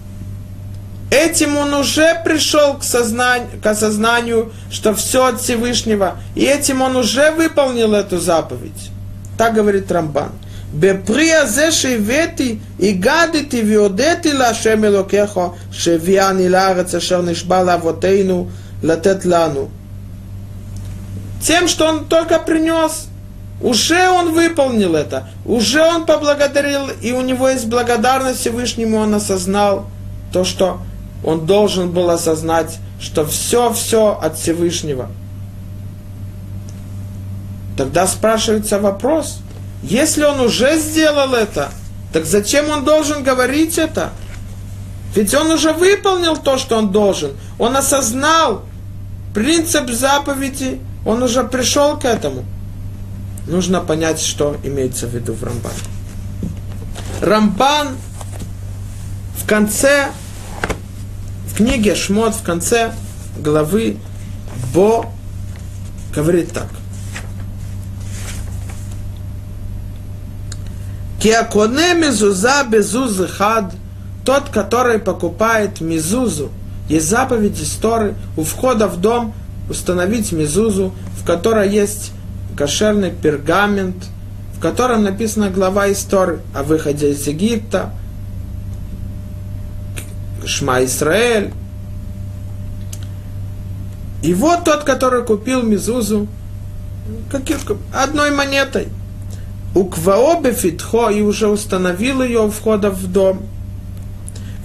этим 1.11 1.57
он 1.57 1.75
уже 1.75 2.21
пришел 2.25 2.75
к, 2.75 2.83
сознанию, 2.83 3.49
к 3.63 3.67
осознанию, 3.67 4.53
что 4.71 4.95
все 4.95 5.27
от 5.27 5.41
Всевышнего, 5.41 6.17
и 6.35 6.45
этим 6.45 6.83
он 6.83 6.97
уже 6.97 7.31
выполнил 7.33 7.95
эту 7.95 8.19
заповедь. 8.19 8.91
Так 9.37 9.55
говорит 9.55 9.91
Рамбан. 9.91 10.33
Тем, 21.43 21.67
что 21.67 21.87
он 21.87 22.05
только 22.05 22.39
принес– 22.39 23.07
уже 23.61 24.09
он 24.09 24.33
выполнил 24.33 24.95
это, 24.95 25.29
уже 25.45 25.83
он 25.83 26.07
поблагодарил, 26.07 26.89
и 27.03 27.13
у 27.13 27.21
него 27.21 27.49
есть 27.49 27.67
благодарность 27.67 28.41
Всевышнему, 28.41 28.97
он 28.97 29.15
осознал 29.15 29.87
то, 30.33 30.45
что 30.45 30.81
он 31.23 31.45
должен 31.45 31.91
был 31.91 32.09
осознать, 32.09 32.79
что 32.99 33.27
все-все 33.27 34.19
от 34.21 34.39
Всевышнего. 34.39 35.09
Тогда 37.77 38.07
спрашивается 38.07 38.79
вопрос, 38.79 39.41
если 39.83 40.25
он 40.25 40.41
уже 40.41 40.79
сделал 40.79 41.35
это, 41.35 41.71
так 42.13 42.25
зачем 42.25 42.71
он 42.71 42.85
должен 42.85 43.23
говорить 43.23 43.79
это? 43.79 44.11
Ведь 45.15 45.35
он 45.35 45.51
уже 45.51 45.73
выполнил 45.73 46.37
то, 46.37 46.57
что 46.57 46.77
он 46.77 46.93
должен. 46.93 47.33
Он 47.59 47.77
осознал 47.77 48.63
принцип 49.35 49.91
заповеди, 49.91 50.81
он 51.05 51.23
уже 51.23 51.45
пришел 51.45 51.99
к 51.99 52.05
этому 52.05 52.45
нужно 53.47 53.81
понять, 53.81 54.21
что 54.21 54.57
имеется 54.63 55.07
в 55.07 55.15
виду 55.15 55.33
в 55.33 55.43
Рамбане. 55.43 55.77
Рамбан 57.21 57.89
в 59.37 59.47
конце, 59.47 60.11
в 61.47 61.57
книге 61.57 61.95
Шмот, 61.95 62.35
в 62.35 62.43
конце 62.43 62.93
главы 63.39 63.97
Бо 64.73 65.07
говорит 66.15 66.53
так. 66.53 66.69
Киаконе 71.21 71.95
мезуза 71.95 72.65
безузы 72.65 73.29
хад, 73.29 73.75
тот, 74.25 74.49
который 74.49 74.99
покупает 74.99 75.81
мезузу, 75.81 76.51
есть 76.89 77.09
заповедь 77.09 77.61
истории 77.61 78.15
у 78.37 78.43
входа 78.43 78.89
в 78.89 78.99
дом 79.01 79.35
установить 79.69 80.33
мезузу, 80.33 80.95
в 81.21 81.27
которой 81.27 81.71
есть 81.71 82.13
кошерный 82.61 83.11
пергамент, 83.11 83.97
в 84.55 84.61
котором 84.61 85.03
написана 85.03 85.49
глава 85.49 85.91
истории 85.91 86.41
о 86.55 86.63
выходе 86.63 87.13
из 87.13 87.27
Египта, 87.27 87.91
Шма 90.45 90.85
Исраэль. 90.85 91.55
И 94.23 94.35
вот 94.35 94.65
тот, 94.65 94.85
который 94.85 95.25
купил 95.25 95.63
Мизузу 95.63 96.29
одной 97.95 98.31
монетой. 98.31 98.89
У 99.75 99.85
Кваобе 99.85 100.53
Фитхо 100.53 101.09
и 101.09 101.23
уже 101.23 101.49
установил 101.49 102.21
ее 102.23 102.41
у 102.41 102.51
входа 102.51 102.91
в 102.91 103.11
дом. 103.11 103.41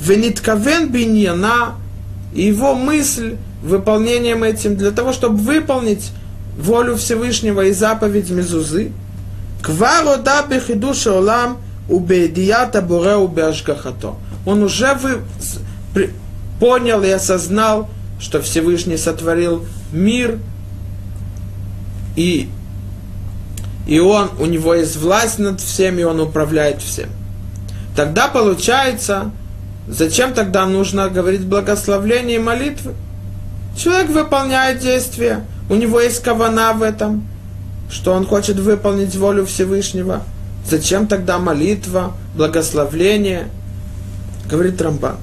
Венитковен 0.02 0.91
Биньяна, 0.91 1.76
его 2.34 2.76
мысль 2.76 3.38
выполнением 3.64 4.43
этим, 4.43 4.76
для 4.76 4.91
того, 4.91 5.14
чтобы 5.14 5.38
выполнить 5.38 6.12
волю 6.58 6.95
Всевышнего 6.95 7.66
и 7.66 7.72
заповедь 7.72 8.30
Мезузы, 8.30 8.91
кварода 9.62 10.45
бехидуша 10.49 11.14
олам 11.14 11.58
убедията 11.89 12.82
буре 12.82 13.16
убежгахато. 13.16 14.16
Он 14.45 14.64
уже 14.64 14.93
вы, 14.93 15.22
при, 15.93 16.12
понял 16.60 17.03
и 17.03 17.10
осознал, 17.10 17.89
что 18.20 18.41
Всевышний 18.41 18.97
сотворил 18.97 19.66
мир, 19.91 20.39
и, 22.16 22.49
и 23.88 23.99
он, 23.99 24.30
у 24.39 24.45
него 24.45 24.74
есть 24.74 24.95
власть 24.95 25.39
над 25.39 25.60
всем, 25.60 25.99
и 25.99 26.03
он 26.03 26.20
управляет 26.20 26.82
всем. 26.82 27.10
Тогда 27.95 28.28
получается, 28.28 29.32
зачем 29.88 30.34
тогда 30.34 30.66
нужно 30.66 31.10
говорить 31.10 31.45
благословление 31.45 32.38
и 32.38 32.41
молитвы? 32.41 32.93
Человек 33.78 34.10
выполняет 34.10 34.80
действия, 34.80 35.45
у 35.70 35.76
него 35.76 35.99
есть 35.99 36.22
кавана 36.22 36.74
в 36.74 36.84
этом, 36.84 37.28
что 37.89 38.13
он 38.13 38.26
хочет 38.26 38.57
выполнить 38.57 39.16
волю 39.16 39.45
Всевышнего. 39.45 40.24
Зачем 40.68 41.07
тогда 41.07 41.39
молитва, 41.39 42.13
благословление? 42.36 43.49
Говорит 44.49 44.82
Рамбан. 44.82 45.18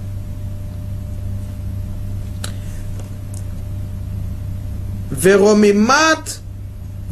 Веромимат, 5.11 6.41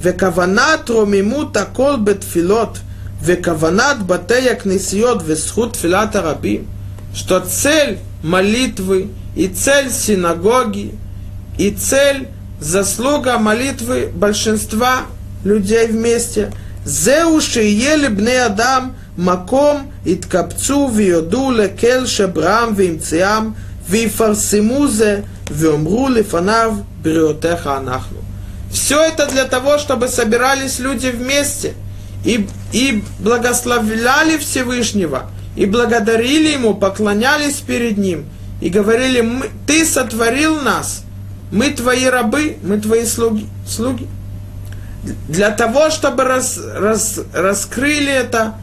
векаванат 0.02 0.90
ромимут 0.90 1.56
акол 1.56 1.98
бетфилот, 1.98 2.80
векаванат 3.20 4.04
батея 4.04 4.54
кнесиот, 4.54 5.22
весхут 5.22 5.76
филат 5.76 6.16
раби, 6.16 6.66
что 7.14 7.40
цель 7.40 7.98
молитвы 8.22 9.10
и 9.36 9.46
цель 9.46 9.90
синагоги 9.90 10.94
и 11.58 11.70
цель 11.70 12.28
заслуга 12.60 13.38
молитвы 13.38 14.10
большинства 14.14 15.02
людей 15.44 15.86
вместе. 15.86 16.52
Зеуши 16.84 17.60
ели 17.60 18.08
бне 18.08 18.42
Адам 18.42 18.96
маком 19.16 19.92
иткапцу 20.04 20.88
виоду 20.88 21.50
лекел 21.50 22.06
шебрам 22.06 22.74
вимциам 22.74 23.56
вифарсимузе 23.88 25.24
виомру 25.50 26.08
лифанав 26.08 26.74
бриотеха 27.02 27.76
анахну. 27.76 28.18
Все 28.70 29.02
это 29.02 29.26
для 29.26 29.44
того, 29.44 29.78
чтобы 29.78 30.08
собирались 30.08 30.78
люди 30.78 31.08
вместе 31.08 31.74
и, 32.24 32.46
и 32.72 33.02
благословляли 33.18 34.38
Всевышнего, 34.38 35.28
и 35.56 35.66
благодарили 35.66 36.52
Ему, 36.52 36.74
поклонялись 36.74 37.56
перед 37.56 37.98
Ним, 37.98 38.26
и 38.60 38.68
говорили, 38.68 39.42
Ты 39.66 39.84
сотворил 39.84 40.60
нас– 40.60 41.04
мы 41.50 41.70
твои 41.70 42.06
рабы, 42.06 42.58
мы 42.62 42.80
твои 42.80 43.04
слуги. 43.04 43.46
слуги. 43.66 44.06
Для 45.28 45.50
того, 45.50 45.90
чтобы 45.90 46.24
раз, 46.24 46.58
раз, 46.58 47.20
раскрыли 47.32 48.12
это 48.12 48.54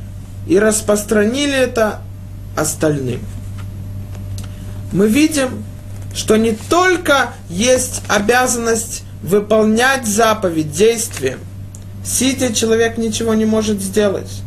и 0.48 0.60
распространили 0.60 1.56
это 1.56 2.02
остальным. 2.56 3.22
Мы 4.92 5.08
видим, 5.08 5.64
что 6.14 6.38
не 6.38 6.52
только 6.52 7.34
есть 7.50 8.02
обязанность 8.08 9.04
выполнять 9.22 10.06
заповедь 10.06 10.72
действием, 10.72 11.40
сидя 12.06 12.54
человек 12.54 12.98
ничего 12.98 13.34
не 13.34 13.46
может 13.46 13.82
сделать. 13.82 14.42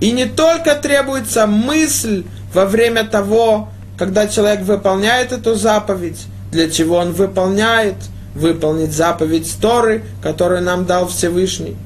И 0.00 0.12
не 0.12 0.26
только 0.26 0.74
требуется 0.76 1.46
мысль 1.46 2.24
во 2.54 2.64
время 2.64 3.04
того, 3.04 3.68
когда 3.98 4.28
человек 4.28 4.62
выполняет 4.62 5.32
эту 5.32 5.54
заповедь, 5.54 6.26
для 6.50 6.70
чего 6.70 6.96
он 6.96 7.12
выполняет, 7.12 7.96
выполнить 8.34 8.92
заповедь 8.92 9.56
Торы, 9.60 10.04
которую 10.22 10.62
нам 10.62 10.86
дал 10.86 11.08
Всевышний. 11.08 11.76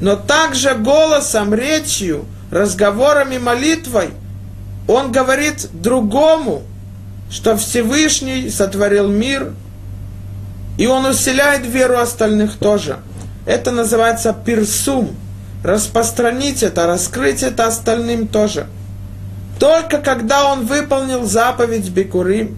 Но 0.00 0.16
также 0.16 0.74
голосом, 0.74 1.54
речью 1.54 2.24
разговором 2.50 3.32
и 3.32 3.38
молитвой 3.38 4.10
он 4.86 5.10
говорит 5.10 5.68
другому, 5.72 6.62
что 7.30 7.56
Всевышний 7.56 8.50
сотворил 8.50 9.08
мир, 9.08 9.52
и 10.78 10.86
он 10.86 11.06
усиляет 11.06 11.66
веру 11.66 11.98
остальных 11.98 12.56
тоже. 12.56 12.98
Это 13.46 13.70
называется 13.70 14.32
пирсум. 14.32 15.16
Распространить 15.64 16.62
это, 16.62 16.86
раскрыть 16.86 17.42
это 17.42 17.66
остальным 17.66 18.28
тоже. 18.28 18.66
Только 19.58 19.98
когда 19.98 20.52
он 20.52 20.66
выполнил 20.66 21.24
заповедь 21.24 21.88
Бекурим, 21.88 22.56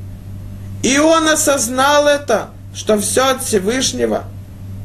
и 0.83 0.99
он 0.99 1.29
осознал 1.29 2.07
это, 2.07 2.51
что 2.75 2.99
все 3.01 3.31
от 3.31 3.43
Всевышнего, 3.43 4.25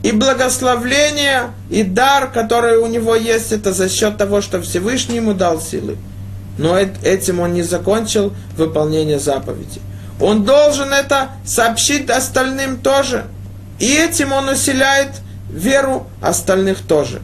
и 0.04 0.12
благословление, 0.12 1.52
и 1.70 1.84
дар, 1.84 2.30
который 2.30 2.78
у 2.78 2.88
него 2.88 3.16
есть, 3.16 3.52
это 3.52 3.74
за 3.74 3.88
счет 3.88 4.18
того, 4.18 4.42
что 4.42 4.62
Всевышний 4.62 5.16
ему 5.16 5.34
дал 5.34 5.62
силы. 5.62 5.98
Но 6.58 6.78
этим 6.78 7.40
он 7.40 7.54
не 7.54 7.64
закончил 7.64 8.34
выполнение 8.58 9.20
заповеди. 9.20 9.82
Он 10.20 10.44
должен 10.44 10.92
это 10.94 11.30
сообщить 11.46 12.10
остальным 12.10 12.78
тоже. 12.78 13.26
И 13.80 13.92
этим 13.94 14.34
он 14.34 14.50
усиляет 14.50 15.22
веру 15.50 16.08
остальных 16.22 16.82
тоже. 16.82 17.22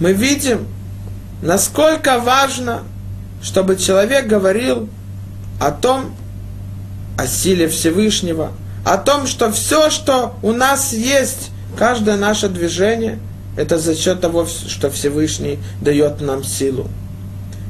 Мы 0.00 0.12
видим, 0.12 0.66
насколько 1.42 2.18
важно, 2.18 2.82
чтобы 3.42 3.76
человек 3.76 4.26
говорил 4.26 4.88
о 5.60 5.70
том, 5.70 6.14
о 7.22 7.26
силе 7.28 7.68
Всевышнего, 7.68 8.50
о 8.84 8.98
том, 8.98 9.28
что 9.28 9.52
все, 9.52 9.90
что 9.90 10.34
у 10.42 10.50
нас 10.50 10.92
есть, 10.92 11.50
каждое 11.78 12.16
наше 12.16 12.48
движение, 12.48 13.20
это 13.56 13.78
за 13.78 13.94
счет 13.94 14.20
того, 14.20 14.44
что 14.46 14.90
Всевышний 14.90 15.60
дает 15.80 16.20
нам 16.20 16.42
силу. 16.42 16.88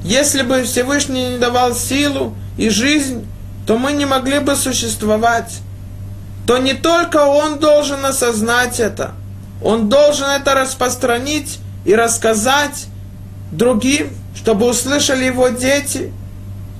Если 0.04 0.40
бы 0.40 0.62
Всевышний 0.62 1.32
не 1.32 1.38
давал 1.38 1.74
силу 1.74 2.34
и 2.56 2.70
жизнь, 2.70 3.26
то 3.66 3.76
мы 3.76 3.92
не 3.92 4.06
могли 4.06 4.38
бы 4.38 4.56
существовать. 4.56 5.58
То 6.46 6.56
не 6.56 6.72
только 6.72 7.18
Он 7.18 7.58
должен 7.58 8.06
осознать 8.06 8.80
это, 8.80 9.12
Он 9.62 9.90
должен 9.90 10.28
это 10.28 10.54
распространить 10.54 11.58
и 11.84 11.94
рассказать 11.94 12.86
другим, 13.52 14.08
чтобы 14.34 14.66
услышали 14.66 15.24
его 15.24 15.48
дети, 15.48 16.10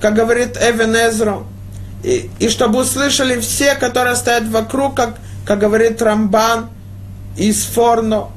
как 0.01 0.15
говорит 0.15 0.57
Эвен 0.57 0.95
Эзро, 0.95 1.43
и, 2.03 2.49
чтобы 2.49 2.81
услышали 2.81 3.39
все, 3.39 3.75
которые 3.75 4.15
стоят 4.15 4.47
вокруг, 4.49 4.95
как, 4.95 5.15
как 5.45 5.59
говорит 5.59 6.01
Рамбан 6.01 6.69
из 7.37 7.63
Форно, 7.63 8.27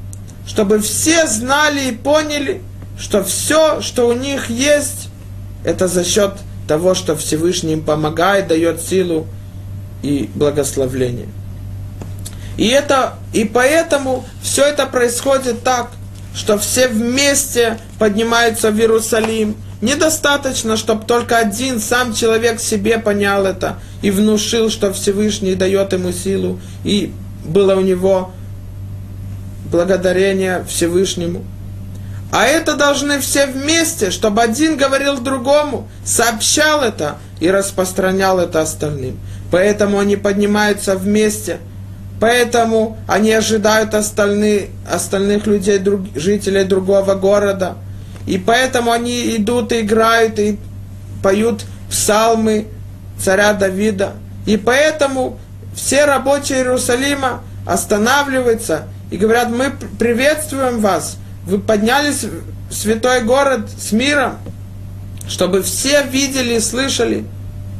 чтобы 0.46 0.78
все 0.78 1.26
знали 1.26 1.88
и 1.88 1.92
поняли, 1.92 2.62
что 2.98 3.24
все, 3.24 3.80
что 3.80 4.08
у 4.08 4.12
них 4.12 4.48
есть, 4.48 5.08
это 5.64 5.88
за 5.88 6.04
счет 6.04 6.34
того, 6.68 6.94
что 6.94 7.16
Всевышний 7.16 7.74
им 7.74 7.82
помогает, 7.82 8.48
дает 8.48 8.80
силу 8.80 9.26
и 10.02 10.30
благословление. 10.34 11.28
И, 12.56 12.68
это, 12.68 13.14
и 13.32 13.44
поэтому 13.44 14.24
все 14.42 14.64
это 14.64 14.86
происходит 14.86 15.62
так, 15.62 15.90
что 16.34 16.58
все 16.58 16.88
вместе 16.88 17.78
поднимаются 17.98 18.70
в 18.70 18.78
Иерусалим. 18.78 19.56
Недостаточно, 19.82 20.76
чтобы 20.76 21.04
только 21.04 21.36
один 21.36 21.80
сам 21.80 22.14
человек 22.14 22.60
себе 22.60 22.98
понял 22.98 23.44
это 23.44 23.78
и 24.02 24.10
внушил, 24.10 24.70
что 24.70 24.92
Всевышний 24.92 25.54
дает 25.54 25.92
ему 25.92 26.12
силу, 26.12 26.60
и 26.82 27.12
было 27.44 27.74
у 27.74 27.80
него 27.80 28.32
благодарение 29.70 30.64
Всевышнему– 30.68 31.44
а 32.32 32.44
это 32.44 32.74
должны 32.74 33.20
все 33.20 33.46
вместе, 33.46 34.10
чтобы 34.10 34.42
один 34.42 34.76
говорил 34.76 35.18
другому, 35.18 35.88
сообщал 36.04 36.82
это 36.82 37.16
и 37.40 37.50
распространял 37.50 38.38
это 38.40 38.60
остальным. 38.60 39.18
Поэтому 39.50 39.98
они 39.98 40.16
поднимаются 40.16 40.96
вместе, 40.96 41.58
поэтому 42.20 42.98
они 43.06 43.32
ожидают 43.32 43.94
остальные, 43.94 44.70
остальных 44.90 45.46
людей, 45.46 45.78
друг, 45.78 46.00
жителей 46.14 46.64
другого 46.64 47.14
города. 47.14 47.76
И 48.26 48.38
поэтому 48.38 48.92
они 48.92 49.36
идут 49.36 49.72
и 49.72 49.80
играют 49.80 50.38
и 50.38 50.58
поют 51.22 51.64
псалмы 51.88 52.66
царя 53.18 53.52
Давида. 53.52 54.14
И 54.46 54.56
поэтому 54.56 55.38
все 55.74 56.04
рабочие 56.04 56.58
Иерусалима 56.58 57.42
останавливаются 57.66 58.88
и 59.10 59.16
говорят, 59.16 59.50
мы 59.50 59.72
приветствуем 59.98 60.80
вас– 60.80 61.16
вы 61.46 61.60
поднялись 61.60 62.24
в 62.24 62.74
святой 62.74 63.22
город 63.22 63.70
с 63.78 63.92
миром, 63.92 64.38
чтобы 65.28 65.62
все 65.62 66.02
видели 66.02 66.54
и 66.54 66.60
слышали, 66.60 67.24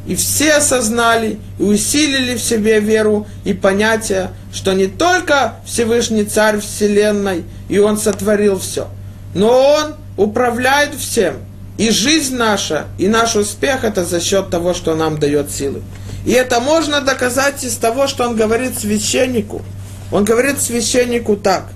и 0.07 0.15
все 0.15 0.55
осознали 0.55 1.41
и 1.59 1.63
усилили 1.63 2.37
в 2.37 2.41
себе 2.41 2.79
веру 2.79 3.27
и 3.45 3.53
понятие, 3.53 4.31
что 4.53 4.73
не 4.73 4.87
только 4.87 5.57
Всевышний 5.67 6.25
Царь 6.25 6.61
Вселенной, 6.61 7.43
и 7.69 7.79
Он 7.81 7.99
сотворил 7.99 8.61
все, 8.61 8.89
но 9.35 9.51
Он 9.51 9.97
управляет 10.17 10.95
всем. 10.95 11.37
И 11.79 11.91
жизнь 11.91 12.37
наша, 12.37 12.87
и 12.99 13.07
наш 13.09 13.37
успех– 13.37 13.81
это 13.85 14.05
за 14.05 14.21
счет 14.21 14.51
того, 14.51 14.73
что 14.73 14.95
нам 14.95 15.19
дает 15.19 15.51
силы. 15.51 15.83
И 16.25 16.33
это 16.33 16.61
можно 16.61 17.01
доказать 17.01 17.63
из 17.65 17.77
того, 17.77 18.07
что 18.07 18.29
он 18.29 18.37
говорит 18.37 18.79
священнику. 18.79 19.63
Он 20.11 20.25
говорит 20.25 20.61
священнику 20.61 21.37
так. 21.37 21.67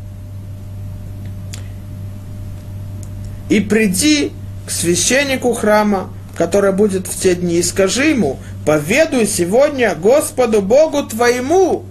и 3.50 3.60
приди 3.60 4.32
к 4.66 4.70
священнику 4.70 5.52
храма, 5.52 6.10
который 6.38 6.72
будет 6.72 7.06
в 7.06 7.20
те 7.20 7.34
дни, 7.34 7.56
и 7.56 7.62
скажи 7.62 8.04
ему, 8.04 8.38
поведуй 8.64 9.26
сегодня 9.26 9.94
Господу 9.94 10.62
Богу 10.62 11.02
твоему. 11.02 11.84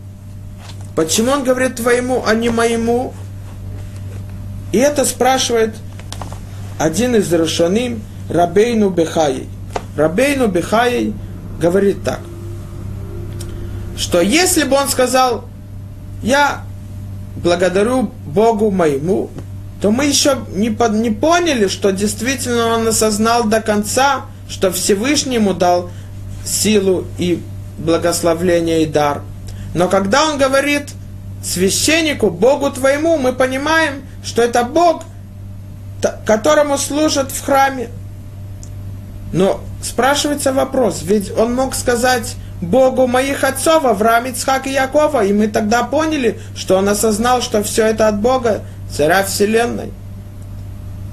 Почему 0.96 1.32
он 1.32 1.44
говорит 1.44 1.76
твоему, 1.76 2.24
а 2.26 2.34
не 2.34 2.50
моему? 2.50 3.14
И 4.72 4.78
это 4.78 5.06
спрашивает 5.06 5.76
один 6.80 7.16
из 7.16 7.32
Рошаним, 7.32 8.02
Рабейну 8.30 8.90
Бехаей. 8.90 9.48
Рабейну 9.96 10.48
Бехаей 10.48 11.14
говорит 11.60 12.04
так, 12.04 12.22
что 13.98 14.22
если 14.22 14.64
бы 14.64 14.78
он 14.78 14.88
сказал, 14.88 15.44
я 16.24 16.64
благодарю 17.36 18.12
Богу 18.26 18.72
моему, 18.72 19.30
то 19.82 19.92
мы 19.92 20.06
еще 20.06 20.38
не, 20.54 20.70
под, 20.70 20.94
не 20.94 21.10
поняли, 21.10 21.68
что 21.68 21.92
действительно 21.92 22.68
он 22.68 22.88
осознал 22.88 23.44
до 23.44 23.62
конца, 23.62 24.26
что 24.48 24.72
Всевышнему 24.72 25.54
дал 25.54 25.90
силу 26.46 27.06
и 27.18 27.42
благословление 27.78 28.84
и 28.84 28.86
дар. 28.86 29.22
Но 29.74 29.90
когда 29.90 30.26
он 30.30 30.38
говорит 30.38 30.84
священнику, 31.44 32.30
Богу 32.30 32.72
твоему, 32.72 33.18
мы 33.18 33.34
понимаем, 33.34 34.04
что 34.24 34.42
это 34.42 34.64
Бог, 34.64 35.04
которому 36.26 36.78
служат 36.78 37.32
в 37.32 37.44
храме. 37.44 37.90
Но 39.32 39.62
спрашивается 39.82 40.54
вопрос, 40.54 41.02
ведь 41.04 41.32
он 41.38 41.54
мог 41.54 41.76
сказать 41.76 42.36
Богу 42.62 43.08
моих 43.08 43.44
отцов, 43.44 43.86
Авраам, 43.86 44.26
Ицхак 44.26 44.68
и 44.68 44.72
Якова, 44.72 45.24
и 45.24 45.32
мы 45.32 45.48
тогда 45.48 45.84
поняли, 45.84 46.40
что 46.56 46.78
он 46.78 46.90
осознал, 46.90 47.42
что 47.42 47.64
все 47.64 47.86
это 47.86 48.08
от 48.08 48.20
Бога, 48.20 48.62
царя 48.92 49.24
Вселенной? 49.24 49.92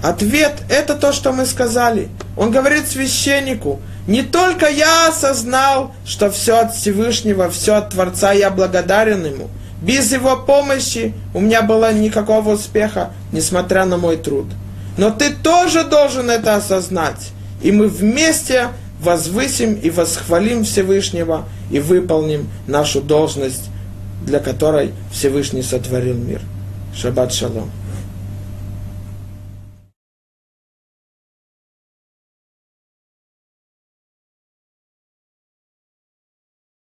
Ответ– 0.02 0.54
это 0.68 0.94
то, 0.94 1.12
что 1.12 1.32
мы 1.32 1.46
сказали. 1.46 2.08
Он 2.36 2.50
говорит 2.50 2.88
священнику, 2.88 3.80
не 4.06 4.22
только 4.22 4.68
я 4.68 5.08
осознал, 5.08 5.92
что 6.04 6.30
все 6.30 6.60
от 6.60 6.74
Всевышнего, 6.74 7.50
все 7.50 7.74
от 7.74 7.90
Творца, 7.90 8.32
я 8.32 8.50
благодарен 8.50 9.24
Ему. 9.24 9.48
Без 9.82 10.12
Его 10.12 10.36
помощи 10.36 11.14
у 11.34 11.40
меня 11.40 11.62
было 11.62 11.92
никакого 11.92 12.54
успеха, 12.54 13.10
несмотря 13.32 13.84
на 13.84 13.96
мой 13.96 14.16
труд. 14.16 14.46
Но 14.96 15.10
ты 15.10 15.30
тоже 15.30 15.84
должен 15.84 16.30
это 16.30 16.56
осознать. 16.56 17.30
И 17.62 17.72
мы 17.72 17.88
вместе 17.88 18.68
возвысим 19.00 19.74
и 19.74 19.90
восхвалим 19.90 20.64
Всевышнего 20.64 21.44
и 21.70 21.78
выполним 21.80 22.48
нашу 22.66 23.02
должность, 23.02 23.64
для 24.24 24.38
которой 24.38 24.92
Всевышний 25.12 25.62
сотворил 25.62 26.14
мир. 26.14 26.40
Шаббат 26.94 27.32
шалом. 27.32 27.70